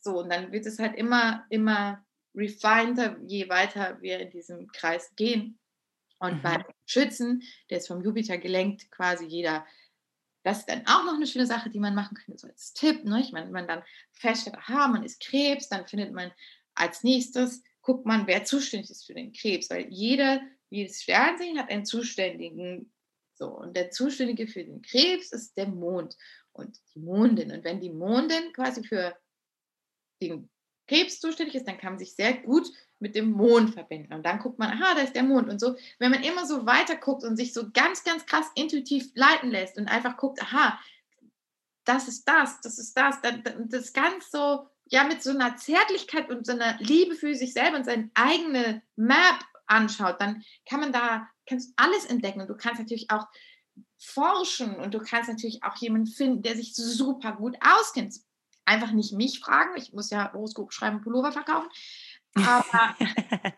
so 0.00 0.20
und 0.20 0.30
dann 0.30 0.52
wird 0.52 0.66
es 0.66 0.78
halt 0.78 0.96
immer, 0.96 1.44
immer 1.50 2.04
refineder, 2.34 3.16
je 3.26 3.48
weiter 3.48 4.00
wir 4.00 4.20
in 4.20 4.30
diesem 4.30 4.66
Kreis 4.68 5.12
gehen. 5.16 5.58
Und 6.18 6.36
mhm. 6.36 6.42
beim 6.42 6.64
Schützen, 6.86 7.42
der 7.70 7.78
ist 7.78 7.88
vom 7.88 8.02
Jupiter 8.02 8.38
gelenkt, 8.38 8.90
quasi 8.90 9.26
jeder 9.26 9.66
das 10.44 10.58
ist 10.58 10.68
dann 10.68 10.86
auch 10.86 11.04
noch 11.04 11.14
eine 11.14 11.26
schöne 11.26 11.46
Sache, 11.46 11.70
die 11.70 11.80
man 11.80 11.94
machen 11.94 12.16
kann, 12.16 12.36
so 12.36 12.46
als 12.46 12.74
Tipp. 12.74 13.04
Ne? 13.04 13.20
Ich 13.20 13.32
meine, 13.32 13.46
wenn 13.46 13.52
man 13.52 13.66
dann 13.66 13.82
feststellt, 14.12 14.56
aha, 14.56 14.88
man 14.88 15.02
ist 15.02 15.20
Krebs, 15.20 15.68
dann 15.68 15.86
findet 15.86 16.12
man 16.12 16.30
als 16.74 17.02
nächstes, 17.02 17.62
guckt 17.80 18.04
man, 18.04 18.26
wer 18.26 18.44
zuständig 18.44 18.90
ist 18.90 19.06
für 19.06 19.14
den 19.14 19.32
Krebs, 19.32 19.70
weil 19.70 19.88
jeder, 19.88 20.42
jedes 20.68 21.02
Sternzeichen 21.02 21.58
hat 21.58 21.70
einen 21.70 21.86
Zuständigen. 21.86 22.92
So, 23.32 23.48
und 23.48 23.74
der 23.74 23.90
Zuständige 23.90 24.46
für 24.46 24.64
den 24.64 24.82
Krebs 24.82 25.32
ist 25.32 25.56
der 25.56 25.66
Mond 25.66 26.14
und 26.52 26.78
die 26.94 27.00
Mondin. 27.00 27.50
Und 27.50 27.64
wenn 27.64 27.80
die 27.80 27.90
Mondin 27.90 28.52
quasi 28.52 28.84
für 28.84 29.16
den 30.22 30.50
Krebs 30.86 31.20
zuständig 31.20 31.54
ist, 31.54 31.66
dann 31.66 31.78
kann 31.78 31.94
man 31.94 31.98
sich 31.98 32.14
sehr 32.14 32.34
gut 32.34 32.68
mit 33.04 33.14
dem 33.14 33.32
Mond 33.32 33.74
verbinden. 33.74 34.14
Und 34.14 34.24
dann 34.24 34.38
guckt 34.38 34.58
man, 34.58 34.70
aha, 34.70 34.94
da 34.94 35.02
ist 35.02 35.14
der 35.14 35.22
Mond 35.22 35.50
und 35.50 35.60
so. 35.60 35.76
Wenn 35.98 36.10
man 36.10 36.22
immer 36.22 36.46
so 36.46 36.64
weiter 36.64 36.96
guckt 36.96 37.22
und 37.22 37.36
sich 37.36 37.52
so 37.52 37.70
ganz, 37.70 38.02
ganz 38.02 38.24
krass 38.24 38.46
intuitiv 38.54 39.10
leiten 39.14 39.50
lässt 39.50 39.76
und 39.76 39.88
einfach 39.88 40.16
guckt, 40.16 40.42
aha, 40.42 40.80
das 41.84 42.08
ist 42.08 42.24
das, 42.26 42.62
das 42.62 42.78
ist 42.78 42.96
das, 42.96 43.16
das 43.68 43.92
ganz 43.92 44.30
so, 44.30 44.66
ja, 44.86 45.04
mit 45.04 45.22
so 45.22 45.30
einer 45.30 45.56
Zärtlichkeit 45.56 46.30
und 46.30 46.46
so 46.46 46.52
einer 46.52 46.78
Liebe 46.78 47.14
für 47.14 47.34
sich 47.34 47.52
selber 47.52 47.76
und 47.76 47.84
seine 47.84 48.10
eigene 48.14 48.82
Map 48.96 49.38
anschaut, 49.66 50.18
dann 50.18 50.42
kann 50.66 50.80
man 50.80 50.92
da, 50.92 51.28
kannst 51.46 51.74
alles 51.76 52.06
entdecken 52.06 52.40
und 52.40 52.48
du 52.48 52.56
kannst 52.56 52.80
natürlich 52.80 53.10
auch 53.10 53.26
forschen 53.98 54.76
und 54.76 54.94
du 54.94 54.98
kannst 54.98 55.28
natürlich 55.28 55.62
auch 55.62 55.76
jemanden 55.76 56.06
finden, 56.06 56.42
der 56.42 56.56
sich 56.56 56.74
super 56.74 57.32
gut 57.32 57.56
auskennt. 57.60 58.14
Einfach 58.64 58.92
nicht 58.92 59.12
mich 59.12 59.40
fragen, 59.40 59.76
ich 59.76 59.92
muss 59.92 60.08
ja 60.08 60.32
Horoskop 60.32 60.72
schreiben, 60.72 61.02
Pullover 61.02 61.32
verkaufen, 61.32 61.68
aber 62.34 62.96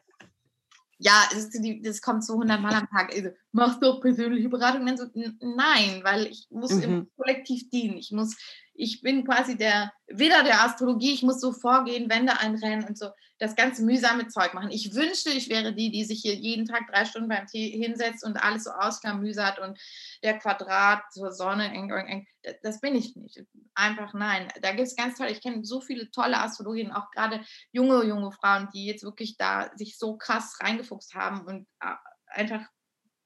ja, 0.98 1.28
das, 1.32 1.50
das, 1.82 2.00
kommt 2.00 2.24
so 2.24 2.34
hundertmal 2.34 2.74
am 2.74 2.88
Tag. 2.88 3.14
Also, 3.14 3.30
machst 3.52 3.82
du 3.82 3.86
auch 3.86 4.00
persönliche 4.00 4.48
Beratung? 4.48 4.82
Und 4.82 4.86
dann 4.86 4.96
so, 4.96 5.06
nein, 5.40 6.00
weil 6.02 6.26
ich 6.26 6.46
muss 6.50 6.72
mhm. 6.72 6.82
im 6.82 7.10
Kollektiv 7.16 7.68
dienen. 7.70 7.96
Ich 7.98 8.12
muss 8.12 8.36
ich 8.78 9.00
bin 9.00 9.24
quasi 9.24 9.56
der 9.56 9.92
Widder 10.06 10.42
der 10.44 10.62
Astrologie, 10.62 11.14
ich 11.14 11.22
muss 11.22 11.40
so 11.40 11.52
vorgehen, 11.52 12.08
Wände 12.08 12.38
einrennen 12.38 12.86
und 12.86 12.98
so 12.98 13.10
das 13.38 13.54
ganze 13.54 13.82
mühsame 13.84 14.28
Zeug 14.28 14.54
machen. 14.54 14.70
Ich 14.70 14.94
wünschte, 14.94 15.30
ich 15.30 15.48
wäre 15.48 15.74
die, 15.74 15.90
die 15.90 16.04
sich 16.04 16.20
hier 16.22 16.34
jeden 16.34 16.64
Tag 16.64 16.86
drei 16.90 17.04
Stunden 17.04 17.28
beim 17.28 17.46
Tee 17.46 17.70
hinsetzt 17.70 18.24
und 18.24 18.36
alles 18.36 18.64
so 18.64 18.70
ausklamüsert 18.70 19.58
und 19.58 19.78
der 20.22 20.38
Quadrat 20.38 21.02
zur 21.12 21.32
Sonne, 21.32 21.66
eng, 21.72 21.90
eng, 21.90 22.06
eng. 22.06 22.26
Das 22.62 22.80
bin 22.80 22.94
ich 22.94 23.14
nicht. 23.16 23.44
Einfach 23.74 24.14
nein. 24.14 24.48
Da 24.62 24.70
gibt 24.70 24.88
es 24.88 24.96
ganz 24.96 25.18
tolle, 25.18 25.32
ich 25.32 25.42
kenne 25.42 25.64
so 25.64 25.80
viele 25.80 26.10
tolle 26.10 26.38
Astrologinnen, 26.38 26.92
auch 26.92 27.10
gerade 27.10 27.44
junge, 27.72 28.04
junge 28.04 28.32
Frauen, 28.32 28.68
die 28.72 28.86
jetzt 28.86 29.04
wirklich 29.04 29.36
da 29.36 29.70
sich 29.76 29.98
so 29.98 30.16
krass 30.16 30.58
reingefuchst 30.60 31.14
haben 31.14 31.42
und 31.46 31.66
äh, 31.80 31.94
einfach 32.28 32.62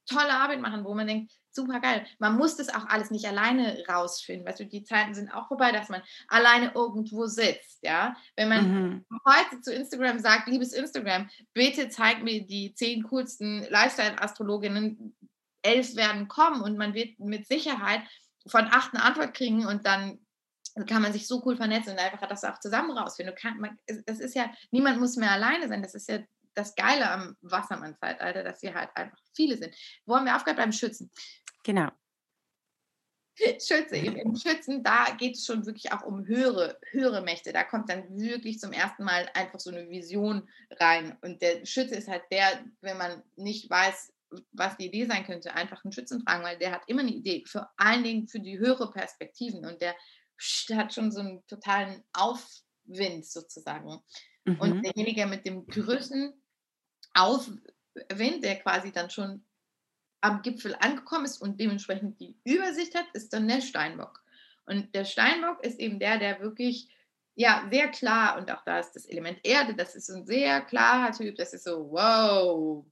tolle 0.06 0.32
Arbeit 0.32 0.60
machen, 0.60 0.84
wo 0.84 0.94
man 0.94 1.06
denkt, 1.06 1.32
super 1.54 1.80
geil. 1.80 2.06
Man 2.18 2.36
muss 2.36 2.56
das 2.56 2.68
auch 2.68 2.86
alles 2.86 3.10
nicht 3.10 3.26
alleine 3.26 3.82
rausfinden. 3.88 4.46
Weißt 4.46 4.60
du, 4.60 4.66
die 4.66 4.84
Zeiten 4.84 5.14
sind 5.14 5.30
auch 5.30 5.48
vorbei, 5.48 5.72
dass 5.72 5.88
man 5.88 6.02
alleine 6.28 6.72
irgendwo 6.74 7.26
sitzt. 7.26 7.78
Ja, 7.82 8.16
wenn 8.36 8.48
man 8.48 8.72
mhm. 8.72 9.06
heute 9.26 9.60
zu 9.60 9.74
Instagram 9.74 10.18
sagt, 10.18 10.48
liebes 10.48 10.72
Instagram, 10.72 11.28
bitte 11.52 11.88
zeig 11.88 12.22
mir 12.22 12.46
die 12.46 12.74
zehn 12.74 13.02
coolsten 13.04 13.64
Lifestyle-Astrologinnen. 13.68 15.16
Elf 15.62 15.94
werden 15.94 16.28
kommen 16.28 16.62
und 16.62 16.78
man 16.78 16.94
wird 16.94 17.18
mit 17.18 17.46
Sicherheit 17.46 18.00
von 18.46 18.66
acht 18.70 18.94
eine 18.94 19.02
Antwort 19.02 19.34
kriegen 19.34 19.66
und 19.66 19.86
dann 19.86 20.18
kann 20.86 21.02
man 21.02 21.12
sich 21.12 21.26
so 21.26 21.42
cool 21.44 21.56
vernetzen 21.56 21.92
und 21.92 21.98
einfach 21.98 22.26
das 22.28 22.44
auch 22.44 22.58
zusammen 22.60 22.96
rausfinden. 22.96 23.34
Das 24.06 24.20
ist 24.20 24.34
ja, 24.34 24.50
niemand 24.70 25.00
muss 25.00 25.16
mehr 25.16 25.32
alleine 25.32 25.68
sein. 25.68 25.82
Das 25.82 25.94
ist 25.94 26.08
ja 26.08 26.20
das 26.54 26.74
Geile 26.74 27.10
am 27.10 27.36
Wassermann-Zeitalter, 27.42 28.42
dass 28.42 28.62
wir 28.62 28.74
halt 28.74 28.90
einfach 28.94 29.18
viele 29.34 29.56
sind. 29.56 29.74
Wo 30.04 30.16
haben 30.16 30.26
wir 30.26 30.36
aufgehört 30.36 30.58
beim 30.58 30.72
Schützen? 30.72 31.10
Genau. 31.62 31.90
Schütze, 33.36 33.96
im 33.96 34.36
Schützen, 34.36 34.82
da 34.82 35.16
geht 35.18 35.36
es 35.36 35.46
schon 35.46 35.64
wirklich 35.64 35.92
auch 35.92 36.02
um 36.02 36.26
höhere, 36.26 36.78
höhere 36.90 37.22
Mächte. 37.22 37.52
Da 37.52 37.64
kommt 37.64 37.88
dann 37.88 38.18
wirklich 38.18 38.58
zum 38.58 38.72
ersten 38.72 39.04
Mal 39.04 39.30
einfach 39.34 39.58
so 39.60 39.70
eine 39.70 39.88
Vision 39.88 40.48
rein. 40.72 41.16
Und 41.22 41.40
der 41.40 41.64
Schütze 41.64 41.94
ist 41.94 42.08
halt 42.08 42.24
der, 42.30 42.64
wenn 42.80 42.98
man 42.98 43.22
nicht 43.36 43.70
weiß, 43.70 44.12
was 44.52 44.76
die 44.76 44.86
Idee 44.86 45.06
sein 45.06 45.24
könnte, 45.24 45.54
einfach 45.54 45.84
einen 45.84 45.92
Schützen 45.92 46.22
fragen, 46.22 46.44
weil 46.44 46.58
der 46.58 46.72
hat 46.72 46.82
immer 46.86 47.00
eine 47.00 47.12
Idee, 47.12 47.44
vor 47.46 47.70
allen 47.76 48.04
Dingen 48.04 48.28
für 48.28 48.40
die 48.40 48.58
höhere 48.58 48.90
Perspektiven. 48.90 49.64
Und 49.64 49.80
der 49.80 49.96
hat 50.74 50.92
schon 50.92 51.10
so 51.10 51.20
einen 51.20 51.46
totalen 51.46 52.04
Aufwind 52.12 53.26
sozusagen. 53.26 54.00
Mhm. 54.44 54.60
Und 54.60 54.82
derjenige 54.82 55.26
mit 55.26 55.46
dem 55.46 55.66
größten 55.66 56.34
Aufwind, 57.14 58.44
der 58.44 58.60
quasi 58.60 58.92
dann 58.92 59.10
schon 59.10 59.44
am 60.20 60.42
Gipfel 60.42 60.76
angekommen 60.80 61.24
ist 61.24 61.40
und 61.40 61.60
dementsprechend 61.60 62.20
die 62.20 62.36
Übersicht 62.44 62.94
hat, 62.94 63.06
ist 63.12 63.32
dann 63.32 63.48
der 63.48 63.60
Steinbock. 63.60 64.22
Und 64.66 64.94
der 64.94 65.04
Steinbock 65.04 65.64
ist 65.64 65.78
eben 65.78 65.98
der, 65.98 66.18
der 66.18 66.40
wirklich 66.40 66.88
ja 67.34 67.66
sehr 67.70 67.88
klar 67.88 68.38
und 68.38 68.50
auch 68.50 68.62
da 68.64 68.80
ist 68.80 68.92
das 68.92 69.06
Element 69.06 69.38
Erde, 69.44 69.74
das 69.74 69.94
ist 69.94 70.10
ein 70.10 70.26
sehr 70.26 70.60
klarer 70.60 71.12
Typ, 71.12 71.36
das 71.36 71.54
ist 71.54 71.64
so 71.64 71.90
wow, 71.90 72.84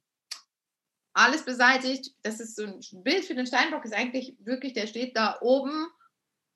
alles 1.18 1.44
beseitigt. 1.44 2.14
Das 2.22 2.40
ist 2.40 2.56
so 2.56 2.64
ein 2.64 3.02
Bild 3.02 3.24
für 3.24 3.34
den 3.34 3.46
Steinbock 3.46 3.84
ist 3.84 3.92
eigentlich 3.92 4.36
wirklich, 4.40 4.72
der 4.72 4.86
steht 4.86 5.16
da 5.16 5.38
oben, 5.40 5.88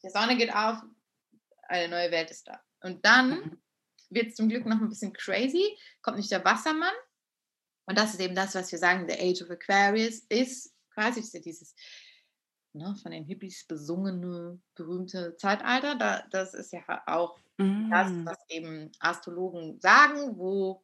die 0.02 0.10
Sonne 0.10 0.36
geht 0.36 0.54
auf, 0.54 0.78
eine 1.68 1.88
neue 1.88 2.10
Welt 2.10 2.30
ist 2.30 2.46
da. 2.46 2.60
Und 2.80 3.04
dann 3.04 3.30
mhm. 3.30 3.62
wird 4.10 4.28
es 4.28 4.36
zum 4.36 4.48
Glück 4.48 4.64
noch 4.66 4.80
ein 4.80 4.88
bisschen 4.88 5.12
crazy, 5.12 5.76
kommt 6.00 6.16
nicht 6.16 6.30
der 6.30 6.44
Wassermann, 6.44 6.94
und 7.92 7.98
das 7.98 8.14
ist 8.14 8.20
eben 8.20 8.34
das, 8.34 8.54
was 8.54 8.72
wir 8.72 8.78
sagen, 8.78 9.06
The 9.06 9.20
Age 9.20 9.42
of 9.42 9.50
Aquarius 9.50 10.20
ist 10.30 10.74
quasi 10.94 11.20
dieses 11.42 11.74
ne, 12.72 12.96
von 13.02 13.12
den 13.12 13.26
Hippies 13.26 13.66
besungene, 13.66 14.58
berühmte 14.74 15.36
Zeitalter. 15.36 15.94
Da, 15.96 16.24
das 16.30 16.54
ist 16.54 16.72
ja 16.72 16.80
auch 17.04 17.38
mm. 17.58 17.90
das, 17.90 18.10
was 18.24 18.38
eben 18.48 18.90
Astrologen 18.98 19.78
sagen, 19.78 20.38
wo 20.38 20.82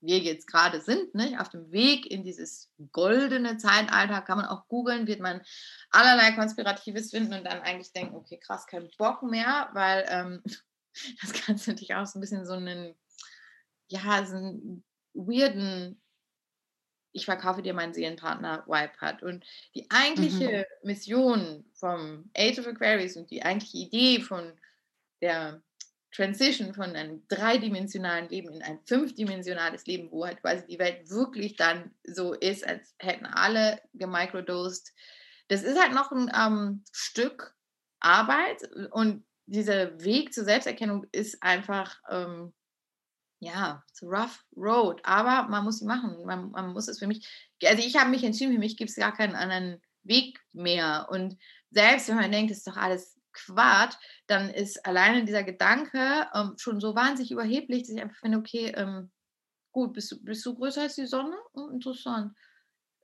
wir 0.00 0.18
jetzt 0.20 0.46
gerade 0.46 0.80
sind, 0.80 1.14
ne? 1.14 1.38
auf 1.38 1.50
dem 1.50 1.70
Weg 1.72 2.10
in 2.10 2.24
dieses 2.24 2.72
goldene 2.90 3.58
Zeitalter, 3.58 4.22
kann 4.22 4.38
man 4.38 4.46
auch 4.46 4.66
googeln, 4.66 5.06
wird 5.06 5.20
man 5.20 5.42
allerlei 5.90 6.32
Konspiratives 6.32 7.10
finden 7.10 7.34
und 7.34 7.44
dann 7.44 7.60
eigentlich 7.60 7.92
denken, 7.92 8.16
okay, 8.16 8.38
krass, 8.38 8.66
kein 8.66 8.88
Bock 8.96 9.22
mehr, 9.22 9.68
weil 9.74 10.06
ähm, 10.08 10.42
das 11.20 11.34
Ganze 11.44 11.72
natürlich 11.72 11.94
auch 11.94 12.06
so 12.06 12.18
ein 12.18 12.22
bisschen 12.22 12.46
so 12.46 12.54
einen, 12.54 12.94
ja, 13.88 14.24
so 14.24 14.36
einen 14.36 14.84
weirden 15.12 16.00
ich 17.12 17.24
verkaufe 17.24 17.62
dir 17.62 17.74
meinen 17.74 17.94
Seelenpartner 17.94 18.64
Vibe 18.66 18.92
hat. 18.98 19.22
Und 19.22 19.44
die 19.74 19.90
eigentliche 19.90 20.66
mhm. 20.82 20.88
Mission 20.88 21.64
vom 21.74 22.30
Age 22.36 22.58
of 22.58 22.66
Aquarius 22.66 23.16
und 23.16 23.30
die 23.30 23.42
eigentliche 23.42 23.78
Idee 23.78 24.20
von 24.20 24.52
der 25.20 25.62
Transition 26.12 26.74
von 26.74 26.96
einem 26.96 27.22
dreidimensionalen 27.28 28.28
Leben 28.28 28.52
in 28.52 28.62
ein 28.62 28.80
fünfdimensionales 28.84 29.86
Leben, 29.86 30.10
wo 30.10 30.26
halt 30.26 30.40
quasi 30.40 30.66
die 30.66 30.78
Welt 30.78 31.08
wirklich 31.08 31.56
dann 31.56 31.94
so 32.04 32.32
ist, 32.32 32.66
als 32.66 32.94
hätten 32.98 33.26
alle 33.26 33.80
gemicrodosed. 33.94 34.92
Das 35.48 35.62
ist 35.62 35.80
halt 35.80 35.92
noch 35.92 36.10
ein 36.10 36.30
ähm, 36.34 36.84
Stück 36.92 37.54
Arbeit 38.00 38.68
und 38.90 39.24
dieser 39.46 40.00
Weg 40.02 40.32
zur 40.32 40.44
Selbsterkennung 40.44 41.06
ist 41.12 41.42
einfach 41.42 42.00
ähm, 42.08 42.52
ja, 43.40 43.82
it's 43.88 44.02
a 44.02 44.06
rough 44.06 44.44
road, 44.56 45.00
aber 45.02 45.48
man 45.48 45.64
muss 45.64 45.78
sie 45.78 45.86
machen. 45.86 46.24
Man, 46.24 46.50
man 46.50 46.72
muss 46.72 46.88
es 46.88 46.98
für 46.98 47.06
mich, 47.06 47.26
also 47.64 47.82
ich 47.82 47.96
habe 47.96 48.10
mich 48.10 48.22
entschieden, 48.22 48.52
für 48.52 48.58
mich 48.58 48.76
gibt 48.76 48.90
es 48.90 48.96
gar 48.96 49.14
keinen 49.14 49.34
anderen 49.34 49.80
Weg 50.02 50.40
mehr. 50.52 51.08
Und 51.10 51.36
selbst 51.70 52.08
wenn 52.08 52.16
man 52.16 52.30
denkt, 52.30 52.50
das 52.50 52.58
ist 52.58 52.66
doch 52.66 52.76
alles 52.76 53.18
Quatsch, 53.32 53.94
dann 54.26 54.50
ist 54.50 54.84
alleine 54.84 55.24
dieser 55.24 55.42
Gedanke 55.42 56.28
ähm, 56.34 56.54
schon 56.58 56.80
so 56.80 56.94
wahnsinnig 56.94 57.30
überheblich, 57.30 57.82
dass 57.82 57.90
ich 57.90 58.02
einfach 58.02 58.18
finde, 58.18 58.38
okay, 58.38 58.72
ähm, 58.76 59.10
gut, 59.72 59.94
bist 59.94 60.12
du, 60.12 60.22
bist 60.22 60.44
du 60.44 60.54
größer 60.54 60.82
als 60.82 60.96
die 60.96 61.06
Sonne? 61.06 61.36
Oh, 61.54 61.68
interessant 61.68 62.34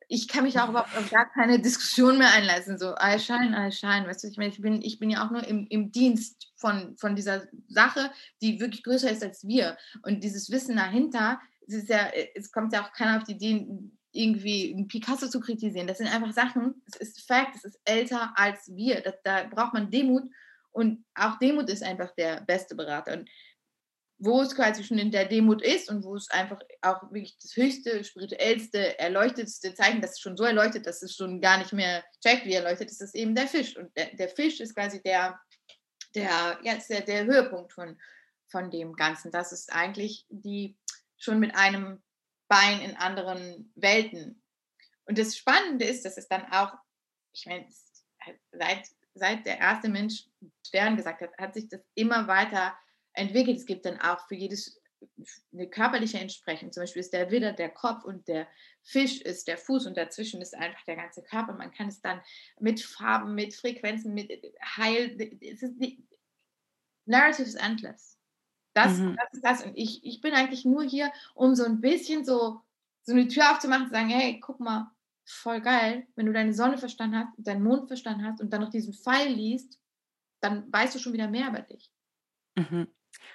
ich 0.09 0.29
kann 0.29 0.45
mich 0.45 0.59
auch 0.59 0.69
überhaupt 0.69 0.97
auf 0.97 1.11
gar 1.11 1.29
keine 1.31 1.61
Diskussion 1.61 2.19
mehr 2.19 2.33
einlassen. 2.33 2.79
So, 2.79 2.95
I 2.95 3.19
shine, 3.19 3.57
I 3.57 3.73
shine. 3.73 4.07
Weißt 4.07 4.23
du, 4.23 4.29
ich 4.29 4.37
meine, 4.37 4.51
ich 4.51 4.61
bin, 4.61 4.81
ich 4.83 4.99
bin 4.99 5.11
ja 5.11 5.27
auch 5.27 5.31
nur 5.31 5.45
im, 5.47 5.67
im 5.69 5.91
Dienst 5.91 6.53
von, 6.57 6.97
von 6.97 7.17
dieser 7.17 7.47
Sache, 7.69 8.11
die 8.41 8.61
wirklich 8.61 8.85
größer 8.85 9.11
ist 9.11 9.25
als 9.25 9.47
wir. 9.47 9.77
Und 10.03 10.23
dieses 10.23 10.51
Wissen 10.51 10.77
dahinter, 10.77 11.41
es, 11.67 11.89
ja, 11.89 12.09
es 12.35 12.53
kommt 12.53 12.73
ja 12.73 12.85
auch 12.85 12.93
keiner 12.93 13.17
auf 13.17 13.25
die 13.25 13.33
Idee, 13.33 13.67
irgendwie 14.13 14.73
einen 14.73 14.89
Picasso 14.89 15.29
zu 15.29 15.41
kritisieren. 15.41 15.87
Das 15.87 15.99
sind 15.99 16.13
einfach 16.13 16.33
Sachen, 16.33 16.83
es 16.87 16.97
ist 16.97 17.27
Fakt, 17.27 17.57
es 17.57 17.65
ist 17.65 17.81
älter 17.85 18.33
als 18.37 18.75
wir. 18.75 19.01
Das, 19.03 19.15
da 19.25 19.45
braucht 19.45 19.75
man 19.75 19.91
Demut. 19.91 20.25
Und 20.71 21.05
auch 21.15 21.39
Demut 21.39 21.69
ist 21.69 21.83
einfach 21.83 22.15
der 22.15 22.43
beste 22.43 22.75
Berater. 22.75 23.15
Und 23.15 23.29
wo 24.19 24.41
es 24.41 24.55
quasi 24.55 24.83
schon 24.83 24.99
in 24.99 25.11
der 25.11 25.27
Demut 25.27 25.63
ist 25.63 25.91
und 25.91 26.03
wo 26.03 26.17
es 26.17 26.31
einfach 26.31 26.59
auch 26.81 27.03
wirklich 27.11 27.37
das 27.39 27.55
höchste, 27.55 28.03
spirituellste, 28.03 28.99
erleuchtetste 28.99 29.75
Zeichen, 29.75 30.01
das 30.01 30.13
ist 30.13 30.21
schon 30.21 30.37
so 30.37 30.45
erleuchtet, 30.45 30.87
dass 30.87 31.03
es 31.03 31.15
schon 31.15 31.41
gar 31.41 31.59
nicht 31.59 31.73
mehr 31.73 32.03
checkt, 32.23 32.47
wie 32.47 32.55
erleuchtet 32.55 32.91
ist, 32.91 33.03
ist 33.03 33.15
eben 33.15 33.35
der 33.35 33.47
Fisch. 33.47 33.77
Und 33.77 33.95
der, 33.97 34.15
der 34.17 34.29
Fisch 34.31 34.61
ist 34.61 34.75
quasi 34.75 35.03
der, 35.03 35.39
der, 36.15 36.59
ja, 36.63 36.79
der, 36.89 37.01
der 37.03 37.25
Höhepunkt 37.27 37.73
von, 37.75 38.01
von 38.49 38.71
dem 38.71 38.95
Ganzen. 38.95 39.31
Das 39.31 39.53
ist 39.53 39.71
eigentlich 39.73 40.25
die 40.31 40.79
schon 41.19 41.39
mit 41.39 41.55
einem 41.55 42.03
Bein 42.49 42.81
in 42.81 42.97
anderen 42.97 43.71
Welten. 43.75 44.43
Und 45.05 45.19
das 45.19 45.37
Spannende 45.37 45.85
ist, 45.85 46.05
dass 46.05 46.17
es 46.17 46.29
dann 46.29 46.51
auch, 46.53 46.73
ich 47.33 47.45
meine, 47.47 47.67
seit, 48.53 48.87
seit 49.15 49.45
der 49.45 49.59
erste 49.59 49.89
Mensch 49.89 50.25
Stern 50.67 50.97
gesagt 50.97 51.21
hat, 51.21 51.37
hat 51.39 51.55
sich 51.55 51.69
das 51.69 51.81
immer 51.95 52.27
weiter 52.29 52.77
entwickelt. 53.17 53.59
Es 53.59 53.67
gibt 53.67 53.87
dann 53.87 54.01
auch 54.01 54.27
für 54.29 54.35
jedes 54.35 54.81
eine 55.53 55.69
körperliche 55.69 56.19
Entsprechung. 56.19 56.73
Zum 56.73 56.83
Beispiel 56.83 57.01
ist 57.01 57.13
der 57.13 57.31
Widder 57.31 57.53
der 57.53 57.69
Kopf 57.69 58.05
und 58.05 58.27
der 58.29 58.49
Fisch 58.83 59.21
ist 59.21 59.47
der 59.47 59.59
Fuß 59.59 59.87
und 59.87 59.97
dazwischen 59.97 60.41
ist 60.41 60.55
einfach 60.55 60.83
der 60.85 60.97
ganze 60.97 61.23
Körper. 61.23 61.53
Man 61.53 61.71
kann 61.71 61.89
es 61.89 62.01
dann 62.01 62.21
mit 62.61 62.81
Farben, 62.81 63.35
mit 63.35 63.55
Frequenzen, 63.55 64.15
mit 64.15 64.31
Heil. 64.77 65.17
Es 65.41 65.63
ist 65.63 65.75
Narrative 67.05 67.47
is 67.47 67.55
endless. 67.55 68.19
Das, 68.75 68.99
mhm. 68.99 69.17
das 69.17 69.33
ist 69.33 69.45
das. 69.45 69.65
Und 69.65 69.77
ich, 69.77 70.05
ich 70.05 70.21
bin 70.21 70.35
eigentlich 70.35 70.65
nur 70.65 70.83
hier, 70.83 71.13
um 71.35 71.55
so 71.55 71.65
ein 71.65 71.81
bisschen 71.81 72.25
so, 72.25 72.61
so 73.03 73.13
eine 73.13 73.29
Tür 73.29 73.53
aufzumachen 73.53 73.85
und 73.85 73.89
zu 73.89 73.95
sagen, 73.95 74.09
hey, 74.09 74.41
guck 74.41 74.61
mal, 74.61 74.91
voll 75.25 75.61
geil, 75.61 76.07
wenn 76.15 76.27
du 76.27 76.33
deine 76.33 76.55
Sonne 76.55 76.79
verstanden 76.79 77.19
hast, 77.19 77.33
deinen 77.39 77.65
Mond 77.65 77.89
verstanden 77.89 78.25
hast 78.25 78.41
und 78.41 78.53
dann 78.53 78.61
noch 78.61 78.71
diesen 78.71 78.95
Pfeil 78.95 79.33
liest, 79.33 79.81
dann 80.41 80.71
weißt 80.73 80.95
du 80.95 80.99
schon 80.99 81.13
wieder 81.13 81.29
mehr 81.29 81.49
über 81.49 81.63
dich. 81.63 81.91
Mhm. 82.55 82.89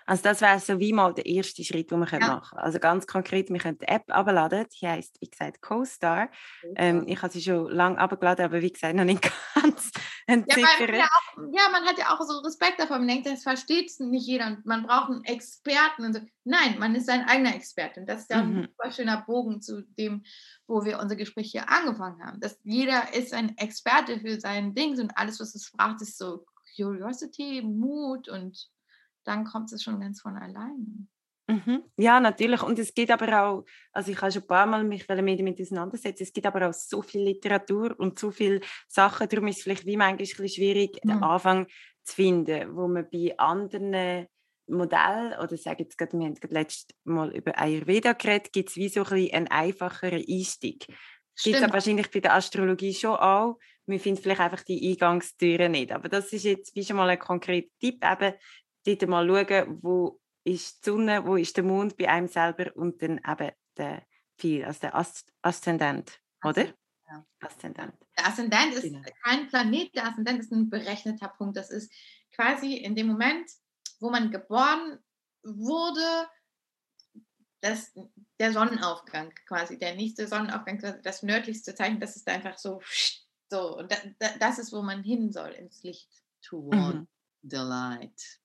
Also 0.05 0.23
das 0.23 0.41
wäre 0.41 0.59
so 0.59 0.79
wie 0.79 0.93
mal 0.93 1.13
der 1.13 1.25
erste 1.25 1.63
Schritt, 1.63 1.91
den 1.91 1.99
wir 1.99 2.07
ja. 2.11 2.19
machen 2.19 2.49
können. 2.49 2.63
Also 2.63 2.79
ganz 2.79 3.07
konkret, 3.07 3.49
wir 3.49 3.59
können 3.59 3.77
die 3.77 3.87
App 3.87 4.03
abladen. 4.07 4.65
Die 4.79 4.87
heißt 4.87 5.17
wie 5.21 5.29
gesagt 5.29 5.61
CoStar. 5.61 6.29
Ähm, 6.75 7.05
ich 7.07 7.21
habe 7.21 7.31
sie 7.31 7.41
schon 7.41 7.69
lange 7.71 7.97
abgeladen, 7.97 8.45
aber 8.45 8.61
wie 8.61 8.71
gesagt 8.71 8.95
noch 8.95 9.03
nicht 9.03 9.21
ganz 9.55 9.91
entziffert. 10.27 10.89
Ja, 10.89 11.07
ja, 11.53 11.69
man 11.71 11.85
hat 11.85 11.97
ja 11.97 12.13
auch 12.13 12.21
so 12.21 12.39
Respekt 12.39 12.79
davor. 12.79 12.97
Man 12.97 13.07
denkt, 13.07 13.27
das 13.27 13.43
versteht 13.43 13.91
nicht 13.99 14.27
jeder 14.27 14.47
und 14.47 14.65
man 14.65 14.83
braucht 14.83 15.11
einen 15.11 15.23
Experten. 15.23 16.05
Und 16.05 16.13
so. 16.13 16.21
Nein, 16.43 16.77
man 16.79 16.95
ist 16.95 17.05
sein 17.05 17.25
eigener 17.25 17.55
Experte. 17.55 18.01
Und 18.01 18.07
das 18.07 18.21
ist 18.21 18.31
ja 18.31 18.43
mhm. 18.43 18.57
ein 18.57 18.61
super 18.63 18.91
schöner 18.91 19.21
Bogen 19.21 19.61
zu 19.61 19.81
dem, 19.97 20.23
wo 20.67 20.83
wir 20.85 20.99
unser 20.99 21.15
Gespräch 21.15 21.51
hier 21.51 21.69
angefangen 21.69 22.23
haben. 22.25 22.39
Dass 22.39 22.59
jeder 22.63 23.13
ist 23.13 23.33
ein 23.33 23.57
Experte 23.57 24.19
für 24.19 24.39
sein 24.39 24.73
Ding 24.73 24.99
und 24.99 25.17
alles, 25.17 25.39
was 25.39 25.55
es 25.55 25.71
braucht, 25.71 26.01
ist 26.01 26.17
so 26.17 26.45
Curiosity, 26.75 27.61
Mut 27.61 28.29
und 28.29 28.69
dann 29.23 29.45
kommt 29.45 29.71
es 29.71 29.83
schon 29.83 29.99
ganz 29.99 30.21
von 30.21 30.35
alleine. 30.37 31.07
Mhm. 31.47 31.83
Ja, 31.97 32.19
natürlich. 32.19 32.63
Und 32.63 32.79
es 32.79 32.93
gibt 32.93 33.11
aber 33.11 33.43
auch, 33.43 33.65
also 33.91 34.11
ich 34.11 34.21
habe 34.21 34.31
schon 34.31 34.43
ein 34.43 34.47
paar 34.47 34.65
Mal 34.65 34.83
mich 34.83 35.05
damit 35.05 35.59
auseinandersetzen, 35.59 36.23
es 36.23 36.33
gibt 36.33 36.47
aber 36.47 36.69
auch 36.69 36.73
so 36.73 37.01
viel 37.01 37.23
Literatur 37.23 37.99
und 37.99 38.17
so 38.17 38.31
viele 38.31 38.61
Sachen, 38.87 39.27
darum 39.27 39.47
ist 39.47 39.57
es 39.57 39.63
vielleicht 39.63 39.85
wie 39.85 39.97
manchmal 39.97 40.13
ein 40.13 40.17
bisschen 40.17 40.47
schwierig, 40.47 40.99
mhm. 41.03 41.09
den 41.09 41.23
Anfang 41.23 41.67
zu 42.03 42.15
finden, 42.15 42.75
wo 42.75 42.87
man 42.87 43.07
bei 43.11 43.37
anderen 43.37 44.27
Modellen, 44.67 45.33
oder 45.39 45.57
sage 45.57 45.83
jetzt 45.83 45.97
gerade, 45.97 46.17
wir 46.17 46.25
haben 46.25 46.35
gerade 46.35 46.53
letztes 46.53 46.95
Mal 47.03 47.35
über 47.35 47.59
Ayurveda 47.59 48.13
geredet, 48.13 48.53
gibt 48.53 48.69
es 48.69 48.75
wie 48.77 48.89
so 48.89 49.03
ein 49.03 49.09
bisschen 49.09 49.33
einen 49.33 49.47
einfacheren 49.47 50.23
Einstieg. 50.27 50.87
Gibt 51.43 51.57
es 51.57 51.73
wahrscheinlich 51.73 52.11
bei 52.11 52.19
der 52.19 52.35
Astrologie 52.35 52.93
schon 52.93 53.15
auch. 53.15 53.57
Wir 53.87 53.99
finden 53.99 54.21
vielleicht 54.21 54.41
einfach 54.41 54.63
die 54.63 54.91
Eingangstüren 54.91 55.71
nicht. 55.71 55.91
Aber 55.91 56.07
das 56.07 56.31
ist 56.33 56.43
jetzt 56.43 56.75
wie 56.75 56.83
schon 56.83 56.97
mal 56.97 57.09
ein 57.09 57.19
konkreter 57.19 57.69
Tipp, 57.79 58.03
eben 58.03 58.33
dort 58.85 59.07
mal 59.07 59.27
schauen, 59.27 59.79
wo 59.81 60.19
ist 60.43 60.85
die 60.85 60.89
Sonne, 60.89 61.25
wo 61.25 61.35
ist 61.35 61.55
der 61.57 61.63
Mond 61.63 61.97
bei 61.97 62.09
einem 62.09 62.27
selber 62.27 62.75
und 62.75 63.01
dann 63.01 63.19
eben 63.27 63.51
der 63.77 64.05
Pfeil, 64.37 64.65
also 64.65 64.79
der 64.81 64.95
Aszendent, 65.41 66.19
oder? 66.43 66.65
Ja. 67.07 67.25
Aszendent. 67.41 67.93
Der 68.17 68.27
Aszendent 68.27 68.73
ist 68.73 68.83
genau. 68.83 69.01
kein 69.23 69.47
Planet, 69.47 69.95
der 69.95 70.07
Aszendent 70.07 70.39
ist 70.39 70.51
ein 70.51 70.69
berechneter 70.69 71.27
Punkt. 71.27 71.57
Das 71.57 71.69
ist 71.69 71.91
quasi 72.31 72.77
in 72.77 72.95
dem 72.95 73.07
Moment, 73.07 73.49
wo 73.99 74.09
man 74.09 74.31
geboren 74.31 74.99
wurde, 75.43 76.27
das, 77.61 77.93
der 78.39 78.51
Sonnenaufgang 78.51 79.31
quasi, 79.47 79.77
der 79.77 79.95
nächste 79.95 80.27
Sonnenaufgang, 80.27 80.79
das 81.03 81.21
nördlichste 81.21 81.75
Zeichen, 81.75 81.99
das 81.99 82.15
ist 82.15 82.27
einfach 82.27 82.57
so, 82.57 82.81
so 83.49 83.77
und 83.77 83.95
das 84.39 84.57
ist, 84.57 84.73
wo 84.73 84.81
man 84.81 85.03
hin 85.03 85.31
soll, 85.31 85.51
ins 85.51 85.83
Licht. 85.83 86.09
Toward 86.41 86.95
mhm. 86.95 87.07
the 87.43 87.57
light. 87.57 88.40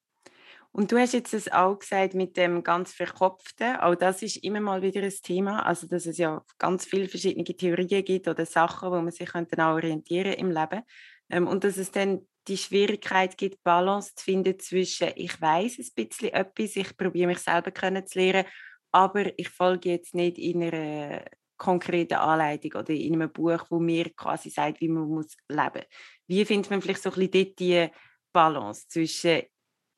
Und 0.77 0.93
du 0.93 0.99
hast 0.99 1.15
jetzt 1.15 1.33
es 1.33 1.51
auch 1.51 1.79
gesagt 1.79 2.13
mit 2.13 2.37
dem 2.37 2.63
ganz 2.63 2.93
Verkopften, 2.93 3.77
auch 3.77 3.95
das 3.95 4.21
ist 4.21 4.37
immer 4.45 4.61
mal 4.61 4.83
wieder 4.83 5.03
ein 5.03 5.15
Thema, 5.23 5.65
also 5.65 5.87
dass 5.87 6.05
es 6.05 6.19
ja 6.19 6.45
ganz 6.59 6.85
viele 6.85 7.09
verschiedene 7.09 7.45
Theorien 7.45 8.05
gibt 8.05 8.29
oder 8.29 8.45
Sachen, 8.45 8.91
wo 8.91 8.97
man 8.97 9.11
sich 9.11 9.35
auch 9.35 9.59
orientieren 9.59 10.35
im 10.35 10.51
Leben. 10.51 10.83
Ähm, 11.31 11.47
und 11.47 11.65
dass 11.65 11.79
es 11.79 11.93
dann 11.93 12.29
die 12.47 12.59
Schwierigkeit 12.59 13.39
gibt, 13.39 13.65
Balance 13.65 14.17
zu 14.17 14.25
finden 14.25 14.59
zwischen 14.59 15.13
ich 15.17 15.41
weiß 15.41 15.79
ein 15.79 15.89
bisschen 15.95 16.35
etwas, 16.35 16.77
ich 16.77 16.95
probiere 16.95 17.29
mich 17.29 17.39
selber 17.39 17.71
kennenzulernen, 17.71 18.45
aber 18.93 19.33
ich 19.39 19.49
folge 19.49 19.89
jetzt 19.89 20.15
nicht 20.15 20.37
in 20.37 20.63
einer 20.63 21.25
konkreten 21.57 22.19
Anleitung 22.19 22.73
oder 22.73 22.91
in 22.91 23.15
einem 23.15 23.33
Buch, 23.33 23.65
wo 23.71 23.79
mir 23.79 24.11
quasi 24.11 24.51
sagt, 24.51 24.83
wie 24.83 24.89
man 24.89 25.09
muss 25.09 25.39
leben 25.49 25.73
muss. 25.73 25.85
Wie 26.27 26.45
findet 26.45 26.71
man 26.71 26.83
vielleicht 26.83 27.03
so 27.03 27.09
ein 27.13 27.15
bisschen 27.15 27.47
dort 27.47 27.59
die 27.61 27.89
Balance 28.35 28.87
zwischen 28.89 29.45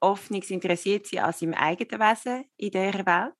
offenes 0.00 0.50
interessiert 0.50 1.06
sein 1.06 1.20
an 1.20 1.32
seinem 1.32 1.54
eigenen 1.54 2.00
Wesen 2.00 2.44
in 2.56 2.70
dieser 2.70 3.06
Welt 3.06 3.34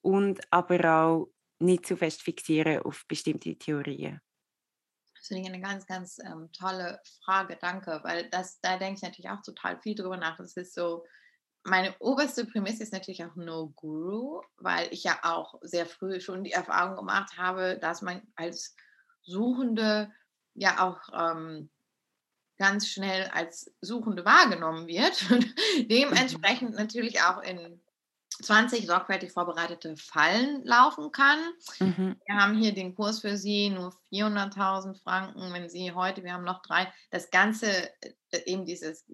und 0.00 0.40
aber 0.50 0.84
auch 0.84 1.32
nicht 1.60 1.86
zu 1.86 1.96
fest 1.96 2.22
fixieren 2.22 2.82
auf 2.82 3.04
bestimmte 3.08 3.56
Theorien. 3.56 4.20
Das 5.14 5.26
finde 5.26 5.42
ich 5.42 5.48
eine 5.48 5.60
ganz, 5.60 5.86
ganz 5.86 6.18
ähm, 6.24 6.50
tolle 6.52 7.00
Frage, 7.24 7.58
danke, 7.60 8.00
weil 8.04 8.30
das, 8.30 8.60
da 8.60 8.78
denke 8.78 8.94
ich 8.96 9.02
natürlich 9.02 9.30
auch 9.30 9.42
total 9.42 9.80
viel 9.80 9.94
drüber 9.94 10.16
nach. 10.16 10.36
Das 10.36 10.56
ist 10.56 10.74
so, 10.74 11.04
meine 11.64 11.94
oberste 11.98 12.46
Prämisse 12.46 12.84
ist 12.84 12.92
natürlich 12.92 13.24
auch 13.24 13.34
No 13.34 13.72
Guru, 13.74 14.40
weil 14.56 14.88
ich 14.92 15.04
ja 15.04 15.18
auch 15.22 15.56
sehr 15.62 15.86
früh 15.86 16.20
schon 16.20 16.44
die 16.44 16.52
Erfahrung 16.52 16.96
gemacht 16.96 17.36
habe, 17.36 17.78
dass 17.80 18.00
man 18.00 18.22
als 18.36 18.76
Suchende 19.22 20.10
ja 20.54 20.86
auch 20.86 21.00
ähm, 21.12 21.68
ganz 22.58 22.88
schnell 22.88 23.28
als 23.32 23.72
Suchende 23.80 24.24
wahrgenommen 24.24 24.86
wird 24.86 25.24
und 25.30 25.54
dementsprechend 25.90 26.74
natürlich 26.74 27.22
auch 27.22 27.42
in 27.42 27.80
20 28.42 28.86
sorgfältig 28.86 29.32
vorbereitete 29.32 29.96
Fallen 29.96 30.64
laufen 30.64 31.10
kann. 31.10 31.38
Mhm. 31.80 32.16
Wir 32.24 32.36
haben 32.36 32.56
hier 32.56 32.72
den 32.72 32.94
Kurs 32.94 33.20
für 33.20 33.36
Sie, 33.36 33.70
nur 33.70 33.92
400.000 34.12 35.02
Franken, 35.02 35.52
wenn 35.52 35.68
Sie 35.68 35.92
heute, 35.92 36.22
wir 36.22 36.34
haben 36.34 36.44
noch 36.44 36.62
drei, 36.62 36.92
das 37.10 37.30
Ganze, 37.30 37.68
äh, 38.30 38.44
eben 38.46 38.64
dieses 38.64 39.04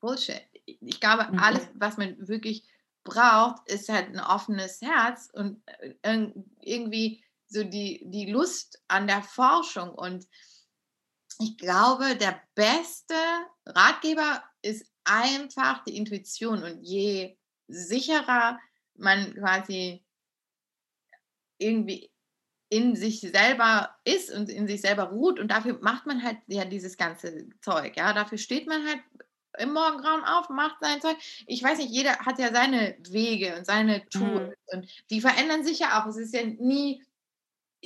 Bullshit. 0.00 0.42
Ich 0.64 1.00
glaube, 1.00 1.28
mhm. 1.30 1.38
alles, 1.38 1.68
was 1.74 1.96
man 1.96 2.28
wirklich 2.28 2.68
braucht, 3.04 3.66
ist 3.70 3.88
halt 3.88 4.08
ein 4.08 4.20
offenes 4.20 4.82
Herz 4.82 5.30
und 5.32 5.62
äh, 6.02 6.30
irgendwie 6.60 7.24
so 7.46 7.64
die, 7.64 8.02
die 8.04 8.30
Lust 8.30 8.82
an 8.88 9.06
der 9.06 9.22
Forschung 9.22 9.90
und 9.90 10.26
ich 11.40 11.56
glaube, 11.56 12.16
der 12.16 12.40
beste 12.54 13.14
Ratgeber 13.66 14.42
ist 14.62 14.86
einfach 15.04 15.84
die 15.84 15.96
Intuition. 15.96 16.62
Und 16.62 16.82
je 16.82 17.36
sicherer 17.68 18.58
man 18.94 19.34
quasi 19.34 20.04
irgendwie 21.58 22.10
in 22.70 22.96
sich 22.96 23.20
selber 23.20 23.94
ist 24.04 24.30
und 24.30 24.50
in 24.50 24.66
sich 24.66 24.80
selber 24.80 25.04
ruht 25.04 25.40
und 25.40 25.48
dafür 25.48 25.78
macht 25.80 26.06
man 26.06 26.22
halt 26.22 26.38
ja 26.48 26.64
dieses 26.64 26.96
ganze 26.98 27.48
Zeug, 27.62 27.96
ja, 27.96 28.12
dafür 28.12 28.36
steht 28.36 28.66
man 28.66 28.86
halt 28.86 29.00
im 29.58 29.72
Morgengrauen 29.72 30.22
auf, 30.24 30.50
macht 30.50 30.76
sein 30.80 31.00
Zeug. 31.00 31.16
Ich 31.46 31.62
weiß 31.62 31.78
nicht, 31.78 31.90
jeder 31.90 32.18
hat 32.18 32.38
ja 32.38 32.52
seine 32.52 32.96
Wege 33.08 33.56
und 33.56 33.66
seine 33.66 34.06
Tools 34.08 34.54
mhm. 34.72 34.78
und 34.78 35.04
die 35.10 35.20
verändern 35.20 35.64
sich 35.64 35.80
ja 35.80 36.00
auch. 36.00 36.06
Es 36.06 36.16
ist 36.16 36.34
ja 36.34 36.44
nie 36.44 37.02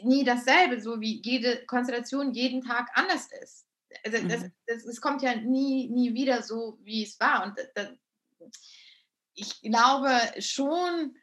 nie 0.01 0.25
dasselbe, 0.25 0.81
so 0.81 1.01
wie 1.01 1.21
jede 1.23 1.65
Konstellation 1.67 2.33
jeden 2.33 2.63
Tag 2.63 2.89
anders 2.95 3.29
ist. 3.43 3.67
Also 4.05 4.27
das, 4.27 4.41
mhm. 4.41 4.53
das, 4.67 4.85
das 4.85 5.01
kommt 5.01 5.23
ja 5.23 5.37
nie, 5.37 5.89
nie 5.89 6.15
wieder 6.15 6.43
so, 6.43 6.79
wie 6.83 7.03
es 7.03 7.19
war. 7.21 7.45
Und 7.45 7.55
das, 7.75 7.89
ich 9.35 9.61
glaube 9.61 10.19
schon 10.41 11.15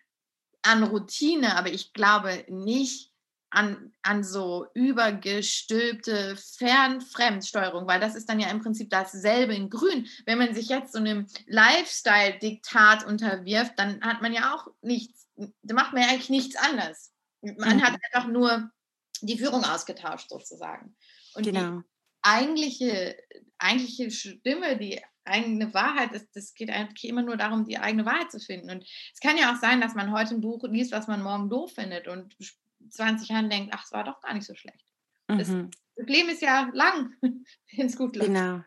an 0.61 0.83
Routine, 0.83 1.55
aber 1.57 1.69
ich 1.69 1.93
glaube 1.93 2.45
nicht 2.47 3.09
an, 3.51 3.93
an 4.03 4.23
so 4.23 4.67
übergestülpte 4.75 6.35
Fernfremdsteuerung, 6.35 7.87
weil 7.87 7.99
das 7.99 8.15
ist 8.15 8.29
dann 8.29 8.39
ja 8.39 8.49
im 8.49 8.61
Prinzip 8.61 8.89
dasselbe 8.89 9.55
in 9.55 9.69
Grün. 9.69 10.07
Wenn 10.25 10.37
man 10.37 10.53
sich 10.53 10.69
jetzt 10.69 10.93
so 10.93 10.99
einem 10.99 11.27
Lifestyle-Diktat 11.47 13.05
unterwirft, 13.05 13.73
dann 13.77 14.01
hat 14.01 14.21
man 14.21 14.33
ja 14.33 14.53
auch 14.53 14.67
nichts, 14.81 15.27
da 15.35 15.73
macht 15.73 15.93
man 15.93 16.03
ja 16.03 16.09
eigentlich 16.09 16.29
nichts 16.29 16.55
anders. 16.57 17.11
Man 17.41 17.77
mhm. 17.77 17.81
hat 17.81 17.99
einfach 18.11 18.29
nur 18.29 18.71
die 19.21 19.37
Führung 19.37 19.63
ausgetauscht 19.63 20.29
sozusagen. 20.29 20.95
Und 21.35 21.43
genau. 21.43 21.77
die 21.77 21.83
eigentliche, 22.21 23.17
eigentliche 23.57 24.11
Stimme, 24.11 24.77
die 24.77 25.01
eigene 25.25 25.73
Wahrheit, 25.73 26.13
das, 26.13 26.29
das 26.31 26.53
geht 26.53 26.69
eigentlich 26.69 27.09
immer 27.09 27.21
nur 27.21 27.37
darum, 27.37 27.65
die 27.65 27.77
eigene 27.77 28.05
Wahrheit 28.05 28.31
zu 28.31 28.39
finden. 28.39 28.69
Und 28.69 28.83
es 29.13 29.19
kann 29.19 29.37
ja 29.37 29.53
auch 29.53 29.59
sein, 29.59 29.79
dass 29.81 29.93
man 29.95 30.11
heute 30.11 30.35
ein 30.35 30.41
Buch 30.41 30.63
liest, 30.63 30.91
was 30.91 31.07
man 31.07 31.21
morgen 31.21 31.49
doof 31.49 31.73
findet 31.75 32.07
und 32.07 32.35
20 32.89 33.29
Jahren 33.29 33.49
denkt, 33.49 33.73
ach, 33.73 33.83
es 33.85 33.91
war 33.91 34.03
doch 34.03 34.21
gar 34.21 34.33
nicht 34.33 34.45
so 34.45 34.55
schlecht. 34.55 34.85
Das, 35.27 35.49
mhm. 35.49 35.69
das 35.95 36.07
Leben 36.07 36.29
ist 36.29 36.41
ja 36.41 36.69
lang, 36.73 37.13
wenn 37.21 37.85
es 37.85 37.95
gut 37.95 38.15
läuft. 38.15 38.27
Genau. 38.27 38.61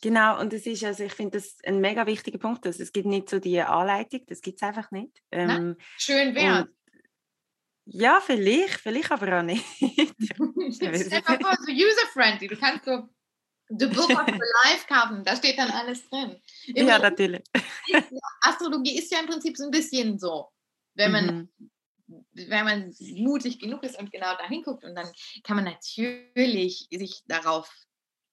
Genau, 0.00 0.38
und 0.38 0.52
es 0.52 0.66
ist, 0.66 0.84
also 0.84 1.02
ich 1.04 1.14
finde 1.14 1.38
das 1.38 1.56
ein 1.64 1.80
mega 1.80 2.06
wichtiger 2.06 2.36
Punkt, 2.36 2.66
dass 2.66 2.78
es 2.78 2.92
gibt 2.92 3.06
nicht 3.06 3.30
so 3.30 3.38
die 3.38 3.58
Anleitung, 3.62 4.20
das 4.26 4.42
gibt 4.42 4.56
es 4.56 4.62
einfach 4.62 4.90
nicht. 4.90 5.22
Ähm, 5.30 5.76
schön 5.96 6.34
wäre 6.34 6.68
ja, 7.86 8.20
vielleicht, 8.20 8.80
vielleicht 8.80 9.10
aber 9.10 9.38
auch 9.38 9.42
nicht. 9.42 9.64
Stell 10.74 10.90
mal 10.90 11.40
vor, 11.40 11.56
so 11.60 11.72
user-friendly. 11.72 12.48
Du 12.48 12.56
kannst 12.56 12.84
so 12.84 13.08
The 13.68 13.86
Book 13.86 14.10
of 14.10 14.26
Life 14.64 14.86
kaufen, 14.88 15.24
da 15.24 15.36
steht 15.36 15.58
dann 15.58 15.70
alles 15.70 16.08
drin. 16.08 16.40
Im 16.66 16.86
ja, 16.86 16.98
natürlich. 16.98 17.42
Astrologie 18.42 18.98
ist 18.98 19.10
ja 19.10 19.20
im 19.20 19.26
Prinzip 19.26 19.56
so 19.56 19.64
ein 19.64 19.70
bisschen 19.70 20.18
so, 20.18 20.48
wenn 20.94 21.12
man, 21.12 21.50
mhm. 22.06 22.26
wenn 22.32 22.64
man 22.64 22.94
mutig 23.16 23.58
genug 23.60 23.82
ist 23.82 23.98
und 23.98 24.10
genau 24.12 24.34
da 24.38 24.46
hinguckt 24.46 24.84
und 24.84 24.94
dann 24.94 25.10
kann 25.42 25.56
man 25.56 25.64
natürlich 25.64 26.88
sich 26.90 27.22
darauf 27.26 27.70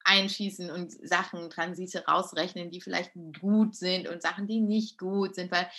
einschießen 0.04 0.70
und 0.70 0.92
Sachen, 1.08 1.50
Transite 1.50 2.06
rausrechnen, 2.06 2.72
die 2.72 2.82
vielleicht 2.82 3.12
gut 3.40 3.76
sind 3.76 4.08
und 4.08 4.22
Sachen, 4.22 4.48
die 4.48 4.60
nicht 4.60 4.98
gut 4.98 5.36
sind, 5.36 5.52
weil 5.52 5.70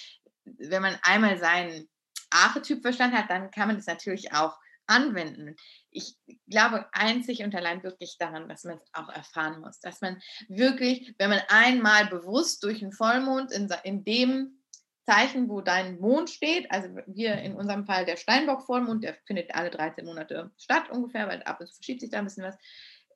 wenn 0.44 0.82
man 0.82 0.98
einmal 1.02 1.38
seinen 1.38 1.88
Archetyp 2.32 2.82
verstanden 2.82 3.16
hat, 3.16 3.30
dann 3.30 3.50
kann 3.50 3.68
man 3.68 3.76
das 3.76 3.86
natürlich 3.86 4.32
auch 4.32 4.56
anwenden. 4.86 5.56
Ich 5.90 6.16
glaube 6.48 6.86
einzig 6.92 7.42
und 7.42 7.54
allein 7.54 7.82
wirklich 7.82 8.16
daran, 8.18 8.48
dass 8.48 8.64
man 8.64 8.78
es 8.78 8.94
auch 8.94 9.08
erfahren 9.08 9.60
muss, 9.60 9.80
dass 9.80 10.00
man 10.00 10.20
wirklich, 10.48 11.14
wenn 11.18 11.30
man 11.30 11.40
einmal 11.48 12.06
bewusst 12.06 12.62
durch 12.64 12.82
einen 12.82 12.92
Vollmond 12.92 13.52
in, 13.52 13.68
in 13.84 14.04
dem 14.04 14.62
Zeichen, 15.04 15.48
wo 15.48 15.60
dein 15.60 15.98
Mond 15.98 16.30
steht, 16.30 16.70
also 16.70 16.88
wir 17.06 17.34
in 17.38 17.54
unserem 17.54 17.86
Fall 17.86 18.04
der 18.04 18.16
Steinbock-Vollmond, 18.16 19.02
der 19.02 19.16
findet 19.26 19.54
alle 19.54 19.70
13 19.70 20.04
Monate 20.04 20.52
statt 20.56 20.90
ungefähr, 20.90 21.26
weil 21.28 21.42
ab 21.42 21.60
und 21.60 21.66
zu 21.66 21.74
verschiebt 21.74 22.00
sich 22.00 22.10
da 22.10 22.18
ein 22.18 22.24
bisschen 22.24 22.44
was. 22.44 22.56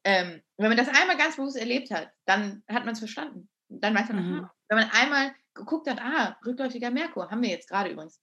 Ähm, 0.03 0.43
wenn 0.57 0.69
man 0.69 0.77
das 0.77 0.89
einmal 0.89 1.17
ganz 1.17 1.37
bewusst 1.37 1.57
erlebt 1.57 1.91
hat, 1.91 2.11
dann 2.27 2.63
hat 2.69 2.85
man 2.85 2.95
es 2.95 2.99
verstanden. 2.99 3.49
Dann 3.69 3.95
weiß 3.95 4.09
man, 4.09 4.25
mhm. 4.25 4.39
aha, 4.39 4.55
wenn 4.69 4.79
man 4.79 4.91
einmal 4.91 5.35
geguckt 5.55 5.89
hat, 5.89 6.01
ah, 6.01 6.37
rückläufiger 6.45 6.91
Merkur, 6.91 7.31
haben 7.31 7.43
wir 7.43 7.49
jetzt 7.49 7.69
gerade 7.69 7.91
übrigens 7.91 8.21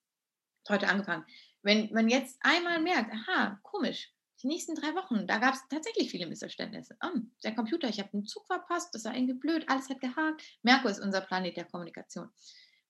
heute 0.70 0.88
angefangen. 0.88 1.26
Wenn 1.62 1.90
man 1.94 2.10
jetzt 2.10 2.38
einmal 2.42 2.82
merkt, 2.82 3.12
aha, 3.14 3.60
komisch, 3.64 4.12
die 4.42 4.48
nächsten 4.48 4.76
drei 4.76 4.94
Wochen, 4.96 5.26
da 5.26 5.38
gab 5.38 5.54
es 5.54 5.62
tatsächlich 5.70 6.12
viele 6.12 6.28
Missverständnisse. 6.28 6.98
Oh, 7.02 7.20
der 7.44 7.56
Computer, 7.56 7.88
ich 7.88 8.00
habe 8.00 8.10
einen 8.14 8.26
Zug 8.26 8.46
verpasst, 8.46 8.94
das 8.94 9.06
war 9.06 9.16
irgendwie 9.16 9.36
blöd, 9.36 9.66
alles 9.70 9.90
hat 9.90 10.02
gehakt. 10.02 10.44
Merkur 10.64 10.92
ist 10.92 11.00
unser 11.00 11.22
Planet 11.22 11.56
der 11.56 11.66
Kommunikation. 11.66 12.30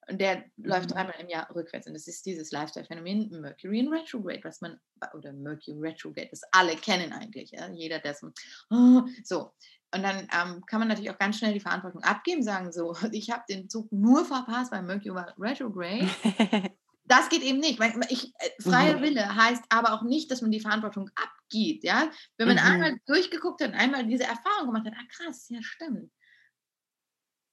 Und 0.09 0.19
der 0.19 0.37
mhm. 0.37 0.65
läuft 0.65 0.91
dreimal 0.91 1.15
im 1.19 1.29
Jahr 1.29 1.53
rückwärts. 1.53 1.87
Und 1.87 1.93
das 1.93 2.07
ist 2.07 2.25
dieses 2.25 2.51
Lifestyle-Phänomen 2.51 3.29
Mercury 3.39 3.79
in 3.79 3.93
Retrograde, 3.93 4.43
was 4.43 4.61
man, 4.61 4.79
oder 5.13 5.31
Mercury 5.31 5.79
Retrograde, 5.79 6.29
das 6.31 6.41
alle 6.51 6.75
kennen 6.75 7.13
eigentlich. 7.13 7.51
Ja? 7.51 7.69
Jeder, 7.69 7.99
der 7.99 8.15
so, 8.15 8.31
oh, 8.71 9.03
so. 9.23 9.53
Und 9.93 10.01
dann 10.01 10.27
ähm, 10.33 10.63
kann 10.65 10.79
man 10.79 10.87
natürlich 10.87 11.11
auch 11.11 11.19
ganz 11.19 11.37
schnell 11.37 11.53
die 11.53 11.59
Verantwortung 11.59 12.01
abgeben, 12.01 12.41
sagen 12.41 12.71
so, 12.71 12.95
ich 13.11 13.29
habe 13.29 13.43
den 13.47 13.69
Zug 13.69 13.91
nur 13.91 14.25
verpasst 14.25 14.71
bei 14.71 14.81
Mercury 14.81 15.23
Retrograde. 15.37 16.09
das 17.05 17.29
geht 17.29 17.41
eben 17.41 17.59
nicht. 17.59 17.79
Weil 17.79 17.93
ich, 18.09 18.33
äh, 18.39 18.61
freie 18.61 18.97
mhm. 18.97 19.01
Wille 19.01 19.35
heißt 19.35 19.63
aber 19.69 19.93
auch 19.93 20.03
nicht, 20.03 20.31
dass 20.31 20.41
man 20.41 20.51
die 20.51 20.59
Verantwortung 20.59 21.09
abgibt. 21.15 21.83
Ja? 21.83 22.11
Wenn 22.37 22.47
man 22.47 22.57
mhm. 22.57 22.63
einmal 22.63 22.97
durchgeguckt 23.05 23.61
hat 23.61 23.69
und 23.69 23.75
einmal 23.75 24.05
diese 24.05 24.23
Erfahrung 24.23 24.67
gemacht 24.67 24.85
hat, 24.85 24.93
ah 24.97 25.07
krass, 25.09 25.47
ja 25.49 25.61
stimmt. 25.61 26.11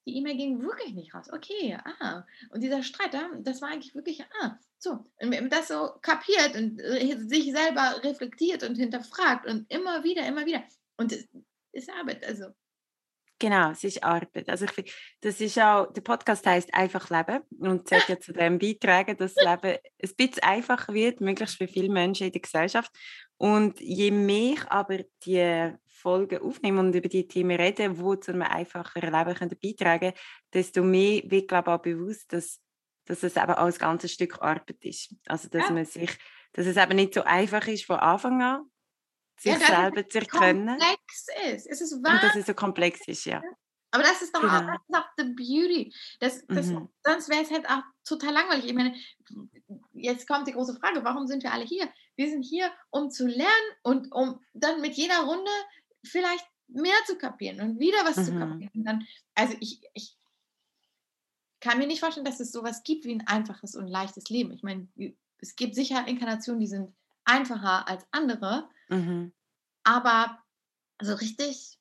Die 0.07 0.17
E-Mail 0.17 0.37
ging 0.37 0.63
wirklich 0.63 0.95
nicht 0.95 1.15
raus. 1.15 1.29
Okay, 1.31 1.77
ah. 1.85 2.25
Und 2.51 2.63
dieser 2.63 2.83
Streit, 2.83 3.15
das 3.43 3.61
war 3.61 3.69
eigentlich 3.69 3.95
wirklich, 3.95 4.25
ah, 4.41 4.59
so. 4.79 4.93
Und 4.93 5.31
wenn 5.31 5.45
man 5.45 5.51
das 5.51 5.69
so 5.69 5.91
kapiert 6.01 6.57
und 6.57 6.81
äh, 6.81 7.17
sich 7.19 7.53
selber 7.53 8.03
reflektiert 8.03 8.63
und 8.63 8.77
hinterfragt 8.77 9.47
und 9.47 9.71
immer 9.71 10.03
wieder, 10.03 10.27
immer 10.27 10.47
wieder. 10.47 10.65
Und 10.97 11.13
es 11.13 11.29
ist 11.73 11.91
Arbeit, 11.91 12.25
also 12.25 12.47
Genau, 13.41 13.71
es 13.71 13.83
ist 13.85 14.05
Arbeit. 14.05 14.51
Also 14.51 14.67
ich 14.67 14.71
finde, 14.71 14.91
das 15.23 15.41
ist 15.41 15.59
auch, 15.59 15.91
der 15.95 16.03
Podcast 16.03 16.45
heißt 16.45 16.75
einfach 16.75 17.09
Leben 17.09 17.43
und 17.59 17.89
sollte 17.89 18.13
ja 18.13 18.21
zu 18.21 18.35
dem 18.35 18.59
beitragen, 18.59 19.17
dass 19.17 19.33
das 19.33 19.45
Leben 19.63 19.79
ein 19.79 20.15
bisschen 20.17 20.43
einfacher 20.43 20.93
wird, 20.93 21.23
möglichst 21.23 21.57
für 21.57 21.67
viele 21.67 21.89
Menschen 21.89 22.27
in 22.27 22.33
der 22.33 22.43
Gesellschaft. 22.43 22.93
Und 23.39 23.81
je 23.81 24.11
mehr 24.11 24.53
ich 24.53 24.71
aber 24.71 24.99
die 25.25 25.73
Folgen 25.87 26.43
aufnehme 26.43 26.81
und 26.81 26.95
über 26.95 27.09
die 27.09 27.27
Themen 27.27 27.59
reden, 27.59 27.95
die 27.95 28.21
zu 28.21 28.33
einem 28.33 28.43
einfacheren 28.43 29.11
Leben 29.11 29.35
können 29.35 29.57
beitragen 29.63 30.11
können, 30.11 30.25
desto 30.53 30.83
mehr 30.83 31.23
wird, 31.25 31.49
glaube 31.49 31.71
ich, 31.71 31.75
auch 31.77 31.83
bewusst, 31.83 32.31
dass, 32.35 32.61
dass 33.07 33.23
es 33.23 33.37
eben 33.37 33.53
auch 33.53 33.67
ein 33.67 33.73
ganzes 33.73 34.13
Stück 34.13 34.43
Arbeit 34.43 34.85
ist. 34.85 35.15
Also 35.27 35.49
dass 35.49 35.69
ja. 35.69 35.71
man 35.71 35.87
sich, 35.87 36.11
dass 36.53 36.67
es 36.67 36.77
eben 36.77 36.97
nicht 36.97 37.15
so 37.15 37.23
einfach 37.23 37.67
ist 37.69 37.87
von 37.87 38.01
Anfang 38.01 38.43
an, 38.43 38.71
sich 39.41 39.53
ja, 39.53 39.59
selber 39.59 40.09
zu 40.09 40.19
erkennen. 40.19 40.67
komplex 40.67 41.27
ist. 41.53 41.67
Es 41.67 41.81
ist 41.81 42.03
wahr. 42.05 42.15
Und 42.15 42.23
dass 42.23 42.37
es 42.37 42.47
so 42.47 42.55
komplex 42.55 43.01
ist, 43.09 43.25
ja. 43.25 43.43
Aber 43.93 44.05
das 44.05 44.23
ist 44.23 44.35
doch 44.35 44.43
genau. 44.43 44.55
auch, 44.55 44.67
das 44.67 44.81
ist 44.89 44.97
auch 44.97 45.09
the 45.17 45.25
beauty. 45.25 45.95
Das, 46.21 46.47
das, 46.47 46.67
mhm. 46.67 46.89
Sonst 47.05 47.29
wäre 47.29 47.43
es 47.43 47.51
halt 47.51 47.69
auch 47.69 47.83
total 48.05 48.35
langweilig. 48.35 48.67
Ich 48.67 48.75
meine, 48.75 48.95
jetzt 49.95 50.29
kommt 50.29 50.47
die 50.47 50.53
große 50.53 50.77
Frage, 50.77 51.03
warum 51.03 51.27
sind 51.27 51.43
wir 51.43 51.53
alle 51.53 51.65
hier? 51.65 51.89
Wir 52.17 52.29
sind 52.29 52.43
hier, 52.43 52.71
um 52.91 53.11
zu 53.11 53.27
lernen 53.27 53.49
und 53.83 54.13
um 54.13 54.41
dann 54.53 54.81
mit 54.81 54.95
jeder 54.95 55.23
Runde 55.23 55.51
vielleicht 56.05 56.47
mehr 56.69 56.95
zu 57.07 57.17
kapieren 57.17 57.61
und 57.61 57.81
wieder 57.81 57.99
was 58.05 58.17
mhm. 58.19 58.25
zu 58.25 58.39
kapieren. 58.39 58.85
Dann, 58.85 59.07
also 59.35 59.57
ich, 59.59 59.81
ich 59.95 60.17
kann 61.61 61.79
mir 61.79 61.87
nicht 61.87 62.01
vorstellen, 62.01 62.27
dass 62.27 62.41
es 62.41 62.53
sowas 62.53 62.83
gibt 62.85 63.05
wie 63.07 63.15
ein 63.15 63.27
einfaches 63.27 63.75
und 63.75 63.89
leichtes 63.89 64.29
Leben. 64.29 64.53
Ich 64.53 64.63
meine, 64.63 64.87
es 65.39 65.57
gibt 65.57 65.75
sicher 65.75 66.07
Inkarnationen, 66.07 66.61
die 66.61 66.69
sind 66.69 66.95
einfacher 67.25 67.89
als 67.89 68.07
andere, 68.13 68.69
mhm. 68.91 69.33
aber 69.85 70.39
so 71.01 71.15
richtig 71.15 71.79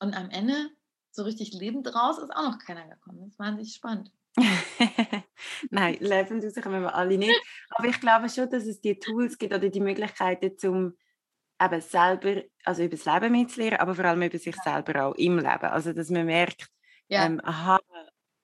und 0.00 0.14
am 0.14 0.30
Ende 0.30 0.70
so 1.10 1.22
richtig 1.24 1.52
lebend 1.52 1.94
raus 1.94 2.18
ist 2.18 2.30
auch 2.30 2.50
noch 2.50 2.58
keiner 2.58 2.88
gekommen. 2.88 3.28
Das 3.28 3.38
war 3.38 3.46
wahnsinnig 3.46 3.74
spannend. 3.74 4.10
Nein, 5.70 5.98
lebend 6.00 6.42
rauskommen 6.42 6.82
wir 6.82 6.94
alle 6.94 7.18
nicht. 7.18 7.38
Aber 7.70 7.88
ich 7.88 8.00
glaube 8.00 8.30
schon, 8.30 8.48
dass 8.48 8.64
es 8.64 8.80
die 8.80 8.98
Tools 8.98 9.36
gibt 9.36 9.52
oder 9.52 9.68
die 9.68 9.80
Möglichkeiten, 9.80 10.56
zum 10.56 10.96
eben 11.62 11.80
selber, 11.80 12.42
also 12.64 12.82
über 12.82 12.96
das 12.96 13.04
Leben 13.04 13.32
mitzulernen, 13.32 13.78
aber 13.78 13.94
vor 13.94 14.04
allem 14.04 14.22
über 14.22 14.38
sich 14.38 14.56
selber 14.56 15.06
auch 15.06 15.14
im 15.14 15.36
Leben. 15.36 15.66
Also, 15.66 15.92
dass 15.92 16.10
man 16.10 16.26
merkt, 16.26 16.66
ja. 17.08 17.26
ähm, 17.26 17.40
aha, 17.44 17.78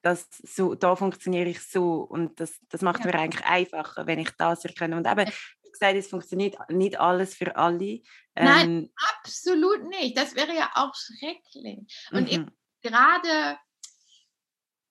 das, 0.02 0.28
so, 0.30 0.74
da 0.74 0.94
funktioniere 0.94 1.48
ich 1.48 1.60
so 1.60 2.02
und 2.02 2.38
das, 2.38 2.60
das 2.68 2.82
macht 2.82 3.00
ja. 3.00 3.06
mir 3.06 3.18
eigentlich 3.18 3.44
einfacher, 3.44 4.06
wenn 4.06 4.18
ich 4.18 4.30
das 4.32 4.64
erkenne. 4.64 4.96
Und 4.96 5.06
eben, 5.06 5.30
gesagt, 5.78 5.96
es 5.96 6.08
funktioniert 6.08 6.56
nicht 6.70 6.98
alles 6.98 7.34
für 7.34 7.56
alle. 7.56 8.00
Nein, 8.34 8.68
ähm, 8.68 8.92
absolut 9.20 9.88
nicht. 9.88 10.16
Das 10.16 10.34
wäre 10.34 10.54
ja 10.54 10.70
auch 10.74 10.94
schrecklich. 10.94 11.80
Und 12.12 12.30
mhm. 12.30 12.50
gerade 12.82 13.58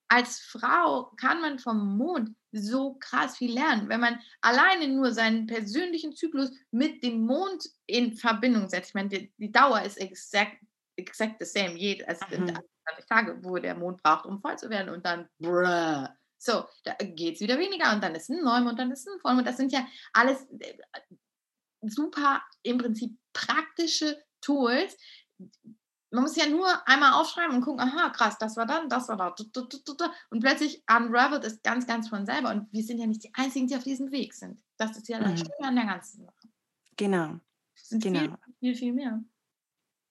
als 0.08 0.40
Frau 0.40 1.12
kann 1.16 1.40
man 1.40 1.58
vom 1.58 1.96
Mond 1.96 2.34
so 2.50 2.94
krass 2.94 3.36
viel 3.36 3.52
lernen, 3.52 3.88
wenn 3.88 4.00
man 4.00 4.18
alleine 4.40 4.88
nur 4.88 5.12
seinen 5.12 5.46
persönlichen 5.46 6.14
Zyklus 6.14 6.50
mit 6.70 7.02
dem 7.02 7.26
Mond 7.26 7.68
in 7.86 8.14
Verbindung 8.14 8.68
setzt. 8.68 8.90
Ich 8.90 8.94
meine, 8.94 9.10
die, 9.10 9.32
die 9.36 9.52
Dauer 9.52 9.82
ist 9.82 9.98
exakt, 9.98 10.56
exakt 10.96 11.36
the 11.40 11.44
same. 11.44 11.76
Jed, 11.76 12.08
also 12.08 12.24
mhm. 12.30 12.58
20 12.88 13.06
Tage, 13.06 13.38
wo 13.42 13.56
der 13.58 13.74
Mond 13.74 14.02
braucht, 14.02 14.24
um 14.24 14.40
voll 14.40 14.56
zu 14.56 14.70
werden 14.70 14.88
und 14.88 15.04
dann 15.04 15.28
bruh. 15.38 16.08
So, 16.38 16.64
da 16.84 16.94
geht 16.94 17.34
es 17.34 17.40
wieder 17.40 17.58
weniger 17.58 17.92
und 17.92 18.02
dann 18.02 18.14
ist 18.14 18.30
ein 18.30 18.42
Neumond 18.42 18.72
und 18.72 18.78
dann 18.78 18.92
ist 18.92 19.08
ein 19.08 19.20
Vollmond. 19.20 19.46
Das 19.46 19.56
sind 19.56 19.72
ja 19.72 19.86
alles 20.12 20.46
äh, 20.60 20.74
super 21.82 22.42
im 22.62 22.78
Prinzip 22.78 23.18
praktische 23.32 24.22
Tools, 24.40 24.96
man 26.10 26.22
muss 26.22 26.36
ja 26.36 26.48
nur 26.48 26.66
einmal 26.88 27.12
aufschreiben 27.20 27.56
und 27.56 27.62
gucken, 27.62 27.80
aha, 27.80 28.10
krass, 28.10 28.38
das 28.38 28.56
war 28.56 28.66
dann, 28.66 28.88
das 28.88 29.08
war 29.08 29.16
da. 29.16 29.34
Und 30.30 30.40
plötzlich 30.40 30.82
unravelt 30.88 31.44
es 31.44 31.62
ganz, 31.62 31.86
ganz 31.86 32.08
von 32.08 32.24
selber. 32.24 32.50
Und 32.50 32.72
wir 32.72 32.82
sind 32.82 32.98
ja 32.98 33.06
nicht 33.06 33.24
die 33.24 33.34
Einzigen, 33.34 33.66
die 33.66 33.76
auf 33.76 33.84
diesem 33.84 34.10
Weg 34.10 34.32
sind. 34.34 34.62
Das 34.78 34.96
ist 34.96 35.08
ja 35.08 35.18
das 35.18 35.32
mhm. 35.32 35.36
Schöne 35.36 35.68
an 35.68 35.76
der 35.76 35.84
ganzen 35.84 36.24
Sache. 36.24 36.48
Genau. 36.96 37.38
Es 37.74 37.88
sind 37.88 38.02
genau. 38.02 38.20
viel, 38.20 38.36
viel, 38.58 38.74
viel 38.74 38.92
mehr. 38.94 39.22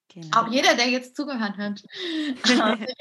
Genau. 0.09 0.39
Auch 0.39 0.47
jeder, 0.51 0.75
der 0.75 0.89
jetzt 0.89 1.15
zugehört 1.15 1.57
hat. 1.57 1.83
Unicorn! 2.43 2.97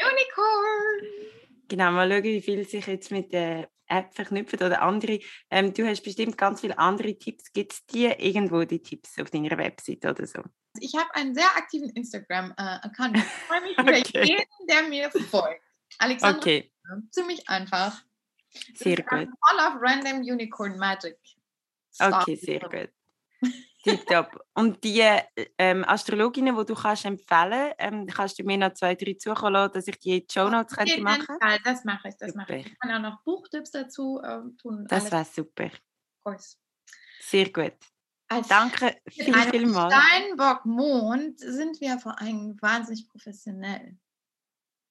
Genau, 1.69 1.91
mal 1.93 2.11
schauen, 2.11 2.23
wie 2.25 2.41
viel 2.41 2.67
sich 2.67 2.87
jetzt 2.87 3.11
mit 3.11 3.33
der 3.33 3.69
App 3.89 4.15
verknüpfen 4.15 4.59
oder 4.61 4.83
andere. 4.83 5.21
Ähm, 5.51 5.73
du 5.73 5.87
hast 5.87 6.03
bestimmt 6.03 6.37
ganz 6.37 6.61
viele 6.61 6.79
andere 6.79 7.17
Tipps. 7.17 7.53
Gibt 7.53 7.73
es 7.73 7.87
dir 7.87 8.19
irgendwo 8.21 8.65
die 8.65 8.83
Tipps 8.83 9.19
auf 9.19 9.31
deiner 9.31 9.57
Website 9.57 10.05
oder 10.05 10.27
so? 10.27 10.43
Ich 10.81 10.95
habe 10.95 11.15
einen 11.15 11.35
sehr 11.35 11.57
aktiven 11.57 11.91
Instagram-Account. 11.91 13.17
ich 13.17 13.25
freue 13.25 13.61
mich 13.63 13.79
über 13.79 13.91
okay. 13.91 14.25
jeden, 14.25 14.67
der 14.69 14.83
mir 14.89 15.11
folgt. 15.11 15.63
Alexander, 15.99 16.39
okay. 16.39 16.73
ziemlich 17.11 17.49
einfach. 17.49 18.03
Sehr 18.75 18.97
gut. 18.97 19.29
All 19.41 19.59
of 19.59 19.81
Random 19.81 20.19
Unicorn 20.19 20.77
Magic. 20.79 21.19
Stop. 21.95 22.23
Okay, 22.23 22.37
sehr 22.37 22.61
gut. 22.61 22.91
Tipptopp. 23.87 24.41
Und 24.55 24.83
die 24.83 25.03
ähm, 25.59 25.85
Astrologinnen, 25.87 26.57
die 26.57 26.65
du 26.65 26.75
kannst 26.75 27.05
empfehlen 27.05 27.73
ähm, 27.79 28.07
kannst 28.07 28.39
du 28.39 28.45
mir 28.45 28.59
noch 28.59 28.75
zwei, 28.75 28.95
drei 28.95 29.15
zukommen 29.15 29.53
lassen, 29.53 29.75
dass 29.75 29.89
ich 29.89 29.99
die 29.99 30.27
Show 30.31 30.49
Notes 30.49 30.77
okay, 30.77 31.01
machen 31.01 31.27
könnte? 31.27 31.63
Das 31.65 31.85
mache 31.85 32.09
ich, 32.09 32.17
das 32.17 32.35
mache 32.35 32.57
ich. 32.57 32.67
Ich 32.67 32.79
kann 32.79 32.93
auch 32.93 33.11
noch 33.11 33.23
Buchtipps 33.23 33.71
dazu 33.71 34.21
ähm, 34.25 34.57
tun. 34.59 34.87
Das 34.89 35.11
wäre 35.11 35.25
super. 35.25 35.71
Sehr 37.21 37.51
gut. 37.51 37.75
Als 38.29 38.49
Danke 38.49 38.97
viel, 39.09 39.33
viel 39.35 39.67
mal. 39.67 39.91
Steinbock-Mond 39.91 41.39
sind 41.39 41.81
wir 41.81 41.99
vor 41.99 42.21
allem 42.21 42.61
wahnsinnig 42.61 43.09
professionell. 43.09 43.97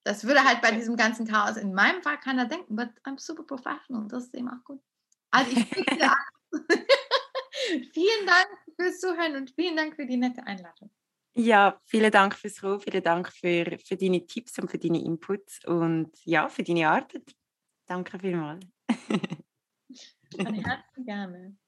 Das 0.05 0.23
würde 0.23 0.43
halt 0.43 0.61
bei 0.61 0.71
diesem 0.71 0.95
ganzen 0.95 1.27
Chaos 1.27 1.57
in 1.57 1.73
meinem 1.73 2.01
Fall 2.01 2.19
keiner 2.19 2.45
denken, 2.45 2.75
but 2.75 2.89
I'm 3.03 3.19
super 3.19 3.43
professional. 3.43 4.07
Das 4.07 4.25
ist 4.25 4.35
eben 4.35 4.49
auch 4.49 4.63
gut. 4.63 4.81
Also 5.31 5.51
ich 5.51 5.69
Vielen 7.93 8.25
Dank 8.25 8.47
fürs 8.75 8.99
Zuhören 8.99 9.35
und 9.35 9.51
vielen 9.55 9.77
Dank 9.77 9.95
für 9.95 10.05
die 10.05 10.17
nette 10.17 10.45
Einladung. 10.45 10.89
Ja, 11.37 11.79
vielen 11.85 12.11
Dank 12.11 12.35
fürs 12.35 12.63
Rufen, 12.63 12.91
vielen 12.91 13.03
Dank 13.03 13.31
für, 13.31 13.77
für 13.83 13.97
deine 13.97 14.25
Tipps 14.25 14.57
und 14.57 14.71
für 14.71 14.77
deine 14.77 15.03
Inputs 15.03 15.65
und 15.65 16.11
ja, 16.23 16.47
für 16.47 16.63
deine 16.63 16.89
Arbeit. 16.89 17.35
Danke 17.85 18.19
vielmals. 18.19 18.65
Von 20.35 20.53
Herzen 20.53 21.05
gerne. 21.05 21.57